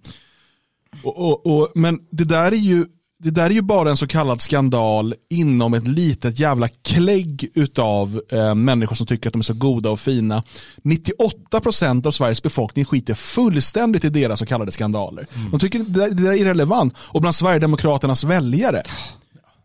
och, 1.04 1.18
och, 1.18 1.46
och, 1.46 1.72
men 1.76 2.00
det 2.12 2.24
där 2.24 2.52
är 2.52 2.56
ju 2.56 2.86
det 3.24 3.32
där 3.32 3.46
är 3.46 3.50
ju 3.50 3.62
bara 3.62 3.90
en 3.90 3.98
så 3.98 4.08
kallad 4.08 4.42
skandal 4.42 5.16
inom 5.30 5.74
ett 5.74 5.88
litet 5.88 6.40
jävla 6.40 6.68
klägg 6.68 7.50
utav 7.54 8.22
eh, 8.32 8.56
människor 8.56 8.96
som 8.96 9.08
tycker 9.08 9.30
att 9.30 9.34
de 9.34 9.40
är 9.40 9.44
så 9.44 9.54
goda 9.54 9.90
och 9.90 10.00
fina. 10.00 10.44
98% 10.84 12.08
av 12.08 12.12
Sveriges 12.12 12.44
befolkning 12.44 12.86
skiter 12.86 13.14
fullständigt 13.14 14.04
i 14.04 14.10
deras 14.10 14.40
så 14.40 14.46
kallade 14.46 14.72
skandaler. 14.72 15.28
De 15.52 15.60
tycker 15.60 15.80
det 15.80 16.00
där, 16.00 16.10
det 16.10 16.24
där 16.24 16.32
är 16.32 16.36
irrelevant. 16.36 16.94
Och 16.98 17.22
bland 17.22 17.36
Sverigedemokraternas 17.36 18.24
väljare, 18.24 18.84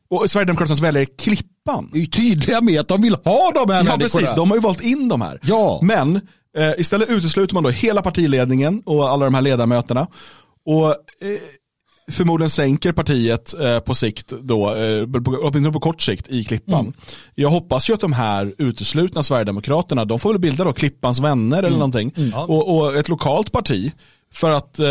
och 0.08 0.30
Sverigedemokraternas 0.30 0.80
väljare 0.80 1.06
Klippan. 1.06 1.90
är 1.94 1.98
ju 1.98 2.06
tydliga 2.06 2.60
med 2.60 2.80
att 2.80 2.88
de 2.88 3.02
vill 3.02 3.14
ha 3.14 3.50
de 3.54 3.72
här 3.72 3.76
Ja 3.78 3.82
människorna. 3.82 3.98
precis, 3.98 4.34
de 4.36 4.50
har 4.50 4.56
ju 4.56 4.60
valt 4.62 4.80
in 4.80 5.08
de 5.08 5.20
här. 5.20 5.38
Ja. 5.42 5.80
Men 5.82 6.16
eh, 6.58 6.72
istället 6.78 7.08
utesluter 7.10 7.54
man 7.54 7.62
då 7.62 7.70
hela 7.70 8.02
partiledningen 8.02 8.82
och 8.86 9.08
alla 9.08 9.24
de 9.24 9.34
här 9.34 9.42
ledamöterna. 9.42 10.06
Och 10.66 10.88
eh, 10.88 10.94
förmodligen 12.10 12.50
sänker 12.50 12.92
partiet 12.92 13.54
eh, 13.60 13.78
på 13.78 13.94
sikt 13.94 14.32
då, 14.42 14.74
eh, 14.74 15.06
på- 15.06 15.38
åtminstone 15.42 15.72
på 15.72 15.80
kort 15.80 16.02
sikt 16.02 16.28
i 16.28 16.44
Klippan. 16.44 16.80
Mm. 16.80 16.92
Jag 17.34 17.48
hoppas 17.50 17.90
ju 17.90 17.94
att 17.94 18.00
de 18.00 18.12
här 18.12 18.52
uteslutna 18.58 19.22
Sverigedemokraterna, 19.22 20.04
de 20.04 20.18
får 20.18 20.32
väl 20.32 20.40
bilda 20.40 20.64
då 20.64 20.72
Klippans 20.72 21.20
vänner 21.20 21.58
Mm. 21.58 21.66
eller 21.68 21.78
någonting. 21.78 22.12
Och, 22.34 22.76
och 22.76 22.96
ett 22.96 23.08
lokalt 23.08 23.52
parti. 23.52 23.92
För 24.32 24.50
att 24.50 24.78
eh, 24.78 24.86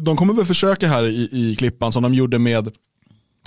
de 0.00 0.16
kommer 0.16 0.34
väl 0.34 0.44
försöka 0.46 0.86
här 0.88 1.04
i, 1.08 1.28
i 1.32 1.56
Klippan 1.58 1.92
som 1.92 2.02
de 2.02 2.14
gjorde 2.14 2.38
med 2.38 2.70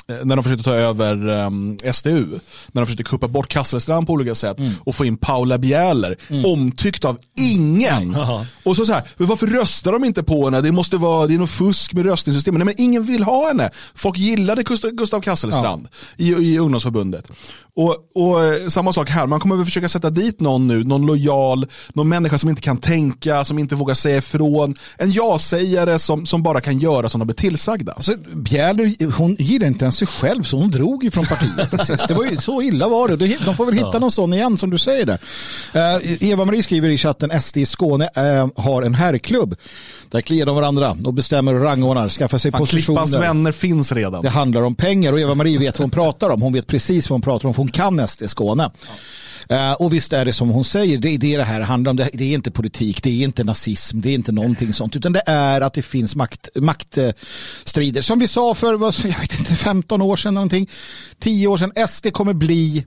när 0.07 0.35
de 0.35 0.43
försökte 0.43 0.63
ta 0.63 0.73
över 0.73 1.27
um, 1.27 1.77
SDU, 1.93 2.25
när 2.71 2.81
de 2.81 2.85
försökte 2.85 3.03
kuppa 3.03 3.27
bort 3.27 3.47
Kasselstrand 3.47 4.07
på 4.07 4.13
olika 4.13 4.35
sätt 4.35 4.57
och 4.83 4.95
få 4.95 5.05
in 5.05 5.17
Paula 5.17 5.57
Bjäller, 5.57 6.17
omtyckt 6.45 7.05
av 7.05 7.17
ingen. 7.39 8.17
Och 8.63 8.75
så 8.75 8.85
så 8.85 8.93
här, 8.93 9.03
varför 9.17 9.47
röstar 9.47 9.91
de 9.91 10.03
inte 10.03 10.23
på 10.23 10.45
henne? 10.45 10.61
Det 10.61 10.71
måste 10.71 10.97
vara, 10.97 11.27
det 11.27 11.33
är 11.33 11.37
något 11.37 11.49
fusk 11.49 11.93
med 11.93 12.05
röstningssystemet. 12.05 12.57
Nej 12.59 12.65
men 12.65 12.85
ingen 12.85 13.03
vill 13.03 13.23
ha 13.23 13.47
henne. 13.47 13.69
Folk 13.95 14.17
gillade 14.17 14.63
Gustav, 14.63 14.91
Gustav 14.91 15.21
Kasselstrand 15.21 15.87
i, 16.17 16.29
i 16.29 16.59
ungdomsförbundet. 16.59 17.31
Och, 17.75 17.97
och 18.15 18.43
eh, 18.43 18.67
samma 18.67 18.93
sak 18.93 19.09
här, 19.09 19.27
man 19.27 19.39
kommer 19.39 19.55
väl 19.55 19.65
försöka 19.65 19.89
sätta 19.89 20.09
dit 20.09 20.39
någon 20.39 20.67
nu, 20.67 20.83
någon 20.83 21.05
lojal, 21.05 21.65
någon 21.93 22.09
människa 22.09 22.37
som 22.37 22.49
inte 22.49 22.61
kan 22.61 22.77
tänka, 22.77 23.45
som 23.45 23.59
inte 23.59 23.75
vågar 23.75 23.93
säga 23.93 24.17
ifrån. 24.17 24.75
En 24.97 25.11
ja-sägare 25.11 25.99
som, 25.99 26.25
som 26.25 26.43
bara 26.43 26.61
kan 26.61 26.79
göra 26.79 27.09
som 27.09 27.19
de 27.19 27.25
blir 27.25 27.35
tillsagda. 27.35 27.93
Alltså, 27.93 28.11
Bjäller, 28.35 29.11
hon 29.11 29.35
gillar 29.39 29.67
inte 29.67 29.85
ens 29.85 29.92
sig 29.93 30.07
själv 30.07 30.43
så 30.43 30.57
hon 30.57 30.71
drog 30.71 31.03
ifrån 31.03 31.25
partiet 31.25 31.69
till 31.69 31.79
sist. 31.79 32.07
Det 32.07 32.13
var 32.13 32.25
ju, 32.25 32.37
så 32.37 32.61
illa 32.61 32.87
var 32.87 33.07
det. 33.07 33.15
Det- 33.15 33.45
De 33.45 33.55
får 33.55 33.65
väl 33.65 33.75
hitta 33.75 33.99
någon 33.99 34.11
sån 34.11 34.33
igen 34.33 34.57
som 34.57 34.69
du 34.69 34.77
säger 34.77 35.05
där. 35.05 35.19
Eh, 35.73 36.29
Eva-Marie 36.29 36.63
skriver 36.63 36.89
i 36.89 36.97
chatten 36.97 37.41
SD 37.41 37.57
i 37.57 37.65
Skåne 37.65 38.09
eh, 38.15 38.47
har 38.63 38.81
en 38.81 38.93
herrklubb. 38.95 39.55
Där 40.11 40.21
kliar 40.21 40.45
de 40.45 40.55
varandra 40.55 40.97
och 41.05 41.13
bestämmer 41.13 41.53
och 41.55 41.61
rangordnar, 41.61 42.09
skaffar 42.09 42.37
sig 42.37 42.51
Fan, 42.51 42.65
Klippans 42.65 42.95
positioner. 42.97 43.27
vänner 43.27 43.51
finns 43.51 43.91
redan. 43.91 44.21
Det 44.23 44.29
handlar 44.29 44.61
om 44.61 44.75
pengar 44.75 45.13
och 45.13 45.19
Eva-Marie 45.19 45.57
vet 45.59 45.79
vad 45.79 45.83
hon 45.83 45.91
pratar 45.91 46.29
om. 46.29 46.41
Hon 46.41 46.53
vet 46.53 46.67
precis 46.67 47.09
vad 47.09 47.13
hon 47.15 47.21
pratar 47.21 47.47
om 47.47 47.53
för 47.53 47.61
hon 47.61 47.71
kan 47.71 48.07
SD 48.07 48.23
Skåne. 48.29 48.63
Eh, 48.63 48.69
och 49.77 49.93
visst 49.93 50.13
är 50.13 50.25
det 50.25 50.33
som 50.33 50.49
hon 50.49 50.65
säger, 50.65 50.97
det 50.97 51.09
är 51.09 51.17
det 51.17 51.37
det 51.37 51.43
här 51.43 51.61
handlar 51.61 51.89
om. 51.89 51.95
Det, 51.95 52.21
är 52.21 52.33
inte 52.33 52.51
politik, 52.51 53.03
det 53.03 53.09
är 53.09 53.23
inte 53.23 53.43
nazism, 53.43 54.01
det 54.01 54.09
är 54.09 54.13
inte 54.13 54.31
någonting 54.31 54.73
sånt. 54.73 54.95
Utan 54.95 55.13
det 55.13 55.23
är 55.25 55.61
att 55.61 55.73
det 55.73 55.81
finns 55.81 56.15
makt, 56.15 56.49
maktstrider. 56.55 58.01
Som 58.01 58.19
vi 58.19 58.27
sa 58.27 58.53
för 58.53 58.73
jag 59.07 59.19
vet 59.19 59.39
inte, 59.39 59.55
15 59.55 60.01
år 60.01 60.15
sedan, 60.15 60.33
någonting, 60.33 60.69
10 61.19 61.47
år 61.47 61.57
sedan. 61.57 61.87
SD 61.87 62.11
kommer 62.11 62.33
bli 62.33 62.85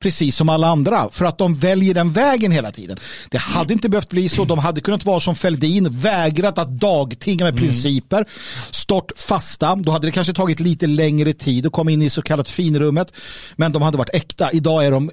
precis 0.00 0.36
som 0.36 0.48
alla 0.48 0.68
andra 0.68 1.08
för 1.10 1.24
att 1.24 1.38
de 1.38 1.54
väljer 1.54 1.94
den 1.94 2.12
vägen 2.12 2.52
hela 2.52 2.72
tiden. 2.72 2.98
Det 3.30 3.38
hade 3.38 3.72
inte 3.72 3.88
behövt 3.88 4.08
bli 4.08 4.28
så. 4.28 4.44
De 4.44 4.58
hade 4.58 4.80
kunnat 4.80 5.04
vara 5.04 5.20
som 5.20 5.34
Feldin, 5.34 5.98
vägrat 5.98 6.58
att 6.58 6.68
dagtinga 6.68 7.44
med 7.44 7.56
principer, 7.56 8.26
stått 8.70 9.12
fasta. 9.16 9.74
Då 9.74 9.92
hade 9.92 10.06
det 10.06 10.12
kanske 10.12 10.34
tagit 10.34 10.60
lite 10.60 10.86
längre 10.86 11.32
tid 11.32 11.66
att 11.66 11.72
komma 11.72 11.90
in 11.90 12.02
i 12.02 12.10
så 12.10 12.22
kallat 12.22 12.50
finrummet. 12.50 13.12
Men 13.56 13.72
de 13.72 13.82
hade 13.82 13.98
varit 13.98 14.14
äkta. 14.14 14.50
Idag 14.52 14.86
är 14.86 14.90
de 14.90 15.10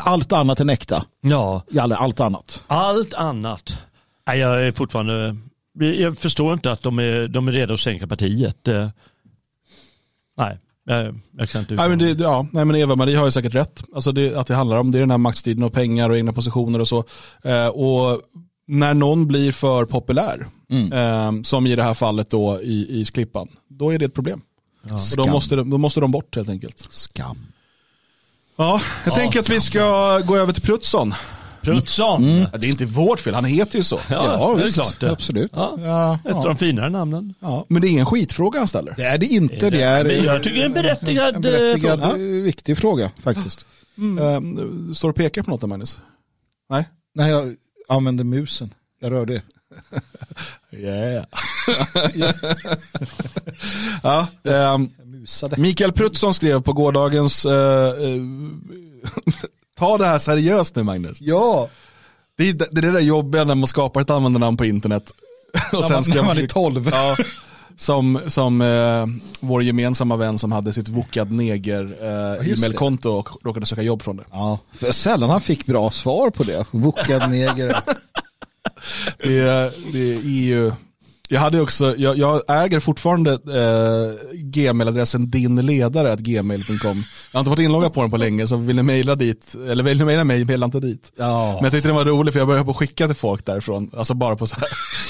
allt 0.00 0.32
annat 0.32 0.60
än 0.60 0.70
äkta. 0.70 1.04
Ja, 1.20 1.62
Ja, 1.70 1.96
Allt 1.96 2.20
annat. 2.20 2.64
allt 2.66 3.14
annat. 3.14 3.78
Nej, 4.26 4.38
jag 4.38 4.66
är 4.66 4.72
fortfarande... 4.72 5.36
Jag 5.80 6.18
förstår 6.18 6.52
inte 6.54 6.72
att 6.72 6.82
de 6.82 6.98
är, 6.98 7.28
de 7.28 7.48
är 7.48 7.52
redo 7.52 7.74
att 7.74 7.80
sänka 7.80 8.06
partiet. 8.06 8.68
Eh, 8.68 8.88
Nej, 10.36 10.58
jag, 10.84 11.20
jag 11.38 11.48
kan 11.50 11.60
inte 11.60 11.74
Nej, 11.74 11.88
men 11.88 11.98
det, 11.98 12.10
ja, 12.10 12.46
nej, 12.52 12.64
men 12.64 12.76
Eva-Marie 12.76 13.16
har 13.16 13.24
ju 13.24 13.30
säkert 13.30 13.54
rätt. 13.54 13.82
Alltså 13.94 14.12
det, 14.12 14.34
att 14.36 14.46
det 14.46 14.54
handlar 14.54 14.76
om 14.78 14.90
det 14.90 14.98
är 14.98 15.00
den 15.00 15.10
här 15.10 15.18
maktstriden 15.18 15.62
och 15.64 15.72
pengar 15.72 16.10
och 16.10 16.16
egna 16.16 16.32
positioner 16.32 16.80
och 16.80 16.88
så. 16.88 17.04
Eh, 17.44 17.66
och 17.66 18.20
när 18.66 18.94
någon 18.94 19.26
blir 19.26 19.52
för 19.52 19.84
populär, 19.84 20.46
eh, 20.92 21.42
som 21.42 21.66
i 21.66 21.76
det 21.76 21.82
här 21.82 21.94
fallet 21.94 22.30
då 22.30 22.60
i, 22.62 23.00
i 23.00 23.04
Klippan, 23.04 23.48
då 23.68 23.90
är 23.90 23.98
det 23.98 24.04
ett 24.04 24.14
problem. 24.14 24.40
Och 24.82 24.88
då, 24.90 24.98
Skam. 24.98 25.30
måste, 25.30 25.56
de- 25.56 25.70
då 25.70 25.78
måste 25.78 26.00
de 26.00 26.10
bort 26.10 26.36
helt 26.36 26.48
enkelt. 26.48 26.86
Skam. 26.90 27.38
Ja, 28.60 28.80
jag 29.04 29.14
tänker 29.14 29.40
att 29.40 29.48
vi 29.48 29.60
ska 29.60 30.18
gå 30.18 30.36
över 30.36 30.52
till 30.52 30.62
Prutsson. 30.62 31.14
Prutsson! 31.62 32.28
Ja, 32.52 32.58
Det 32.58 32.66
är 32.66 32.70
inte 32.70 32.84
vårt 32.86 33.20
fel, 33.20 33.34
han 33.34 33.44
heter 33.44 33.76
ju 33.78 33.82
så. 33.84 34.00
Ja, 34.10 34.22
det 34.56 34.60
är 34.62 34.64
visst. 34.64 34.74
klart. 34.74 35.02
Absolut. 35.12 35.50
Ja. 35.54 35.78
Ja, 35.80 36.18
Ett 36.24 36.34
av 36.34 36.42
ja. 36.42 36.46
de 36.48 36.56
finare 36.56 36.90
namnen. 36.90 37.34
Ja, 37.40 37.66
men 37.68 37.82
det 37.82 37.88
är 37.88 37.90
ingen 37.90 38.06
skitfråga 38.06 38.58
han 38.58 38.68
ställer. 38.68 38.94
Det 38.96 39.04
är 39.04 39.18
det 39.18 39.26
inte. 39.26 39.70
Det 39.70 39.82
är 39.82 40.04
Men 40.04 40.24
jag 40.24 40.42
tycker 40.42 40.56
det 40.56 40.62
är 40.62 40.66
en 40.66 40.72
berättigad, 40.72 41.34
en 41.34 41.40
berättigad 41.42 42.00
eh, 42.02 42.08
eh, 42.10 42.16
viktig 42.18 42.78
fråga 42.78 43.10
faktiskt. 43.22 43.66
Eh, 44.20 44.40
du 44.40 44.94
står 44.94 45.08
och 45.10 45.16
pekar 45.16 45.42
på 45.42 45.50
något 45.50 45.60
där 45.60 45.68
Magnus? 45.68 46.00
Nej? 46.70 46.88
När 47.14 47.28
jag 47.28 47.54
använde 47.88 48.24
musen. 48.24 48.74
Jag 49.00 49.12
rörde. 49.12 49.42
Yeah. 50.72 51.24
ja, 54.02 54.26
ehm, 54.44 54.90
Jag 55.18 55.20
musade. 55.20 55.60
Mikael 55.60 55.92
Prutsson 55.92 56.34
skrev 56.34 56.62
på 56.62 56.72
gårdagens, 56.72 57.44
eh, 57.46 57.86
eh, 57.88 58.22
ta 59.78 59.98
det 59.98 60.06
här 60.06 60.18
seriöst 60.18 60.76
nu 60.76 60.82
Magnus. 60.82 61.20
Ja, 61.20 61.68
Det 62.36 62.48
är 62.48 62.52
det, 62.54 62.64
är 62.78 62.82
det 62.82 62.92
där 62.92 63.00
jobbiga 63.00 63.44
när 63.44 63.54
man 63.54 63.66
skapar 63.66 64.00
ett 64.00 64.10
användarnamn 64.10 64.56
på 64.56 64.64
internet. 64.64 65.10
Och 65.72 65.80
när 65.80 65.90
man, 65.92 66.02
när 66.08 66.22
man 66.22 66.30
är 66.30 66.34
försöka- 66.34 66.52
12. 66.54 66.88
Ja, 66.92 67.16
som 67.76 68.20
som 68.26 68.60
eh, 68.60 69.06
vår 69.40 69.62
gemensamma 69.62 70.16
vän 70.16 70.38
som 70.38 70.52
hade 70.52 70.72
sitt 70.72 70.88
Vokad 70.88 71.32
Neger 71.32 71.84
eh, 72.00 72.52
e-mailkonto 72.52 73.10
och 73.10 73.28
råkade 73.44 73.66
söka 73.66 73.82
jobb 73.82 74.02
från 74.02 74.16
det. 74.16 74.24
Ja, 74.32 74.58
för 74.72 74.90
sällan 74.90 75.30
han 75.30 75.40
fick 75.40 75.66
bra 75.66 75.90
svar 75.90 76.30
på 76.30 76.42
det. 76.42 76.66
Vokad 76.70 77.30
neger. 77.30 77.76
Det, 79.18 79.72
det 79.92 80.14
är 80.14 80.20
ju, 80.22 80.72
jag 81.28 81.40
hade 81.40 81.60
också, 81.60 81.96
jag, 81.96 82.18
jag 82.18 82.42
äger 82.64 82.80
fortfarande 82.80 83.32
eh, 83.32 84.34
gmail-adressen 84.34 85.30
dinledare.gmail.com. 85.30 87.04
Jag 87.32 87.38
har 87.38 87.40
inte 87.40 87.50
varit 87.50 87.58
inloggad 87.58 87.94
på 87.94 88.00
den 88.00 88.10
på 88.10 88.16
länge 88.16 88.46
så 88.46 88.56
vill 88.56 88.76
ni 88.76 88.82
mejla 88.82 89.14
dit, 89.14 89.54
eller 89.68 89.84
vill 89.84 89.98
ni 89.98 90.04
mejla 90.04 90.24
mig, 90.24 90.44
mejla 90.44 90.64
inte 90.64 90.80
dit. 90.80 91.12
Ja. 91.16 91.52
Men 91.54 91.64
jag 91.64 91.72
tyckte 91.72 91.88
det 91.88 91.92
var 91.92 92.04
roligt 92.04 92.32
för 92.32 92.40
jag 92.40 92.48
började 92.48 92.66
på 92.66 92.74
skicka 92.74 93.06
till 93.06 93.16
folk 93.16 93.46
därifrån, 93.46 93.90
alltså 93.96 94.14
bara 94.14 94.36
på 94.36 94.46
så 94.46 94.56
här, 94.56 94.68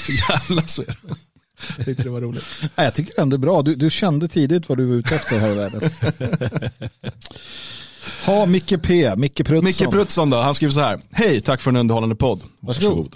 jävla 0.29 0.61
är 0.61 0.85
det. 0.85 1.15
Jag 1.77 1.85
tyckte 1.85 2.03
det 2.03 2.09
var 2.09 2.21
roligt. 2.21 2.43
Nej, 2.61 2.85
jag 2.85 2.93
tycker 2.93 3.21
ändå 3.21 3.37
bra. 3.37 3.61
Du, 3.61 3.75
du 3.75 3.89
kände 3.89 4.27
tidigt 4.27 4.69
vad 4.69 4.77
du 4.77 4.85
var 4.85 4.95
ute 4.95 5.15
efter 5.15 5.39
här 5.39 5.51
i 5.51 5.55
världen. 5.55 5.91
Ha 8.25 8.45
Micke 8.45 8.81
P, 8.83 9.15
Micke 9.15 9.45
Prutsson. 9.45 9.65
Micke 9.65 9.91
Prutsson 9.91 10.29
då, 10.29 10.37
han 10.37 10.55
skriver 10.55 10.73
så 10.73 10.79
här. 10.79 10.99
Hej, 11.11 11.41
tack 11.41 11.61
för 11.61 11.71
en 11.71 11.75
underhållande 11.77 12.15
podd. 12.15 12.41
Varsågod. 12.59 13.15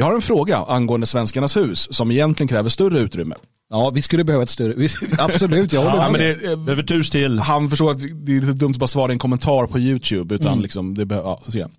Jag 0.00 0.06
har 0.06 0.14
en 0.14 0.20
fråga 0.20 0.56
angående 0.56 1.06
Svenskarnas 1.06 1.56
hus 1.56 1.94
som 1.94 2.10
egentligen 2.10 2.48
kräver 2.48 2.68
större 2.68 2.98
utrymme. 2.98 3.34
Ja, 3.72 3.90
vi 3.90 4.02
skulle 4.02 4.24
behöva 4.24 4.42
ett 4.42 4.50
större. 4.50 4.88
Absolut, 5.18 5.72
jag 5.72 5.80
håller 5.80 5.96
Ja, 6.04 6.10
med. 6.10 6.20
men 6.42 6.50
det, 6.50 6.56
Behöver 6.56 6.82
tus 6.82 7.10
till. 7.10 7.38
han 7.38 7.68
förstår 7.70 7.90
att 7.90 8.00
det 8.00 8.36
är 8.36 8.40
lite 8.40 8.52
dumt 8.52 8.72
att 8.72 8.78
bara 8.78 8.86
svara 8.86 9.12
i 9.12 9.14
en 9.14 9.18
kommentar 9.18 9.66
på 9.66 9.78
YouTube. 9.78 10.34
Utan 10.34 10.60
liksom, 10.62 10.94
det 10.94 11.14
ja, 11.14 11.40
så 11.44 11.52
ser 11.52 11.58
jag. 11.60 11.70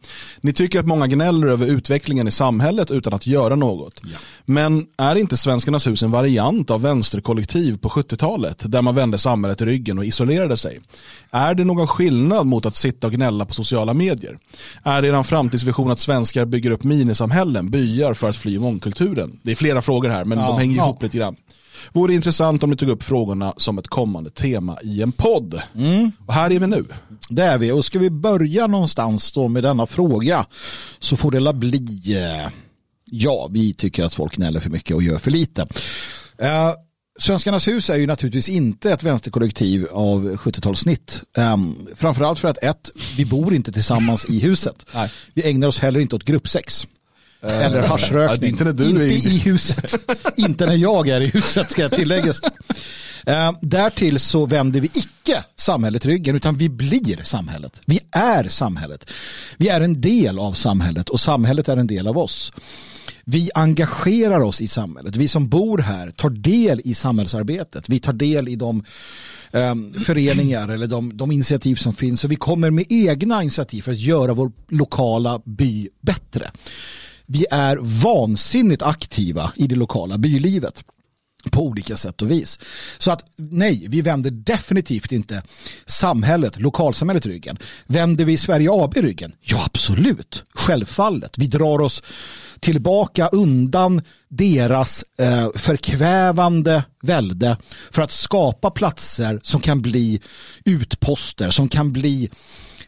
Ni 0.41 0.53
tycker 0.53 0.79
att 0.79 0.85
många 0.87 1.07
gnäller 1.07 1.47
över 1.47 1.67
utvecklingen 1.67 2.27
i 2.27 2.31
samhället 2.31 2.91
utan 2.91 3.13
att 3.13 3.27
göra 3.27 3.55
något. 3.55 4.01
Men 4.45 4.85
är 4.97 5.15
inte 5.15 5.37
Svenskarnas 5.37 5.87
hus 5.87 6.03
en 6.03 6.11
variant 6.11 6.69
av 6.69 6.81
vänsterkollektiv 6.81 7.77
på 7.77 7.89
70-talet 7.89 8.63
där 8.71 8.81
man 8.81 8.95
vände 8.95 9.17
samhället 9.17 9.61
i 9.61 9.65
ryggen 9.65 9.97
och 9.97 10.05
isolerade 10.05 10.57
sig? 10.57 10.79
Är 11.31 11.53
det 11.53 11.63
någon 11.63 11.87
skillnad 11.87 12.47
mot 12.47 12.65
att 12.65 12.75
sitta 12.75 13.07
och 13.07 13.13
gnälla 13.13 13.45
på 13.45 13.53
sociala 13.53 13.93
medier? 13.93 14.37
Är 14.83 15.01
det 15.01 15.07
en 15.07 15.23
framtidsvision 15.23 15.91
att 15.91 15.99
svenskar 15.99 16.45
bygger 16.45 16.71
upp 16.71 16.83
minisamhällen, 16.83 17.69
byar 17.69 18.13
för 18.13 18.29
att 18.29 18.37
fly 18.37 18.59
mångkulturen? 18.59 19.39
Det 19.43 19.51
är 19.51 19.55
flera 19.55 19.81
frågor 19.81 20.09
här 20.09 20.25
men 20.25 20.39
Ja, 20.39 20.47
de 20.47 20.57
hänger 20.57 20.77
ja. 20.77 20.83
ihop 20.85 21.03
lite 21.03 21.17
grann. 21.17 21.35
Vore 21.93 22.13
intressant 22.13 22.63
om 22.63 22.69
ni 22.69 22.75
tog 22.75 22.89
upp 22.89 23.03
frågorna 23.03 23.53
som 23.57 23.77
ett 23.77 23.87
kommande 23.87 24.29
tema 24.29 24.77
i 24.83 25.01
en 25.01 25.11
podd. 25.11 25.61
Och 26.27 26.33
här 26.33 26.51
är 26.51 26.59
vi 26.59 26.67
nu. 26.67 26.85
Det 27.29 27.43
är 27.43 27.57
vi. 27.57 27.71
Och 27.71 27.85
ska 27.85 27.99
vi 27.99 28.09
börja 28.09 28.67
någonstans 28.67 29.31
då 29.31 29.47
med 29.47 29.63
denna 29.63 29.85
fråga 29.85 30.45
så 30.99 31.17
får 31.17 31.31
det 31.31 31.39
la 31.39 31.53
bli, 31.53 32.15
eh, 32.15 32.51
ja, 33.05 33.49
vi 33.51 33.73
tycker 33.73 34.03
att 34.03 34.13
folk 34.13 34.35
gnäller 34.35 34.59
för 34.59 34.69
mycket 34.69 34.95
och 34.95 35.03
gör 35.03 35.17
för 35.17 35.31
lite. 35.31 35.61
Eh, 36.37 36.71
Svenskarnas 37.19 37.67
hus 37.67 37.89
är 37.89 37.97
ju 37.97 38.07
naturligtvis 38.07 38.49
inte 38.49 38.91
ett 38.91 39.03
vänsterkollektiv 39.03 39.87
av 39.91 40.35
70-talssnitt. 40.35 41.23
Um, 41.37 41.87
framförallt 41.95 42.39
för 42.39 42.47
att 42.47 42.63
ett, 42.63 42.91
vi 43.17 43.25
bor 43.25 43.53
inte 43.53 43.71
tillsammans 43.71 44.25
i 44.25 44.39
huset. 44.39 44.85
Nej. 44.93 45.11
Vi 45.33 45.49
ägnar 45.49 45.67
oss 45.67 45.79
heller 45.79 45.99
inte 45.99 46.15
åt 46.15 46.23
gruppsex. 46.23 46.87
Eller 47.41 47.81
haschrökning. 47.81 48.49
inte 48.49 48.63
när 48.63 48.73
du 48.73 48.83
är 48.83 48.89
inte 48.89 49.03
i- 49.03 49.35
i 49.35 49.37
huset. 49.37 49.93
inte 50.37 50.65
när 50.65 50.75
jag 50.75 51.07
är 51.07 51.21
i 51.21 51.27
huset 51.27 51.71
ska 51.71 51.81
jag 51.81 51.91
tilläggas. 51.91 52.41
Eh, 53.25 53.51
därtill 53.61 54.19
så 54.19 54.45
vänder 54.45 54.79
vi 54.81 54.87
icke 54.93 55.43
samhället 55.55 56.05
ryggen 56.05 56.35
utan 56.35 56.55
vi 56.55 56.69
blir 56.69 57.23
samhället. 57.23 57.81
Vi 57.85 57.99
är 58.11 58.43
samhället. 58.43 59.09
Vi 59.57 59.69
är 59.69 59.81
en 59.81 60.01
del 60.01 60.39
av 60.39 60.53
samhället 60.53 61.09
och 61.09 61.19
samhället 61.19 61.69
är 61.69 61.77
en 61.77 61.87
del 61.87 62.07
av 62.07 62.17
oss. 62.17 62.53
Vi 63.25 63.49
engagerar 63.55 64.39
oss 64.39 64.61
i 64.61 64.67
samhället. 64.67 65.15
Vi 65.15 65.27
som 65.27 65.49
bor 65.49 65.77
här 65.77 66.09
tar 66.11 66.29
del 66.29 66.81
i 66.85 66.93
samhällsarbetet. 66.93 67.89
Vi 67.89 67.99
tar 67.99 68.13
del 68.13 68.47
i 68.47 68.55
de 68.55 68.83
um, 69.51 69.93
föreningar 69.93 70.69
eller 70.69 70.87
de, 70.87 71.17
de 71.17 71.31
initiativ 71.31 71.75
som 71.75 71.93
finns 71.93 72.23
och 72.23 72.31
vi 72.31 72.35
kommer 72.35 72.69
med 72.71 72.85
egna 72.89 73.41
initiativ 73.43 73.81
för 73.81 73.91
att 73.91 73.99
göra 73.99 74.33
vår 74.33 74.51
lokala 74.69 75.41
by 75.45 75.89
bättre. 76.01 76.51
Vi 77.31 77.45
är 77.51 77.77
vansinnigt 78.03 78.81
aktiva 78.81 79.51
i 79.55 79.67
det 79.67 79.75
lokala 79.75 80.17
bylivet 80.17 80.83
på 81.49 81.65
olika 81.65 81.97
sätt 81.97 82.21
och 82.21 82.31
vis. 82.31 82.59
Så 82.97 83.11
att 83.11 83.25
nej, 83.35 83.85
vi 83.89 84.01
vänder 84.01 84.31
definitivt 84.31 85.11
inte 85.11 85.43
samhället, 85.85 86.59
lokalsamhället 86.59 87.25
ryggen. 87.25 87.57
Vänder 87.87 88.25
vi 88.25 88.37
Sverige 88.37 88.69
AB 88.71 88.93
ryggen? 88.97 89.31
Ja, 89.41 89.63
absolut. 89.65 90.43
Självfallet. 90.53 91.37
Vi 91.37 91.47
drar 91.47 91.81
oss 91.81 92.03
tillbaka 92.59 93.27
undan 93.27 94.01
deras 94.29 95.05
eh, 95.17 95.49
förkvävande 95.55 96.83
välde 97.01 97.57
för 97.91 98.01
att 98.01 98.11
skapa 98.11 98.71
platser 98.71 99.39
som 99.43 99.61
kan 99.61 99.81
bli 99.81 100.21
utposter, 100.65 101.49
som 101.49 101.69
kan 101.69 101.93
bli 101.93 102.29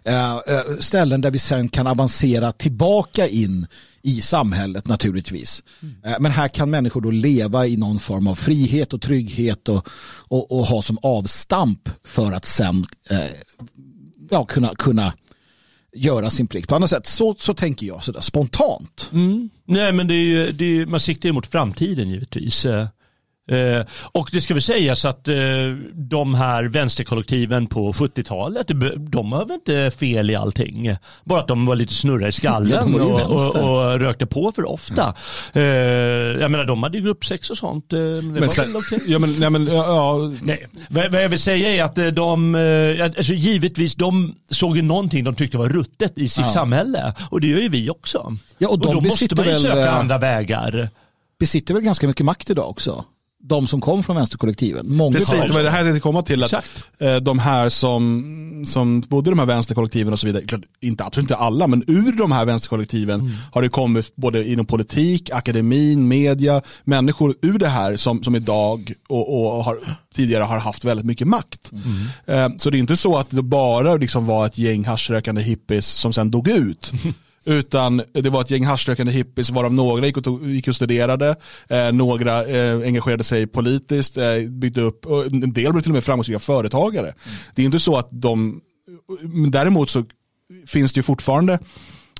eh, 0.04 0.34
eh 0.34 0.62
ställen 0.80 1.22
där 1.22 1.32
vi 1.32 1.39
sen 1.39 1.70
kan 1.70 1.88
avancera 1.88 2.52
tillbaka 2.52 3.28
in 3.28 3.68
i 4.04 4.22
samhället 4.22 4.88
naturligtvis. 4.88 5.64
Mm. 5.82 6.22
Men 6.22 6.32
här 6.32 6.47
kan 6.47 6.70
människor 6.70 7.01
då 7.01 7.12
leva 7.12 7.68
i 7.68 7.78
någon 7.78 7.99
form 7.99 8.28
av 8.28 8.36
frihet 8.36 8.93
och 8.93 9.01
trygghet 9.01 9.70
och, 9.70 9.88
och, 10.28 10.51
och 10.51 10.66
ha 10.66 10.82
som 10.82 10.97
avstamp 11.01 11.89
för 12.04 12.32
att 12.32 12.45
sen 12.45 12.86
eh, 13.10 13.20
ja, 14.30 14.45
kunna, 14.45 14.76
kunna 14.78 15.14
göra 15.95 16.30
sin 16.30 16.47
plikt 16.47 16.70
på 16.70 16.76
annat 16.76 16.89
sätt. 16.89 17.08
Så, 17.08 17.36
så 17.39 17.54
tänker 17.54 17.88
jag 17.88 18.04
sådär 18.04 18.20
spontant. 18.20 19.10
Mm. 19.14 19.49
Nej 19.66 19.93
men 19.93 20.08
det 20.08 20.14
är 20.14 20.26
ju, 20.26 20.51
det 20.51 20.66
är, 20.66 20.70
ju- 20.70 20.86
man 20.86 20.99
siktar 20.99 21.30
ju 21.30 21.34
mot 21.34 21.47
framtiden 21.47 22.10
givetvis. 22.10 22.66
Eh, 22.66 22.88
Eh, 23.52 23.86
och 24.12 24.30
det 24.32 24.41
ska 24.41 24.54
väl 24.54 24.62
sägas 24.64 25.06
att 25.06 25.28
eh, 25.28 25.36
de 25.94 26.36
här 26.36 26.64
vänsterkollektiven 26.64 27.68
på 27.68 27.91
70-talet, 27.91 28.68
det 28.68 28.74
be- 28.74 28.96
de 28.98 29.32
har 29.32 29.46
väl 29.46 29.56
inte 29.56 29.91
fel 30.00 30.30
i 30.30 30.36
allting. 30.36 30.96
Bara 31.24 31.39
att 31.41 31.48
de 31.48 31.66
var 31.66 31.76
lite 31.76 31.94
snurra 31.94 32.22
i 32.22 32.26
Ja, 32.26 32.32
skallen 32.32 33.02
och, 33.02 33.22
och, 33.22 33.56
och 33.56 34.00
rökte 34.00 34.26
på 34.26 34.52
för 34.52 34.72
ofta. 34.72 35.14
Eh, 35.54 35.62
jag 35.62 36.52
menar 36.52 36.66
de 36.66 36.84
hade 36.84 36.98
ju 36.98 37.04
gruppsex 37.04 37.50
och 37.50 37.58
sånt. 37.58 37.94
eh, 37.94 38.00
men 38.00 38.28
Men 38.34 38.50
sen, 38.50 38.76
okej. 38.76 39.00
ja, 39.08 39.20
men, 39.20 39.36
nej, 39.39 39.50
men, 39.50 39.66
ja, 39.68 39.74
ja, 39.88 40.32
Nej, 40.41 40.66
vad, 40.89 41.12
vad 41.12 41.24
jag 41.24 41.30
vill 41.30 41.39
säga 41.39 41.70
är 41.70 41.84
att 41.84 42.16
de, 42.16 42.56
alltså 43.18 43.34
givetvis, 43.34 43.96
de 43.96 44.36
såg 44.50 44.76
ju 44.76 44.82
någonting 44.82 45.24
de 45.24 45.36
tyckte 45.36 45.58
var 45.58 45.70
ruttet 45.70 46.18
i 46.18 46.30
sitt 46.30 46.52
samhälle. 46.52 47.14
Och 47.30 47.41
det 47.41 47.48
gör 47.48 47.60
ju 47.60 47.70
vi 47.70 47.89
också. 47.89 48.38
Ja, 48.58 48.68
och 48.70 48.80
de 48.80 48.94
då 48.96 49.02
måste 49.02 49.36
man 49.36 49.48
ju 49.48 49.54
söka 49.56 49.91
andra 49.91 50.18
vägar. 50.18 50.89
Besitter 51.39 51.74
väl 51.74 51.84
ganska 51.84 52.08
mycket 52.08 52.26
makt 52.26 52.50
idag 52.50 52.70
också. 52.70 53.06
De 53.46 53.68
som 53.68 53.82
kom 53.82 54.04
från 54.04 54.16
vänsterkollektiven. 54.16 54.86
Många 54.96 55.18
Precis, 55.18 55.48
det 55.48 55.54
var 55.54 55.64
det 55.64 55.70
här 55.70 55.78
jag 55.78 55.86
tänkte 55.86 56.00
komma 56.00 56.22
till. 56.22 56.44
Att, 56.44 56.54
Exakt. 56.54 56.84
eh, 57.00 57.16
de 57.16 57.39
här 57.39 57.70
som, 57.70 58.64
som 58.68 59.02
bodde 59.02 59.30
i 59.30 59.32
de 59.32 59.39
här 59.39 59.46
vänsterkollektiven 59.46 60.14
och 60.14 60.20
så 60.20 60.28
vidare, 60.28 60.44
klart, 60.46 60.62
inte, 60.82 61.04
absolut 61.04 61.24
inte 61.24 61.36
alla, 61.36 61.68
men 61.68 61.84
ur 61.88 62.12
de 62.12 62.32
här 62.32 62.46
vänsterkollektiven 62.46 63.20
Mm. 63.20 63.32
har 63.52 63.62
det 63.62 63.70
kommit 63.70 64.16
både 64.16 64.48
inom 64.50 64.66
politik, 64.66 65.30
akademin, 65.32 66.08
media, 66.08 66.62
människor 66.84 67.36
ur 67.41 67.58
det 67.60 67.68
här 67.68 67.96
som, 67.96 68.24
som 68.24 68.36
idag 68.36 68.91
och, 69.10 69.56
och 69.58 69.64
har, 69.64 69.80
tidigare 70.16 70.44
har 70.44 70.58
haft 70.60 70.86
väldigt 70.86 71.06
mycket 71.06 71.28
makt. 71.28 71.72
Mm. 72.26 72.52
Eh, 72.52 72.58
så 72.58 72.70
det 72.70 72.78
är 72.78 72.80
inte 72.80 72.96
så 72.96 73.18
att 73.18 73.30
det 73.30 73.41
bara 73.44 73.96
liksom 73.96 74.26
var 74.26 74.46
ett 74.46 74.58
gäng 74.58 74.86
haschrökande 74.86 75.41
hippies 75.41 75.88
som 75.88 76.14
sen 76.14 76.32
dog 76.32 76.48
ut. 76.48 76.91
Utan 77.46 78.02
det 78.14 78.30
var 78.30 78.41
ett 78.41 78.52
gäng 78.52 78.66
haschrökande 78.66 79.12
hippies 79.12 79.50
varav 79.50 79.74
några 79.74 80.06
gick 80.06 80.18
och, 80.18 80.24
tog, 80.24 80.50
gick 80.50 80.68
och 80.68 80.76
studerade, 80.76 81.36
eh, 81.68 81.91
några 81.91 82.46
eh, 82.46 82.78
engagerade 82.78 83.24
sig 83.24 83.48
politiskt, 83.48 84.18
eh, 84.18 84.50
byggde 84.50 84.82
upp, 84.82 85.06
och 85.06 85.26
en 85.26 85.54
del 85.54 85.72
blev 85.72 85.82
till 85.82 85.91
och 85.91 85.94
med 85.94 86.04
framgångsrika 86.04 86.39
företagare. 86.39 87.08
Mm. 87.08 87.38
Det 87.56 87.62
är 87.62 87.66
inte 87.66 87.80
så 87.80 87.96
att 87.96 88.08
de, 88.12 88.62
däremot 89.50 89.89
så 89.89 90.06
finns 90.68 90.94
det 90.94 90.98
ju 90.98 91.04
fortfarande 91.04 91.60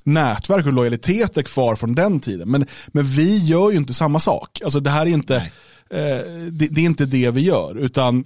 nätverk 0.04 0.66
och 0.66 0.74
lojaliteter 0.74 1.44
kvar 1.44 1.76
från 1.76 1.96
den 1.96 2.20
tiden. 2.20 2.52
Men, 2.52 2.66
men 2.88 3.04
vi 3.04 3.38
gör 3.38 3.72
ju 3.72 3.78
inte 3.78 3.94
samma 3.94 4.20
sak. 4.20 4.62
Alltså 4.64 4.80
det 4.80 4.90
här 4.90 5.06
är 5.06 5.10
inte, 5.10 5.36
eh, 5.90 6.26
det, 6.52 6.68
det, 6.72 6.82
är 6.82 6.86
inte 6.86 7.06
det 7.06 7.32
vi 7.32 7.42
gör. 7.42 7.78
Utan 7.78 8.26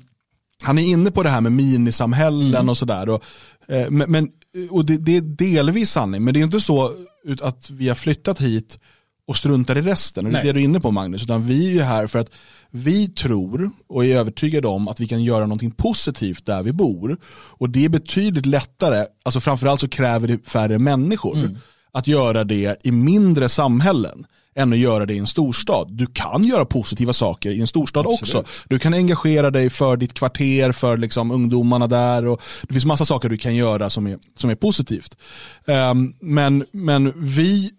han 0.64 0.78
är 0.78 0.84
inne 0.84 1.12
på 1.12 1.24
det 1.24 1.30
här 1.30 1.41
med 1.41 1.51
minisamhällen 1.51 2.55
mm. 2.55 2.70
och 2.70 2.78
sådär. 2.78 3.10
Och, 3.10 3.24
eh, 3.68 3.89
men, 3.89 4.12
men, 4.12 4.30
och 4.70 4.86
det, 4.86 4.97
det, 4.97 5.18
är 5.18 5.22
delvis 5.22 5.91
sanning, 5.91 6.24
men 6.24 6.34
det 6.34 6.39
är 6.39 6.43
inte 6.43 6.60
så 6.60 6.93
att 7.41 7.70
vi 7.70 7.88
har 7.88 7.95
flyttat 7.95 8.41
hit 8.41 8.80
och 9.28 9.38
struntar 9.38 9.78
i 9.78 9.82
resten. 9.82 10.26
Det 10.26 10.39
är 10.39 10.43
det 10.43 10.51
du 10.51 10.60
är 10.60 10.64
inne 10.64 10.80
på 10.80 10.91
Magnus. 10.91 11.24
Utan 11.24 11.47
vi 11.47 11.68
är 11.68 11.72
ju 11.72 11.82
här 11.82 12.08
för 12.08 12.20
att 12.20 12.32
vi 12.70 13.08
tror 13.08 13.72
och 13.88 14.05
är 14.05 14.18
övertygade 14.18 14.68
om 14.68 14.88
att 14.88 14.99
vi 14.99 15.08
kan 15.08 15.24
göra 15.24 15.41
någonting 15.41 15.72
positivt 15.72 16.45
där 16.45 16.64
vi 16.64 16.72
bor. 16.72 17.18
Och 17.30 17.70
det 17.70 17.86
är 17.86 17.89
betydligt 17.89 18.45
lättare, 18.45 19.05
alltså 19.24 19.39
framförallt 19.39 19.82
så 19.82 19.88
kräver 19.88 20.28
det 20.28 20.49
färre 20.49 20.80
människor, 20.80 21.38
mm. 21.38 21.58
att 21.91 22.08
göra 22.08 22.43
det 22.43 22.78
i 22.84 22.91
mindre 22.91 23.49
samhällen 23.49 24.26
än 24.58 24.74
att 24.74 24.80
göra 24.80 25.05
det 25.05 25.14
i 25.14 25.18
en 25.18 25.28
storstad. 25.28 25.88
Du 25.91 26.05
kan 26.05 26.43
göra 26.43 26.66
positiva 26.66 27.14
saker 27.14 27.51
i 27.51 27.62
en 27.62 27.68
storstad 27.68 28.08
Absolut. 28.08 28.22
också. 28.22 28.43
Du 28.70 28.80
kan 28.80 28.93
engagera 28.93 29.51
dig 29.51 29.70
för 29.70 29.97
ditt 29.97 30.14
kvarter, 30.14 30.72
för 30.72 30.97
liksom 30.97 31.32
ungdomarna 31.32 31.88
där. 31.88 32.28
Och 32.28 32.41
det 32.62 32.74
finns 32.74 32.86
massa 32.86 33.05
saker 33.05 33.30
du 33.30 33.38
kan 33.38 33.55
göra 33.55 33.89
som 33.89 34.08
är, 34.08 34.20
som 34.36 34.49
är 34.49 34.55
positivt. 34.55 35.18
Um, 35.66 36.14
men, 36.20 36.66
men 36.72 37.14
vi 37.16 37.72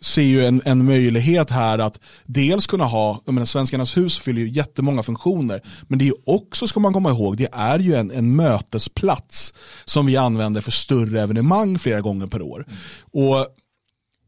ser 0.00 0.22
ju 0.22 0.46
en, 0.46 0.62
en 0.64 0.84
möjlighet 0.84 1.50
här 1.50 1.78
att 1.78 2.00
dels 2.24 2.66
kunna 2.66 2.84
ha, 2.84 3.20
jag 3.24 3.34
menar, 3.34 3.46
Svenskarnas 3.46 3.96
hus 3.96 4.18
fyller 4.18 4.40
ju 4.40 4.48
jättemånga 4.48 5.02
funktioner, 5.02 5.60
men 5.88 5.98
det 5.98 6.08
är 6.08 6.14
också, 6.26 6.66
ska 6.66 6.80
man 6.80 6.92
komma 6.92 7.10
ihåg, 7.10 7.36
det 7.36 7.48
är 7.52 7.78
ju 7.78 7.94
en, 7.94 8.10
en 8.10 8.36
mötesplats 8.36 9.54
som 9.84 10.06
vi 10.06 10.16
använder 10.16 10.60
för 10.60 10.70
större 10.70 11.22
evenemang 11.22 11.78
flera 11.78 12.00
gånger 12.00 12.26
per 12.26 12.42
år. 12.42 12.66
Och 13.12 13.46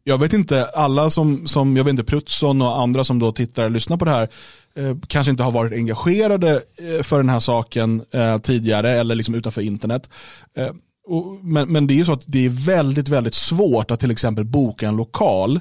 jag 0.09 0.19
vet 0.19 0.33
inte, 0.33 0.65
alla 0.65 1.11
som, 1.11 1.47
som 1.47 1.77
jag 1.77 1.85
vet 1.85 1.91
inte, 1.91 2.05
Prutsson 2.05 2.63
och 2.63 2.81
andra 2.81 3.05
som 3.05 3.19
då 3.19 3.33
tittar 3.33 3.65
och 3.65 3.71
lyssnar 3.71 3.97
på 3.97 4.05
det 4.05 4.11
här 4.11 4.29
eh, 4.77 4.97
kanske 5.07 5.31
inte 5.31 5.43
har 5.43 5.51
varit 5.51 5.73
engagerade 5.73 6.63
eh, 6.77 7.03
för 7.03 7.17
den 7.17 7.29
här 7.29 7.41
saken 7.41 8.03
eh, 8.11 8.39
tidigare 8.39 8.91
eller 8.91 9.15
liksom 9.15 9.35
utanför 9.35 9.63
internet. 9.63 10.09
Eh, 10.57 10.71
och, 11.07 11.45
men, 11.45 11.73
men 11.73 11.87
det 11.87 11.95
är 11.95 11.97
ju 11.97 12.05
så 12.05 12.13
att 12.13 12.25
det 12.27 12.47
är 12.47 12.67
väldigt, 12.67 13.09
väldigt 13.09 13.35
svårt 13.35 13.91
att 13.91 14.01
till 14.01 14.11
exempel 14.11 14.45
boka 14.45 14.89
en 14.89 14.97
lokal 14.97 15.57
eh, 15.57 15.61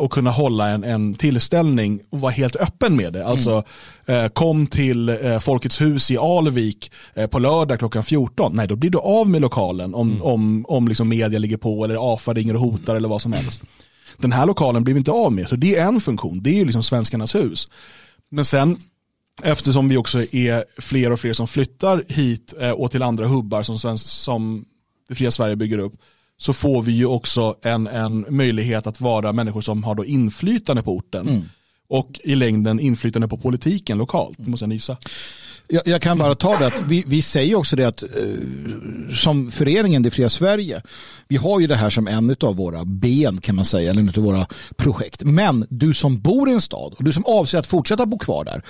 och 0.00 0.12
kunna 0.12 0.30
hålla 0.30 0.68
en, 0.68 0.84
en 0.84 1.14
tillställning 1.14 2.00
och 2.10 2.20
vara 2.20 2.32
helt 2.32 2.56
öppen 2.56 2.96
med 2.96 3.12
det. 3.12 3.26
Alltså 3.26 3.64
mm. 4.06 4.24
eh, 4.24 4.28
kom 4.28 4.66
till 4.66 5.08
eh, 5.08 5.38
Folkets 5.38 5.80
hus 5.80 6.10
i 6.10 6.18
Alvik 6.18 6.90
eh, 7.14 7.26
på 7.26 7.38
lördag 7.38 7.78
klockan 7.78 8.04
14. 8.04 8.52
Nej, 8.54 8.68
då 8.68 8.76
blir 8.76 8.90
du 8.90 8.98
av 8.98 9.30
med 9.30 9.40
lokalen 9.40 9.94
om, 9.94 10.10
mm. 10.10 10.22
om, 10.22 10.66
om 10.68 10.88
liksom 10.88 11.08
media 11.08 11.38
ligger 11.38 11.56
på 11.56 11.84
eller 11.84 12.14
AFA 12.14 12.32
ringer 12.32 12.54
och 12.54 12.60
hotar 12.60 12.96
eller 12.96 13.08
vad 13.08 13.22
som 13.22 13.32
helst. 13.32 13.62
Den 14.16 14.32
här 14.32 14.46
lokalen 14.46 14.84
blir 14.84 14.94
vi 14.94 14.98
inte 14.98 15.10
av 15.10 15.32
med, 15.32 15.48
så 15.48 15.56
det 15.56 15.76
är 15.76 15.86
en 15.86 16.00
funktion. 16.00 16.42
Det 16.42 16.50
är 16.50 16.54
ju 16.54 16.64
liksom 16.64 16.82
svenskarnas 16.82 17.34
hus. 17.34 17.68
Men 18.30 18.44
sen 18.44 18.78
eftersom 19.42 19.88
vi 19.88 19.96
också 19.96 20.18
är 20.34 20.80
fler 20.80 21.12
och 21.12 21.20
fler 21.20 21.32
som 21.32 21.48
flyttar 21.48 22.04
hit 22.08 22.54
eh, 22.60 22.70
och 22.70 22.90
till 22.90 23.02
andra 23.02 23.26
hubbar 23.26 23.62
som, 23.62 23.98
som 23.98 24.64
det 25.08 25.14
fria 25.14 25.30
Sverige 25.30 25.56
bygger 25.56 25.78
upp 25.78 25.94
så 26.40 26.52
får 26.52 26.82
vi 26.82 26.92
ju 26.92 27.06
också 27.06 27.56
en, 27.62 27.86
en 27.86 28.26
möjlighet 28.28 28.86
att 28.86 29.00
vara 29.00 29.32
människor 29.32 29.60
som 29.60 29.84
har 29.84 29.94
då 29.94 30.04
inflytande 30.04 30.82
på 30.82 30.92
orten. 30.92 31.28
Mm. 31.28 31.42
Och 31.88 32.20
i 32.24 32.34
längden 32.34 32.80
inflytande 32.80 33.28
på 33.28 33.36
politiken 33.36 33.98
lokalt. 33.98 34.38
Det 34.38 34.50
måste 34.50 34.64
jag 34.64 34.68
nysa. 34.68 34.96
Jag, 35.68 35.82
jag, 35.86 36.02
kan 36.02 36.18
bara 36.18 36.34
ta 36.34 36.58
det 36.58 36.66
att 36.66 36.82
vi, 36.86 37.04
vi 37.06 37.22
säger 37.22 37.54
också 37.54 37.76
det 37.76 37.84
att 37.84 38.02
eh, 38.02 38.08
som 39.14 39.50
föreningen 39.50 40.02
Det 40.02 40.10
fria 40.10 40.28
Sverige, 40.28 40.82
vi 41.28 41.36
har 41.36 41.60
ju 41.60 41.66
det 41.66 41.76
här 41.76 41.90
som 41.90 42.08
en 42.08 42.36
av 42.40 42.56
våra 42.56 42.84
ben 42.84 43.38
kan 43.38 43.56
man 43.56 43.64
säga, 43.64 43.90
eller 43.90 44.02
en 44.02 44.08
av 44.08 44.14
våra 44.14 44.46
projekt. 44.76 45.22
Men 45.24 45.66
du 45.70 45.94
som 45.94 46.20
bor 46.20 46.50
i 46.50 46.52
en 46.52 46.60
stad 46.60 46.94
och 46.96 47.04
du 47.04 47.12
som 47.12 47.24
avser 47.24 47.58
att 47.58 47.66
fortsätta 47.66 48.06
bo 48.06 48.18
kvar 48.18 48.44
där, 48.44 48.62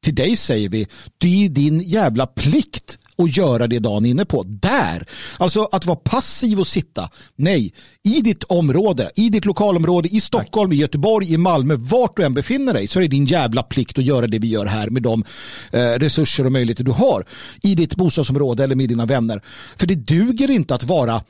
till 0.00 0.14
dig 0.14 0.36
säger 0.36 0.68
vi, 0.68 0.86
det 1.18 1.44
är 1.44 1.48
din 1.48 1.80
jävla 1.80 2.26
plikt 2.26 2.98
och 3.20 3.28
göra 3.28 3.66
det 3.66 3.78
Dan 3.78 4.06
är 4.06 4.10
inne 4.10 4.24
på. 4.24 4.42
Där! 4.42 5.06
Alltså 5.38 5.68
att 5.72 5.86
vara 5.86 5.96
passiv 5.96 6.60
och 6.60 6.66
sitta. 6.66 7.10
Nej, 7.36 7.72
i 8.02 8.20
ditt 8.20 8.44
område, 8.44 9.10
i 9.14 9.28
ditt 9.28 9.44
lokalområde, 9.44 10.08
i 10.08 10.20
Stockholm, 10.20 10.72
i 10.72 10.76
Göteborg, 10.76 11.32
i 11.32 11.36
Malmö, 11.36 11.76
vart 11.78 12.16
du 12.16 12.24
än 12.24 12.34
befinner 12.34 12.74
dig 12.74 12.86
så 12.86 12.98
är 12.98 13.02
det 13.02 13.08
din 13.08 13.24
jävla 13.24 13.62
plikt 13.62 13.98
att 13.98 14.04
göra 14.04 14.26
det 14.26 14.38
vi 14.38 14.48
gör 14.48 14.66
här 14.66 14.90
med 14.90 15.02
de 15.02 15.24
eh, 15.72 15.78
resurser 15.80 16.46
och 16.46 16.52
möjligheter 16.52 16.84
du 16.84 16.92
har 16.92 17.24
i 17.62 17.74
ditt 17.74 17.96
bostadsområde 17.96 18.64
eller 18.64 18.74
med 18.74 18.88
dina 18.88 19.06
vänner. 19.06 19.42
För 19.76 19.86
det 19.86 19.94
duger 19.94 20.50
inte 20.50 20.74
att 20.74 20.84
vara 20.84 21.22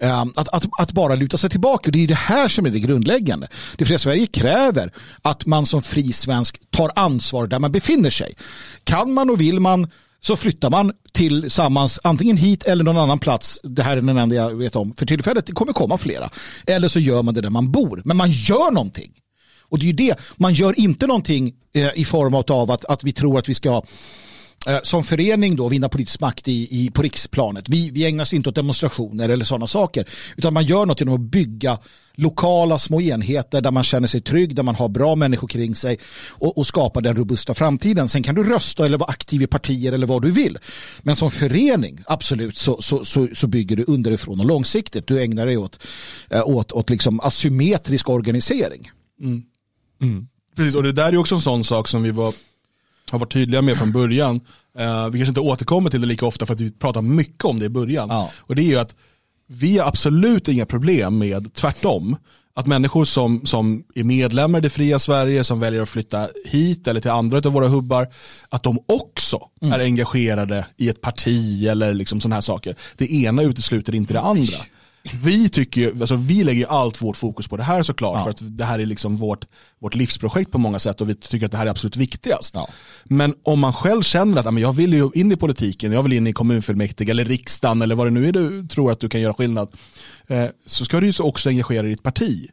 ehm, 0.00 0.32
att, 0.36 0.48
att, 0.48 0.64
att, 0.78 0.92
bara 0.92 1.14
luta 1.14 1.36
sig 1.36 1.50
tillbaka. 1.50 1.90
Det 1.90 2.04
är 2.04 2.08
det 2.08 2.14
här 2.14 2.48
som 2.48 2.66
är 2.66 2.70
det 2.70 2.80
grundläggande. 2.80 3.48
Det 3.76 3.84
fria 3.84 3.98
Sverige 3.98 4.26
kräver 4.26 4.92
att 5.22 5.46
man 5.46 5.66
som 5.66 5.82
fri 5.82 6.12
svensk 6.12 6.70
tar 6.70 6.90
ansvar 6.96 7.46
där 7.46 7.58
man 7.58 7.72
befinner 7.72 8.10
sig. 8.10 8.34
Kan 8.84 9.12
man 9.12 9.30
och 9.30 9.40
vill 9.40 9.60
man 9.60 9.90
så 10.26 10.36
flyttar 10.36 10.70
man 10.70 10.92
tillsammans 11.12 12.00
antingen 12.04 12.36
hit 12.36 12.62
eller 12.62 12.84
någon 12.84 12.98
annan 12.98 13.18
plats. 13.18 13.60
Det 13.62 13.82
här 13.82 13.96
är 13.96 14.00
den 14.00 14.18
enda 14.18 14.36
jag 14.36 14.54
vet 14.54 14.76
om 14.76 14.94
för 14.94 15.06
tillfället. 15.06 15.46
Det 15.46 15.52
kommer 15.52 15.72
komma 15.72 15.98
flera. 15.98 16.30
Eller 16.66 16.88
så 16.88 17.00
gör 17.00 17.22
man 17.22 17.34
det 17.34 17.40
där 17.40 17.50
man 17.50 17.72
bor. 17.72 18.02
Men 18.04 18.16
man 18.16 18.30
gör 18.30 18.70
någonting. 18.70 19.12
Och 19.62 19.78
det 19.78 19.84
är 19.84 19.86
ju 19.86 19.92
det. 19.92 20.20
Man 20.36 20.54
gör 20.54 20.80
inte 20.80 21.06
någonting 21.06 21.54
eh, 21.74 21.90
i 21.94 22.04
form 22.04 22.34
av 22.34 22.70
att, 22.70 22.84
att 22.84 23.04
vi 23.04 23.12
tror 23.12 23.38
att 23.38 23.48
vi 23.48 23.54
ska 23.54 23.82
Eh, 24.66 24.78
som 24.82 25.04
förening 25.04 25.56
då 25.56 25.68
vinna 25.68 25.88
politisk 25.88 26.20
makt 26.20 26.48
i, 26.48 26.68
i, 26.70 26.90
på 26.90 27.02
riksplanet. 27.02 27.68
Vi, 27.68 27.90
vi 27.90 28.06
ägnar 28.06 28.22
oss 28.22 28.32
inte 28.32 28.48
åt 28.48 28.54
demonstrationer 28.54 29.28
eller 29.28 29.44
sådana 29.44 29.66
saker. 29.66 30.04
Utan 30.36 30.54
man 30.54 30.64
gör 30.64 30.86
något 30.86 31.00
genom 31.00 31.14
att 31.14 31.20
bygga 31.20 31.78
lokala 32.16 32.78
små 32.78 33.00
enheter 33.00 33.60
där 33.60 33.70
man 33.70 33.84
känner 33.84 34.08
sig 34.08 34.20
trygg, 34.20 34.54
där 34.54 34.62
man 34.62 34.74
har 34.74 34.88
bra 34.88 35.14
människor 35.14 35.48
kring 35.48 35.74
sig 35.74 35.98
och, 36.28 36.58
och 36.58 36.66
skapar 36.66 37.00
den 37.00 37.16
robusta 37.16 37.54
framtiden. 37.54 38.08
Sen 38.08 38.22
kan 38.22 38.34
du 38.34 38.42
rösta 38.42 38.86
eller 38.86 38.98
vara 38.98 39.10
aktiv 39.10 39.42
i 39.42 39.46
partier 39.46 39.92
eller 39.92 40.06
vad 40.06 40.22
du 40.22 40.30
vill. 40.30 40.58
Men 41.02 41.16
som 41.16 41.30
förening, 41.30 42.00
absolut, 42.06 42.56
så, 42.56 42.82
så, 42.82 43.04
så, 43.04 43.28
så 43.34 43.46
bygger 43.46 43.76
du 43.76 43.84
underifrån 43.88 44.40
och 44.40 44.46
långsiktigt. 44.46 45.06
Du 45.06 45.22
ägnar 45.22 45.46
dig 45.46 45.56
åt, 45.56 45.78
eh, 46.30 46.48
åt, 46.48 46.72
åt 46.72 46.90
liksom 46.90 47.20
asymmetrisk 47.20 48.08
organisering. 48.08 48.90
Mm. 49.20 49.42
Mm. 50.02 50.28
Precis, 50.56 50.74
och 50.74 50.82
det 50.82 50.92
där 50.92 51.12
är 51.12 51.16
också 51.16 51.34
en 51.34 51.40
sån 51.40 51.64
sak 51.64 51.88
som 51.88 52.02
vi 52.02 52.10
var 52.10 52.34
har 53.10 53.18
varit 53.18 53.32
tydliga 53.32 53.62
med 53.62 53.78
från 53.78 53.92
början. 53.92 54.40
Uh, 54.80 55.08
vi 55.08 55.18
kanske 55.18 55.28
inte 55.28 55.40
återkommer 55.40 55.90
till 55.90 56.00
det 56.00 56.06
lika 56.06 56.26
ofta 56.26 56.46
för 56.46 56.54
att 56.54 56.60
vi 56.60 56.70
pratar 56.70 57.02
mycket 57.02 57.44
om 57.44 57.58
det 57.58 57.66
i 57.66 57.68
början. 57.68 58.08
Ja. 58.08 58.30
Och 58.38 58.54
det 58.54 58.62
är 58.62 58.70
ju 58.70 58.76
att 58.76 58.94
vi 59.46 59.78
har 59.78 59.88
absolut 59.88 60.48
inga 60.48 60.66
problem 60.66 61.18
med, 61.18 61.54
tvärtom, 61.54 62.16
att 62.54 62.66
människor 62.66 63.04
som, 63.04 63.46
som 63.46 63.84
är 63.94 64.04
medlemmar 64.04 64.58
i 64.58 64.62
det 64.62 64.70
fria 64.70 64.98
Sverige, 64.98 65.44
som 65.44 65.60
väljer 65.60 65.82
att 65.82 65.88
flytta 65.88 66.28
hit 66.44 66.86
eller 66.86 67.00
till 67.00 67.10
andra 67.10 67.38
av 67.38 67.52
våra 67.52 67.68
hubbar, 67.68 68.08
att 68.48 68.62
de 68.62 68.78
också 68.86 69.40
mm. 69.62 69.80
är 69.80 69.84
engagerade 69.84 70.66
i 70.76 70.88
ett 70.88 71.00
parti 71.00 71.66
eller 71.66 71.94
liksom 71.94 72.20
sådana 72.20 72.36
här 72.36 72.40
saker. 72.40 72.76
Det 72.96 73.12
ena 73.12 73.42
utesluter 73.42 73.94
inte 73.94 74.12
det 74.12 74.20
andra 74.20 74.56
vi, 75.14 75.48
tycker, 75.48 76.00
alltså 76.00 76.16
vi 76.16 76.44
lägger 76.44 76.66
allt 76.66 77.02
vårt 77.02 77.16
fokus 77.16 77.48
på 77.48 77.56
det 77.56 77.62
här 77.62 77.82
såklart, 77.82 78.16
ja. 78.16 78.22
för 78.22 78.30
att 78.30 78.58
det 78.58 78.64
här 78.64 78.78
är 78.78 78.86
liksom 78.86 79.16
vårt, 79.16 79.44
vårt 79.78 79.94
livsprojekt 79.94 80.50
på 80.50 80.58
många 80.58 80.78
sätt 80.78 81.00
och 81.00 81.08
vi 81.08 81.14
tycker 81.14 81.46
att 81.46 81.52
det 81.52 81.58
här 81.58 81.66
är 81.66 81.70
absolut 81.70 81.96
viktigast. 81.96 82.54
Ja. 82.54 82.68
Men 83.04 83.34
om 83.42 83.60
man 83.60 83.72
själv 83.72 84.02
känner 84.02 84.48
att 84.48 84.60
jag 84.60 84.72
vill 84.72 84.92
ju 84.92 85.10
in 85.14 85.32
i 85.32 85.36
politiken, 85.36 85.92
jag 85.92 86.02
vill 86.02 86.12
in 86.12 86.26
i 86.26 86.32
kommunfullmäktige 86.32 87.10
eller 87.10 87.24
riksdagen 87.24 87.82
eller 87.82 87.94
vad 87.94 88.06
det 88.06 88.10
nu 88.10 88.28
är 88.28 88.32
du 88.32 88.68
tror 88.68 88.92
att 88.92 89.00
du 89.00 89.08
kan 89.08 89.20
göra 89.20 89.34
skillnad, 89.34 89.68
eh, 90.26 90.46
så 90.66 90.84
ska 90.84 91.00
du 91.00 91.06
ju 91.06 91.22
också 91.22 91.48
engagera 91.48 91.82
dig 91.82 91.90
i 91.90 91.94
ditt 91.94 92.02
parti. 92.02 92.50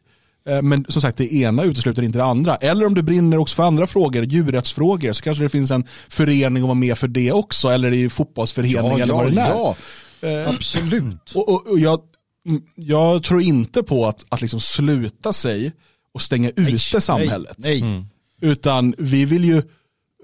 Eh, 0.48 0.62
men 0.62 0.86
som 0.88 1.02
sagt, 1.02 1.16
det 1.16 1.34
ena 1.34 1.62
utesluter 1.62 2.02
inte 2.02 2.18
det 2.18 2.24
andra. 2.24 2.56
Eller 2.56 2.86
om 2.86 2.94
du 2.94 3.02
brinner 3.02 3.38
också 3.38 3.56
för 3.56 3.62
andra 3.62 3.86
frågor, 3.86 4.24
djurrättsfrågor, 4.24 5.12
så 5.12 5.22
kanske 5.22 5.42
det 5.42 5.48
finns 5.48 5.70
en 5.70 5.84
förening 6.08 6.62
att 6.62 6.66
vara 6.66 6.74
med 6.74 6.98
för 6.98 7.08
det 7.08 7.32
också, 7.32 7.68
eller 7.68 7.92
i 7.92 8.10
fotbollsförening 8.10 8.98
ja, 8.98 9.02
eller 9.02 9.14
vad 9.14 9.32
det 9.32 9.40
är. 9.40 9.48
Ja, 9.48 9.76
eh, 10.20 10.48
absolut. 10.48 11.32
Och, 11.34 11.48
och, 11.48 11.66
och 11.66 11.78
jag 11.78 12.00
jag 12.74 13.22
tror 13.22 13.42
inte 13.42 13.82
på 13.82 14.06
att, 14.06 14.24
att 14.28 14.40
liksom 14.40 14.60
sluta 14.60 15.32
sig 15.32 15.72
och 16.14 16.22
stänga 16.22 16.50
ute 16.50 17.00
samhället. 17.00 17.56
Nej, 17.58 17.80
nej. 17.80 17.90
Mm. 17.90 18.06
Utan 18.40 18.94
vi 18.98 19.24
vill 19.24 19.44
ju 19.44 19.62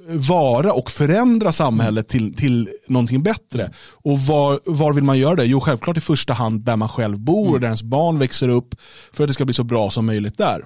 vara 0.08 0.72
och 0.72 0.90
förändra 0.90 1.52
samhället 1.52 2.08
till, 2.08 2.34
till 2.34 2.68
någonting 2.88 3.22
bättre. 3.22 3.70
Och 3.92 4.20
var, 4.20 4.60
var 4.64 4.92
vill 4.92 5.04
man 5.04 5.18
göra 5.18 5.36
det? 5.36 5.44
Jo, 5.44 5.60
självklart 5.60 5.96
i 5.96 6.00
första 6.00 6.32
hand 6.32 6.60
där 6.60 6.76
man 6.76 6.88
själv 6.88 7.18
bor 7.18 7.42
mm. 7.42 7.54
och 7.54 7.60
där 7.60 7.66
ens 7.66 7.82
barn 7.82 8.18
växer 8.18 8.48
upp 8.48 8.74
för 9.12 9.24
att 9.24 9.28
det 9.28 9.34
ska 9.34 9.44
bli 9.44 9.54
så 9.54 9.64
bra 9.64 9.90
som 9.90 10.06
möjligt 10.06 10.38
där. 10.38 10.64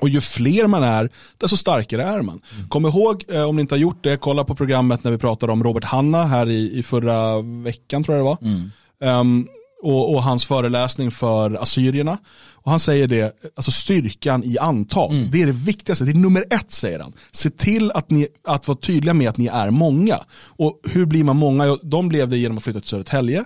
Och 0.00 0.08
ju 0.08 0.20
fler 0.20 0.66
man 0.66 0.82
är, 0.82 1.10
desto 1.38 1.56
starkare 1.56 2.02
är 2.02 2.22
man. 2.22 2.40
Mm. 2.56 2.68
Kom 2.68 2.86
ihåg, 2.86 3.24
eh, 3.28 3.42
om 3.42 3.56
ni 3.56 3.62
inte 3.62 3.74
har 3.74 3.80
gjort 3.80 4.04
det, 4.04 4.16
kolla 4.16 4.44
på 4.44 4.54
programmet 4.54 5.04
när 5.04 5.10
vi 5.10 5.18
pratade 5.18 5.52
om 5.52 5.64
Robert 5.64 5.84
Hanna 5.84 6.24
här 6.24 6.48
i, 6.48 6.78
i 6.78 6.82
förra 6.82 7.42
veckan 7.42 8.04
tror 8.04 8.16
jag 8.16 8.26
det 8.26 8.28
var. 8.28 8.38
Mm. 8.42 8.70
Um, 9.20 9.48
och, 9.82 10.14
och, 10.14 10.22
hans 10.22 10.44
föreläsning 10.44 11.10
för 11.10 11.62
assyrierna. 11.62 12.18
Och 12.52 12.70
han 12.70 12.80
säger 12.80 13.08
det, 13.08 13.36
alltså 13.56 13.70
styrkan 13.70 14.44
i 14.44 14.58
antal, 14.58 15.12
mm. 15.12 15.30
det 15.30 15.42
är 15.42 15.46
det 15.46 15.52
viktigaste, 15.52 16.04
det 16.04 16.10
är 16.10 16.14
nummer 16.14 16.44
ett 16.50 16.70
säger 16.70 16.98
han. 16.98 17.12
Se 17.32 17.50
till 17.50 17.90
att, 17.90 18.10
ni, 18.10 18.28
att 18.44 18.68
vara 18.68 18.78
tydliga 18.78 19.14
med 19.14 19.28
att 19.28 19.36
ni 19.36 19.46
är 19.46 19.70
många. 19.70 20.20
Och 20.46 20.80
hur 20.84 21.06
blir 21.06 21.24
man 21.24 21.36
många? 21.36 21.78
De 21.82 22.08
blev 22.08 22.28
det 22.28 22.36
genom 22.36 22.56
att 22.56 22.64
flytta 22.64 22.80
till 22.80 22.88
Södertälje 22.88 23.44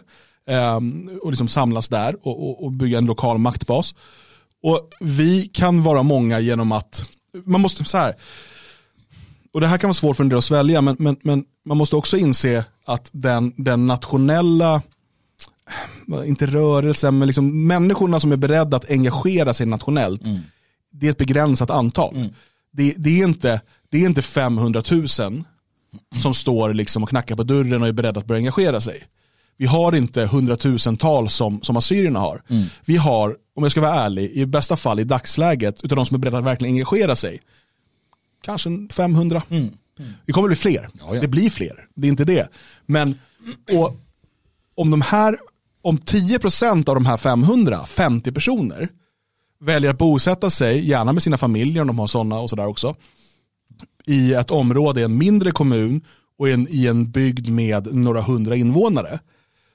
eh, 0.49 0.77
och 1.23 1.31
liksom 1.31 1.49
samlas 1.49 1.89
där 1.89 2.17
och, 2.23 2.49
och, 2.49 2.65
och 2.65 2.73
bygga 2.73 2.99
en 2.99 3.07
lokal 3.07 3.39
maktbas. 3.39 3.95
Och 4.63 4.89
vi 5.01 5.51
kan 5.53 5.83
vara 5.83 6.03
många 6.03 6.41
genom 6.41 6.73
att, 6.73 7.09
man 7.45 7.61
måste, 7.61 7.85
så 7.85 7.99
här, 7.99 8.15
och 9.53 9.61
det 9.61 9.67
här 9.67 9.79
kan 9.79 9.89
vara 9.89 9.95
svårt 9.95 10.17
för 10.17 10.25
en 10.25 10.29
del 10.29 10.39
att 10.39 10.45
svälja, 10.45 10.81
men, 10.81 10.97
men, 10.99 11.17
men 11.23 11.45
man 11.65 11.77
måste 11.77 11.97
också 11.97 12.17
inse 12.17 12.65
att 12.87 13.11
den, 13.13 13.53
den 13.57 13.87
nationella, 13.87 14.83
inte 16.27 16.47
rörelsen, 16.47 17.19
men 17.19 17.27
liksom 17.27 17.67
människorna 17.67 18.21
som 18.21 18.33
är 18.33 18.37
beredda 18.37 18.77
att 18.77 18.91
engagera 18.91 19.55
sig 19.55 19.67
nationellt, 19.67 20.27
mm. 20.27 20.41
det 20.91 21.07
är 21.07 21.11
ett 21.11 21.19
begränsat 21.19 21.71
antal. 21.71 22.17
Mm. 22.17 22.29
Det, 22.73 22.95
det, 22.97 23.21
är 23.21 23.25
inte, 23.25 23.61
det 23.89 23.99
är 23.99 24.07
inte 24.07 24.23
500 24.23 24.83
000 24.91 25.09
som 26.19 26.35
står 26.35 26.75
liksom 26.75 27.03
och 27.03 27.09
knackar 27.09 27.37
på 27.37 27.43
dörren 27.43 27.83
och 27.83 27.89
är 27.89 27.93
beredda 27.93 28.21
att 28.21 28.27
börja 28.27 28.39
engagera 28.39 28.81
sig. 28.81 29.09
Vi 29.57 29.67
har 29.67 29.95
inte 29.95 30.27
hundratusentals 30.27 31.35
som, 31.35 31.63
som 31.63 31.77
assyrierna 31.77 32.21
har. 32.21 32.43
Mm. 32.49 32.67
Vi 32.85 32.97
har, 32.97 33.37
om 33.57 33.63
jag 33.63 33.73
ska 33.73 33.81
vara 33.81 33.95
ärlig, 33.95 34.31
i 34.31 34.47
bästa 34.47 34.77
fall 34.77 35.01
i 35.01 35.05
dagsläget, 35.05 35.85
utav 35.85 35.97
de 35.97 36.07
som 36.07 36.15
är 36.15 36.19
beredda 36.19 36.39
att 36.39 36.45
verkligen 36.45 36.75
engagera 36.75 37.17
sig, 37.17 37.41
kanske 38.43 38.71
500. 38.93 39.43
Mm. 39.51 39.69
Mm. 39.99 40.13
Det 40.27 40.33
kommer 40.33 40.49
bli 40.49 40.57
fler. 40.57 40.89
Ja, 41.01 41.15
ja. 41.15 41.21
Det 41.21 41.29
blir 41.29 41.51
fler. 41.51 41.87
Det 41.95 42.07
är 42.07 42.09
inte 42.09 42.25
det. 42.25 42.49
Men 42.87 43.19
och 43.73 43.97
om 44.75 44.91
de 44.91 45.01
här, 45.01 45.39
om 45.83 45.99
10% 45.99 46.89
av 46.89 46.95
de 46.95 47.07
här 47.07 47.17
500, 47.17 47.87
50 47.87 48.33
personer, 48.33 48.89
väljer 49.61 49.91
att 49.91 49.99
bosätta 49.99 50.51
sig, 50.51 50.89
gärna 50.89 51.13
med 51.13 51.23
sina 51.23 51.39
familjer 51.39 51.81
om 51.81 51.87
de 51.87 51.99
har 51.99 52.07
sådana 52.07 52.39
och 52.39 52.51
sådär 52.51 52.67
också, 52.67 52.95
i 54.07 54.35
ett 54.35 54.51
område, 54.51 55.01
i 55.01 55.05
en 55.05 55.19
mindre 55.19 55.51
kommun 55.51 56.01
och 56.39 56.49
i 56.49 56.53
en, 56.53 56.67
i 56.71 56.87
en 56.87 57.11
bygd 57.11 57.49
med 57.49 57.95
några 57.95 58.21
hundra 58.21 58.57
invånare, 58.57 59.21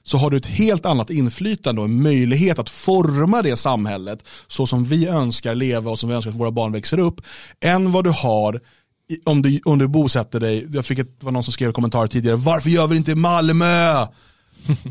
så 0.04 0.18
har 0.18 0.30
du 0.30 0.36
ett 0.36 0.46
helt 0.46 0.86
annat 0.86 1.10
inflytande 1.10 1.80
och 1.80 1.84
en 1.86 2.02
möjlighet 2.02 2.58
att 2.58 2.70
forma 2.70 3.42
det 3.42 3.56
samhället 3.56 4.24
så 4.46 4.66
som 4.66 4.84
vi 4.84 5.06
önskar 5.06 5.54
leva 5.54 5.90
och 5.90 5.98
som 5.98 6.08
vi 6.08 6.14
önskar 6.14 6.30
att 6.30 6.36
våra 6.36 6.50
barn 6.50 6.72
växer 6.72 6.98
upp, 6.98 7.20
än 7.60 7.92
vad 7.92 8.04
du 8.04 8.10
har 8.10 8.60
om 9.24 9.42
du, 9.42 9.60
om 9.64 9.78
du 9.78 9.88
bosätter 9.88 10.40
dig, 10.40 10.66
jag 10.70 10.86
fick 10.86 10.98
ett, 10.98 11.22
var 11.22 11.32
någon 11.32 11.44
som 11.44 11.52
skrev 11.52 11.72
kommentarer 11.72 12.06
tidigare, 12.06 12.36
varför 12.36 12.70
gör 12.70 12.86
vi 12.86 12.94
det 12.94 12.98
inte 12.98 13.10
i 13.10 13.14
Malmö? 13.14 14.06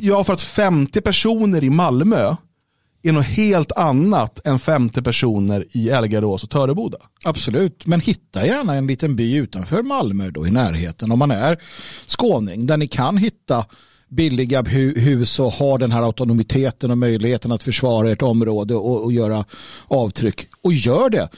Ja, 0.02 0.24
för 0.24 0.34
att 0.34 0.42
50 0.42 1.02
personer 1.02 1.64
i 1.64 1.70
Malmö 1.70 2.36
är 3.04 3.12
något 3.12 3.26
helt 3.26 3.72
annat 3.72 4.48
än 4.48 4.60
50 4.60 5.02
personer 5.02 5.66
i 5.72 5.90
Elgarås 5.90 6.44
och 6.44 6.50
Töreboda. 6.50 6.98
Absolut, 7.24 7.86
men 7.86 8.02
hitta 8.02 8.46
gärna 8.46 8.76
en 8.76 8.88
liten 8.88 9.16
by 9.16 9.36
utanför 9.36 9.84
Malmö 9.84 10.32
då 10.32 10.48
i 10.48 10.52
närheten 10.52 11.12
om 11.12 11.20
man 11.20 11.32
är 11.32 11.62
skåning 12.08 12.66
där 12.66 12.78
ni 12.78 12.88
kan 12.88 13.18
hitta 13.18 13.66
billiga 14.10 14.62
hus 14.62 15.40
och 15.40 15.52
ha 15.52 15.78
den 15.78 15.92
här 15.92 16.02
autonomiteten 16.02 16.92
och 16.92 16.98
möjligheten 16.98 17.52
att 17.52 17.64
försvara 17.64 18.12
ett 18.12 18.22
område 18.22 18.76
och, 18.76 19.04
och 19.04 19.12
göra 19.12 19.46
avtryck. 19.88 20.48
Och 20.62 20.74
gör 20.74 21.10
det. 21.10 21.30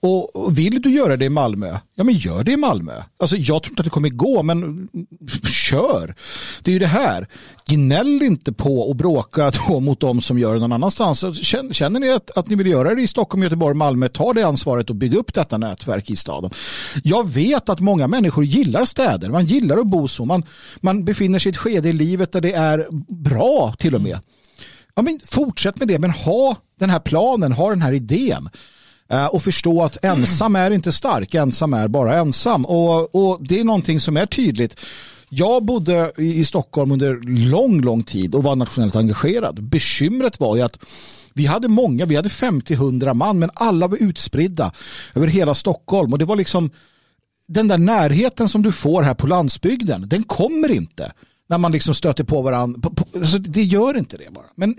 Och 0.00 0.58
vill 0.58 0.82
du 0.82 0.90
göra 0.90 1.16
det 1.16 1.24
i 1.24 1.28
Malmö, 1.28 1.78
ja 1.94 2.04
men 2.04 2.14
gör 2.14 2.44
det 2.44 2.52
i 2.52 2.56
Malmö. 2.56 2.92
Alltså 3.18 3.36
jag 3.36 3.62
tror 3.62 3.72
inte 3.72 3.80
att 3.80 3.84
det 3.84 3.90
kommer 3.90 4.08
gå, 4.08 4.42
men 4.42 4.88
kör. 5.44 6.14
Det 6.62 6.70
är 6.70 6.72
ju 6.72 6.78
det 6.78 6.86
här. 6.86 7.28
Gnäll 7.66 8.22
inte 8.22 8.52
på 8.52 8.80
och 8.80 8.96
bråka 8.96 9.52
då 9.68 9.80
mot 9.80 10.00
dem 10.00 10.20
som 10.20 10.38
gör 10.38 10.54
det 10.54 10.60
någon 10.60 10.72
annanstans. 10.72 11.24
Alltså, 11.24 11.44
känner 11.72 12.00
ni 12.00 12.12
att, 12.12 12.38
att 12.38 12.48
ni 12.48 12.56
vill 12.56 12.66
göra 12.66 12.94
det 12.94 13.02
i 13.02 13.06
Stockholm, 13.06 13.42
Göteborg, 13.42 13.74
Malmö, 13.74 14.08
ta 14.08 14.32
det 14.32 14.42
ansvaret 14.42 14.90
och 14.90 14.96
bygga 14.96 15.18
upp 15.18 15.34
detta 15.34 15.58
nätverk 15.58 16.10
i 16.10 16.16
staden. 16.16 16.50
Jag 17.02 17.30
vet 17.30 17.68
att 17.68 17.80
många 17.80 18.08
människor 18.08 18.44
gillar 18.44 18.84
städer, 18.84 19.30
man 19.30 19.46
gillar 19.46 19.78
att 19.78 19.86
bo 19.86 20.08
så. 20.08 20.24
Man, 20.24 20.42
man 20.80 21.04
befinner 21.04 21.38
sig 21.38 21.50
i 21.50 21.52
ett 21.52 21.56
skede 21.56 21.88
i 21.88 21.92
livet 21.92 22.32
där 22.32 22.40
det 22.40 22.52
är 22.52 22.86
bra 23.08 23.74
till 23.78 23.94
och 23.94 24.00
med. 24.00 24.18
Ja, 24.94 25.02
men 25.02 25.20
fortsätt 25.24 25.78
med 25.78 25.88
det, 25.88 25.98
men 25.98 26.10
ha 26.10 26.56
den 26.78 26.90
här 26.90 27.00
planen, 27.00 27.52
ha 27.52 27.70
den 27.70 27.82
här 27.82 27.92
idén. 27.92 28.48
Eh, 29.08 29.26
och 29.26 29.42
förstå 29.42 29.82
att 29.82 30.04
ensam 30.04 30.56
är 30.56 30.70
inte 30.70 30.92
stark, 30.92 31.34
ensam 31.34 31.74
är 31.74 31.88
bara 31.88 32.16
ensam. 32.16 32.64
Och, 32.64 33.14
och 33.14 33.38
det 33.40 33.60
är 33.60 33.64
någonting 33.64 34.00
som 34.00 34.16
är 34.16 34.26
tydligt. 34.26 34.80
Jag 35.28 35.64
bodde 35.64 36.12
i 36.16 36.44
Stockholm 36.44 36.90
under 36.90 37.14
lång, 37.50 37.80
lång 37.80 38.02
tid 38.02 38.34
och 38.34 38.42
var 38.42 38.56
nationellt 38.56 38.96
engagerad. 38.96 39.62
Bekymret 39.62 40.40
var 40.40 40.56
ju 40.56 40.62
att 40.62 40.78
vi 41.32 41.46
hade 41.46 41.68
många, 41.68 42.06
vi 42.06 42.16
hade 42.16 42.28
50-100 42.28 43.14
man, 43.14 43.38
men 43.38 43.50
alla 43.54 43.88
var 43.88 44.02
utspridda 44.02 44.72
över 45.14 45.26
hela 45.26 45.54
Stockholm. 45.54 46.12
Och 46.12 46.18
det 46.18 46.24
var 46.24 46.36
liksom 46.36 46.70
den 47.46 47.68
där 47.68 47.78
närheten 47.78 48.48
som 48.48 48.62
du 48.62 48.72
får 48.72 49.02
här 49.02 49.14
på 49.14 49.26
landsbygden, 49.26 50.08
den 50.08 50.22
kommer 50.22 50.70
inte 50.70 51.12
när 51.48 51.58
man 51.58 51.72
liksom 51.72 51.94
stöter 51.94 52.24
på 52.24 52.42
varandra. 52.42 52.90
Alltså, 53.14 53.38
det 53.38 53.62
gör 53.62 53.96
inte 53.96 54.16
det 54.16 54.32
bara. 54.32 54.46
Men 54.54 54.74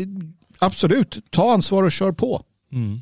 absolut, 0.60 1.18
ta 1.30 1.54
ansvar 1.54 1.84
och 1.84 1.92
kör 1.92 2.12
på. 2.12 2.42
Mm. 2.78 3.02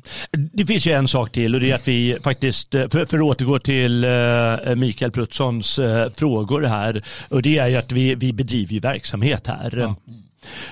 Det 0.52 0.66
finns 0.66 0.86
ju 0.86 0.92
en 0.92 1.08
sak 1.08 1.32
till 1.32 1.54
och 1.54 1.60
det 1.60 1.70
är 1.70 1.74
att 1.74 1.88
vi 1.88 2.16
faktiskt, 2.22 2.74
eh, 2.74 2.88
för, 2.88 3.04
för 3.04 3.16
att 3.16 3.22
återgå 3.22 3.58
till 3.58 4.04
uh, 4.04 4.74
Mikael 4.74 5.10
Pruttssons 5.10 5.78
uh, 5.78 5.86
eh, 5.86 6.10
frågor 6.10 6.62
här, 6.62 7.04
och 7.28 7.42
det 7.42 7.58
är 7.58 7.68
ju 7.68 7.76
att 7.76 7.92
vi, 7.92 8.14
vi 8.14 8.32
bedriver 8.32 8.80
verksamhet 8.80 9.46
här. 9.46 9.76
Ja. 9.76 9.96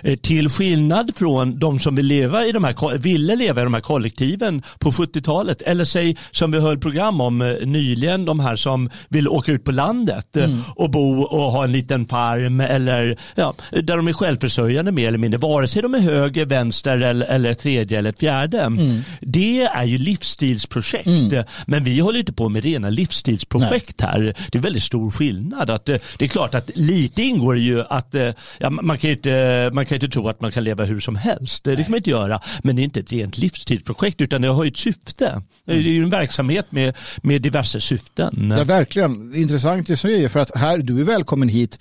Eh, 0.02 0.16
till 0.16 0.48
skillnad 0.48 1.10
från 1.16 1.58
de 1.58 1.80
som 1.80 1.94
vill 1.94 2.06
leva 2.06 2.46
i 2.46 2.52
de 2.52 2.64
här, 2.64 2.98
ville 2.98 3.36
leva 3.36 3.60
i 3.60 3.64
de 3.64 3.74
här 3.74 3.80
kollektiven 3.80 4.62
på 4.78 4.90
70-talet. 4.90 5.62
Eller 5.62 5.84
säg 5.84 6.16
som 6.30 6.50
vi 6.50 6.58
höll 6.58 6.78
program 6.78 7.20
om 7.20 7.42
eh, 7.42 7.66
nyligen, 7.66 8.24
de 8.24 8.40
här 8.40 8.56
som 8.56 8.90
vill 9.08 9.28
åka 9.28 9.52
ut 9.52 9.64
på 9.64 9.72
landet 9.72 10.36
eh, 10.36 10.44
mm. 10.44 10.62
och 10.76 10.90
bo 10.90 11.22
och 11.22 11.52
ha 11.52 11.64
en 11.64 11.72
liten 11.72 12.06
farm 12.06 12.60
eller 12.60 13.18
ja, 13.34 13.54
där 13.70 13.96
de 13.96 14.08
är 14.08 14.12
självförsörjande 14.12 14.92
mer 14.92 15.08
eller 15.08 15.18
mindre. 15.18 15.38
Vare 15.38 15.68
sig 15.68 15.82
de 15.82 15.94
är 15.94 16.00
höger, 16.00 16.46
vänster 16.46 16.98
eller, 16.98 17.26
eller 17.26 17.54
tredje 17.54 17.98
eller 17.98 18.12
fjärde. 18.12 18.60
Mm. 18.60 19.00
Det 19.20 19.62
är 19.62 19.84
ju 19.84 19.98
livsstilsprojekt. 19.98 21.06
Mm. 21.06 21.44
Men 21.66 21.84
vi 21.84 22.00
håller 22.00 22.18
inte 22.18 22.32
på 22.32 22.48
med 22.48 22.64
rena 22.64 22.90
livsstilsprojekt 22.90 24.00
Nej. 24.00 24.10
här. 24.10 24.34
Det 24.52 24.58
är 24.58 24.62
väldigt 24.62 24.82
stor 24.82 25.10
skillnad. 25.10 25.70
Att, 25.70 25.84
det 25.84 26.00
är 26.18 26.28
klart 26.28 26.54
att 26.54 26.70
lite 26.74 27.22
ingår 27.22 27.58
ju 27.58 27.82
att 27.82 28.14
ja, 28.58 28.70
man 28.70 28.98
kan 28.98 29.10
ju 29.10 29.16
inte 29.16 29.63
Eh, 29.66 29.72
man 29.72 29.86
kan 29.86 29.94
inte 29.94 30.08
tro 30.08 30.28
att 30.28 30.40
man 30.40 30.52
kan 30.52 30.64
leva 30.64 30.84
hur 30.84 31.00
som 31.00 31.16
helst. 31.16 31.64
Det 31.64 31.76
kan 31.76 31.84
man 31.88 31.96
inte 31.96 32.10
göra. 32.10 32.40
Men 32.62 32.76
det 32.76 32.82
är 32.82 32.84
inte 32.84 33.00
ett 33.00 33.12
rent 33.12 33.38
livstidsprojekt 33.38 34.20
utan 34.20 34.42
det 34.42 34.48
har 34.48 34.66
ett 34.66 34.76
syfte. 34.76 35.26
Mm. 35.26 35.42
Det 35.64 35.72
är 35.72 35.92
ju 35.92 36.02
en 36.02 36.10
verksamhet 36.10 36.66
med, 36.72 36.94
med 37.22 37.42
diverse 37.42 37.80
syften. 37.80 38.54
Ja, 38.58 38.64
verkligen. 38.64 39.34
Intressant 39.34 39.86
det 39.86 39.96
säger 39.96 40.28
för 40.28 40.40
att 40.40 40.56
här, 40.56 40.78
du 40.78 41.00
är 41.00 41.04
välkommen 41.04 41.48
hit 41.48 41.78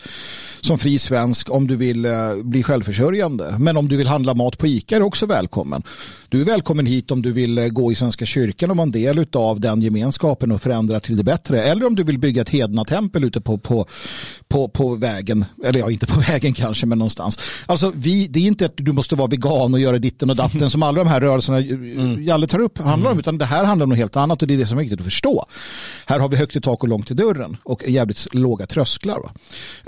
som 0.62 0.80
fri 0.80 1.00
svensk 1.00 1.50
om 1.50 1.68
du 1.68 1.76
vill 1.76 2.06
eh, 2.06 2.12
bli 2.44 2.64
självförsörjande. 2.64 3.56
Men 3.60 3.78
om 3.78 3.88
du 3.88 3.98
vill 3.98 4.08
handla 4.08 4.34
mat 4.34 4.58
på 4.58 4.68
ICA 4.68 4.96
är 4.96 5.00
du 5.00 5.06
också 5.06 5.26
välkommen. 5.26 5.84
Du 6.30 6.42
är 6.42 6.46
välkommen 6.46 6.86
hit 6.86 7.12
om 7.12 7.22
du 7.22 7.32
vill 7.32 7.58
eh, 7.58 7.68
gå 7.68 7.92
i 7.92 7.96
Svenska 7.96 8.26
kyrkan 8.26 8.72
och 8.72 8.78
vara 8.78 8.84
en 8.84 8.92
del 8.92 9.26
av 9.34 9.60
den 9.60 9.82
gemenskapen 9.82 10.52
och 10.52 10.62
förändra 10.62 11.00
till 11.00 11.18
det 11.18 11.24
bättre. 11.24 11.64
Eller 11.64 11.86
om 11.86 11.96
du 11.96 12.04
vill 12.04 12.20
bygga 12.20 12.42
ett 12.42 12.50
hedna-tempel 12.50 13.24
ute 13.24 13.42
på, 13.42 13.58
på, 13.58 13.86
på, 14.48 14.68
på 14.68 14.96
vägen. 14.96 15.46
Eller 15.66 15.80
ja, 15.80 15.92
inte 15.92 16.08
på 16.08 16.20
vägen 16.28 16.54
kanske, 16.54 16.86
men 16.86 16.98
någonstans. 16.98 17.40
Alltså, 17.74 17.92
vi, 17.96 18.28
det 18.28 18.40
är 18.40 18.44
inte 18.44 18.66
att 18.66 18.74
du 18.76 18.92
måste 18.92 19.16
vara 19.16 19.28
vegan 19.28 19.74
och 19.74 19.80
göra 19.80 19.98
ditten 19.98 20.30
och 20.30 20.36
datten 20.36 20.70
som 20.70 20.84
alla 20.84 21.04
de 21.04 21.10
här 21.10 21.22
rörelserna 21.22 21.60
eh, 21.60 21.70
mm. 21.70 22.24
Jalle 22.24 22.48
tar 22.48 22.60
upp 22.60 22.78
handlar 22.78 23.10
om. 23.10 23.14
Mm. 23.14 23.20
Utan 23.20 23.38
det 23.38 23.46
här 23.46 23.66
handlar 23.66 23.84
om 23.84 23.90
något 23.90 23.98
helt 23.98 24.16
annat 24.16 24.42
och 24.42 24.48
det 24.48 24.54
är 24.54 24.58
det 24.58 24.66
som 24.66 24.78
är 24.78 24.82
viktigt 24.82 25.00
att 25.00 25.06
förstå. 25.06 25.46
Här 26.06 26.20
har 26.20 26.30
vi 26.30 26.38
högt 26.38 26.56
i 26.56 26.62
tak 26.62 26.84
och 26.84 26.90
långt 26.90 27.12
i 27.12 27.14
dörren 27.14 27.58
och 27.64 27.90
jävligt 27.90 28.34
låga 28.34 28.66
trösklar. 28.66 29.20
Va? 29.20 29.32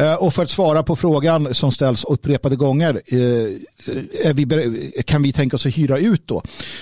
Eh, 0.05 0.13
och 0.13 0.33
för 0.33 0.43
att 0.43 0.49
svara 0.49 0.83
på 0.83 0.95
frågan 0.95 1.53
som 1.53 1.71
ställs 1.71 2.03
upprepade 2.03 2.55
gånger. 2.55 3.01
Är 4.23 4.33
vi, 4.33 5.03
kan 5.05 5.23
vi 5.23 5.31
tänka 5.31 5.55
oss 5.55 5.65
att 5.65 5.77
hyra 5.77 5.97
ut 5.97 6.27
då. 6.27 6.41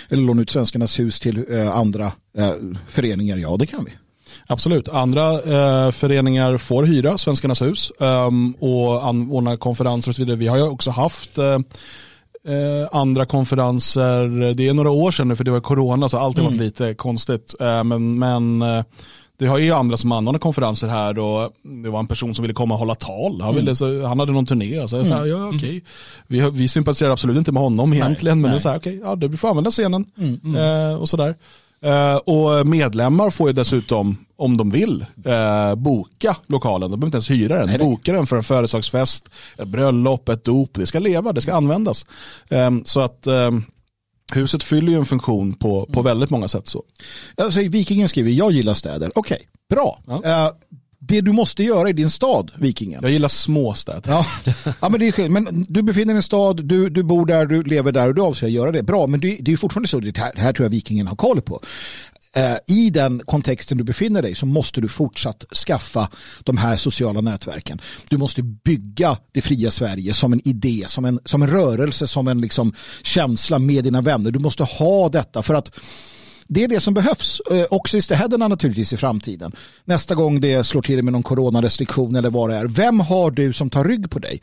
Eller 0.10 0.24
låna 0.24 0.42
ut 0.42 0.50
Svenskarnas 0.50 1.00
hus 1.00 1.20
till 1.20 1.46
eh, 1.50 1.78
andra 1.78 2.12
eh, 2.38 2.54
föreningar. 2.88 3.38
Ja, 3.38 3.58
det 3.58 3.66
kan 3.66 3.86
vi. 3.86 3.92
Absolut. 4.48 4.90
Andra 4.90 5.32
eh, 5.34 5.92
föreningar 5.92 6.58
får 6.58 6.84
hyra 6.84 7.18
Svenskarnas 7.18 7.62
hus 7.62 7.92
um, 7.98 8.54
och 8.60 9.06
anordna 9.06 9.58
konferenser 9.58 10.12
och 10.12 10.16
så 10.16 10.22
vidare. 10.22 10.38
Vi 10.38 10.48
har 10.48 10.58
ju 10.58 10.64
också 10.64 10.92
haft 10.92 11.38
eh, 11.38 11.60
eh, 12.48 12.88
andra 12.92 13.26
konferenser. 13.26 14.54
Det 14.54 14.68
är 14.68 14.74
några 14.74 14.92
år 14.92 15.12
sedan 15.12 15.28
nu 15.28 15.36
för 15.36 15.44
det 15.44 15.52
var 15.52 15.60
corona 15.60 16.10
så 16.10 16.18
allt 16.18 16.38
har 16.38 16.44
varit 16.44 16.54
mm. 16.54 16.66
lite 16.66 16.94
konstigt. 16.94 17.56
Eh, 17.60 17.84
men 17.84 18.20
men 18.20 18.64
det 19.38 19.46
har 19.48 19.58
ju 19.58 19.72
andra 19.72 19.98
som 19.98 20.12
anordnar 20.12 20.40
konferenser 20.40 20.88
här 20.88 21.20
och 21.20 21.52
det 21.84 21.90
var 21.90 22.00
en 22.00 22.08
person 22.08 22.36
som 22.36 22.44
ville 22.44 22.54
komma 22.54 22.74
och 22.74 22.80
hålla 22.80 22.96
tal. 22.96 23.42
Han, 23.42 23.56
ville, 23.56 23.72
mm. 23.72 23.76
så, 23.76 24.08
han 24.08 24.20
hade 24.20 24.32
någon 24.32 24.46
turné. 24.46 24.88
Så 24.88 24.96
jag 24.96 25.06
sa, 25.06 25.18
mm. 25.18 25.30
ja, 25.30 25.48
okay. 25.48 25.70
Mm. 25.70 25.82
vi, 26.28 26.50
vi 26.50 26.68
sympatiserar 26.68 27.12
absolut 27.12 27.38
inte 27.38 27.52
med 27.52 27.64
honom 27.64 27.94
egentligen, 27.94 28.38
nej, 28.38 28.42
men 28.42 28.52
nej. 28.52 28.52
det 28.52 28.58
är 28.58 28.62
så 28.62 28.70
här, 28.70 28.78
okay, 28.78 29.00
ja, 29.04 29.16
du 29.16 29.38
får 29.38 29.50
använda 29.50 29.72
scenen. 29.72 30.06
Mm. 30.18 30.56
Eh, 30.56 31.02
och 31.02 31.10
sådär. 31.10 31.36
Eh, 31.84 32.16
och 32.16 32.68
medlemmar 32.68 33.30
får 33.30 33.50
ju 33.50 33.54
dessutom 33.54 34.18
om 34.36 34.58
de 34.58 34.70
vill, 34.70 35.06
eh, 35.26 35.76
boka 35.76 36.38
lokalen. 36.48 36.92
De 36.92 37.00
behöver 37.00 37.08
inte 37.08 37.16
ens 37.16 37.30
hyra 37.30 37.56
den. 37.58 37.68
Nej, 37.68 37.78
nej. 37.78 37.88
boka 37.88 38.14
den 38.14 38.26
för 38.26 38.36
en 38.38 38.44
företagsfest, 38.44 39.30
ett 39.58 39.68
bröllop, 39.68 40.30
ett 40.30 40.44
dop. 40.44 40.70
Det 40.74 40.86
ska 40.86 41.00
leva, 41.00 41.34
det 41.34 41.42
ska 41.42 41.54
användas. 41.54 42.06
Eh, 42.50 42.72
så 42.84 43.00
att 43.00 43.28
eh, 43.28 43.52
huset 44.34 44.64
fyller 44.64 44.92
ju 44.92 44.98
en 44.98 45.06
funktion 45.06 45.54
på, 45.54 45.86
på 45.86 46.02
väldigt 46.02 46.30
många 46.30 46.48
sätt. 46.48 46.68
så. 46.68 46.84
Alltså, 47.38 47.60
Vikingen 47.60 48.10
skriver, 48.10 48.32
jag 48.32 48.52
gillar 48.52 48.74
städer. 48.74 49.12
Okej, 49.16 49.48
bra. 49.70 50.00
Ja. 50.08 50.52
Det 51.08 51.22
du 51.22 51.32
måste 51.32 51.64
göra 51.64 51.90
i 51.90 51.94
din 51.94 52.10
stad, 52.10 52.52
Vikingen. 52.56 53.00
Jag 53.02 53.12
gillar 53.12 53.28
småstäder. 53.28 54.12
Ja, 54.12 54.26
ja 54.82 54.90
men 54.90 55.00
det 55.00 55.08
är 55.08 55.12
skit. 55.12 55.32
Men 55.32 55.66
du 55.70 55.82
befinner 55.82 56.06
dig 56.06 56.14
i 56.14 56.18
en 56.18 56.24
stad, 56.24 56.66
du, 56.66 56.90
du 56.90 57.04
bor 57.04 57.26
där, 57.26 57.46
du 57.46 57.64
lever 57.64 57.92
där 57.92 58.08
och 58.08 58.16
du 58.16 58.22
avser 58.22 58.48
att 58.48 58.54
göra 58.54 58.72
det. 58.72 58.84
Bra, 58.84 59.08
men 59.08 59.20
det, 59.20 59.28
det 59.28 59.50
är 59.50 59.54
ju 59.54 59.58
fortfarande 59.58 59.88
så, 59.88 60.00
det 60.00 60.18
här, 60.18 60.32
det 60.36 60.42
här 60.42 60.54
tror 60.54 60.66
jag 60.66 60.70
Vikingen 60.70 61.08
har 61.08 61.16
koll 61.16 61.42
på. 61.42 61.62
Eh, 62.36 62.76
I 62.76 62.90
den 62.90 63.22
kontexten 63.26 63.78
du 63.78 63.84
befinner 63.84 64.22
dig 64.22 64.36
så 64.36 64.46
måste 64.46 64.82
du 64.82 64.88
fortsatt 64.88 65.46
skaffa 65.68 66.10
de 66.44 66.58
här 66.58 66.78
sociala 66.78 67.22
nätverken. 67.22 67.82
Du 68.10 68.18
måste 68.18 68.44
bygga 68.44 69.18
det 69.32 69.42
fria 69.42 69.72
Sverige 69.72 70.14
som 70.14 70.34
en 70.34 70.48
idé, 70.48 70.84
som 70.88 71.06
en, 71.06 71.20
som 71.26 71.44
en 71.44 71.50
rörelse, 71.50 72.08
som 72.08 72.28
en 72.28 72.42
liksom 72.42 72.74
känsla 73.04 73.60
med 73.60 73.84
dina 73.84 74.02
vänner. 74.02 74.32
Du 74.32 74.40
måste 74.40 74.64
ha 74.64 75.10
detta 75.10 75.42
för 75.42 75.54
att 75.54 75.72
det 76.48 76.64
är 76.64 76.68
det 76.68 76.80
som 76.80 76.94
behövs, 76.94 77.42
eh, 77.52 77.66
också 77.70 77.98
i 77.98 78.02
städerna 78.02 78.48
naturligtvis 78.48 78.94
i 78.94 78.98
framtiden. 78.98 79.56
Nästa 79.86 80.16
gång 80.16 80.42
det 80.42 80.64
slår 80.64 80.82
till 80.82 81.04
med 81.04 81.14
någon 81.14 81.24
coronarestriktion 81.24 82.16
eller 82.16 82.30
vad 82.30 82.50
det 82.50 82.56
är. 82.56 82.66
Vem 82.66 83.00
har 83.00 83.32
du 83.32 83.54
som 83.54 83.70
tar 83.70 83.84
rygg 83.84 84.10
på 84.10 84.20
dig? 84.20 84.42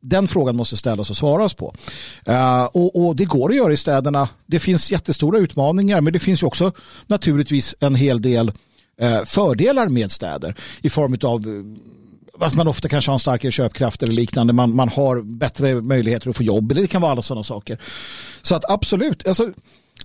Den 0.00 0.28
frågan 0.28 0.56
måste 0.56 0.76
ställas 0.76 1.10
och 1.10 1.16
svaras 1.16 1.54
på. 1.54 1.74
Uh, 2.28 2.64
och, 2.64 3.06
och 3.06 3.16
det 3.16 3.24
går 3.24 3.50
att 3.50 3.56
göra 3.56 3.72
i 3.72 3.76
städerna. 3.76 4.28
Det 4.46 4.58
finns 4.58 4.92
jättestora 4.92 5.38
utmaningar 5.38 6.00
men 6.00 6.12
det 6.12 6.18
finns 6.18 6.42
ju 6.42 6.46
också 6.46 6.72
naturligtvis 7.06 7.74
en 7.80 7.94
hel 7.94 8.22
del 8.22 8.48
uh, 9.02 9.24
fördelar 9.24 9.88
med 9.88 10.12
städer 10.12 10.54
i 10.82 10.90
form 10.90 11.18
av 11.22 11.46
att 12.40 12.54
man 12.54 12.68
ofta 12.68 12.88
kanske 12.88 13.10
har 13.10 13.14
en 13.14 13.18
starkare 13.18 13.52
köpkraft 13.52 14.02
eller 14.02 14.12
liknande. 14.12 14.52
Man, 14.52 14.74
man 14.74 14.88
har 14.88 15.22
bättre 15.22 15.74
möjligheter 15.74 16.30
att 16.30 16.36
få 16.36 16.42
jobb 16.42 16.72
eller 16.72 16.82
det 16.82 16.88
kan 16.88 17.02
vara 17.02 17.12
alla 17.12 17.22
sådana 17.22 17.44
saker. 17.44 17.78
Så 18.42 18.54
att 18.54 18.70
absolut, 18.70 19.26
alltså, 19.26 19.52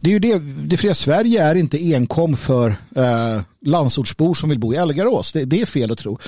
det 0.02 0.10
är 0.10 0.14
ju 0.14 0.20
det, 0.20 0.40
det 0.40 0.78
fria 0.78 0.94
Sverige 0.94 1.44
är 1.44 1.56
inte 1.56 1.94
enkom 1.94 2.38
för 2.38 2.70
eh, 2.96 3.42
landsortsbor 3.66 4.34
som 4.34 4.50
vill 4.50 4.60
bo 4.60 4.74
i 4.74 4.78
Elgarås. 4.78 5.32
Det, 5.32 5.46
det 5.46 5.62
är 5.62 5.66
fel 5.66 5.92
att 5.92 5.98
tro. 5.98 6.20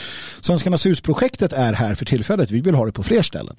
Svenskarnas 0.41 0.85
husprojektet 0.85 1.53
är 1.53 1.73
här 1.73 1.95
för 1.95 2.05
tillfället. 2.05 2.51
Vi 2.51 2.61
vill 2.61 2.75
ha 2.75 2.85
det 2.85 2.91
på 2.91 3.03
fler 3.03 3.21
ställen. 3.21 3.55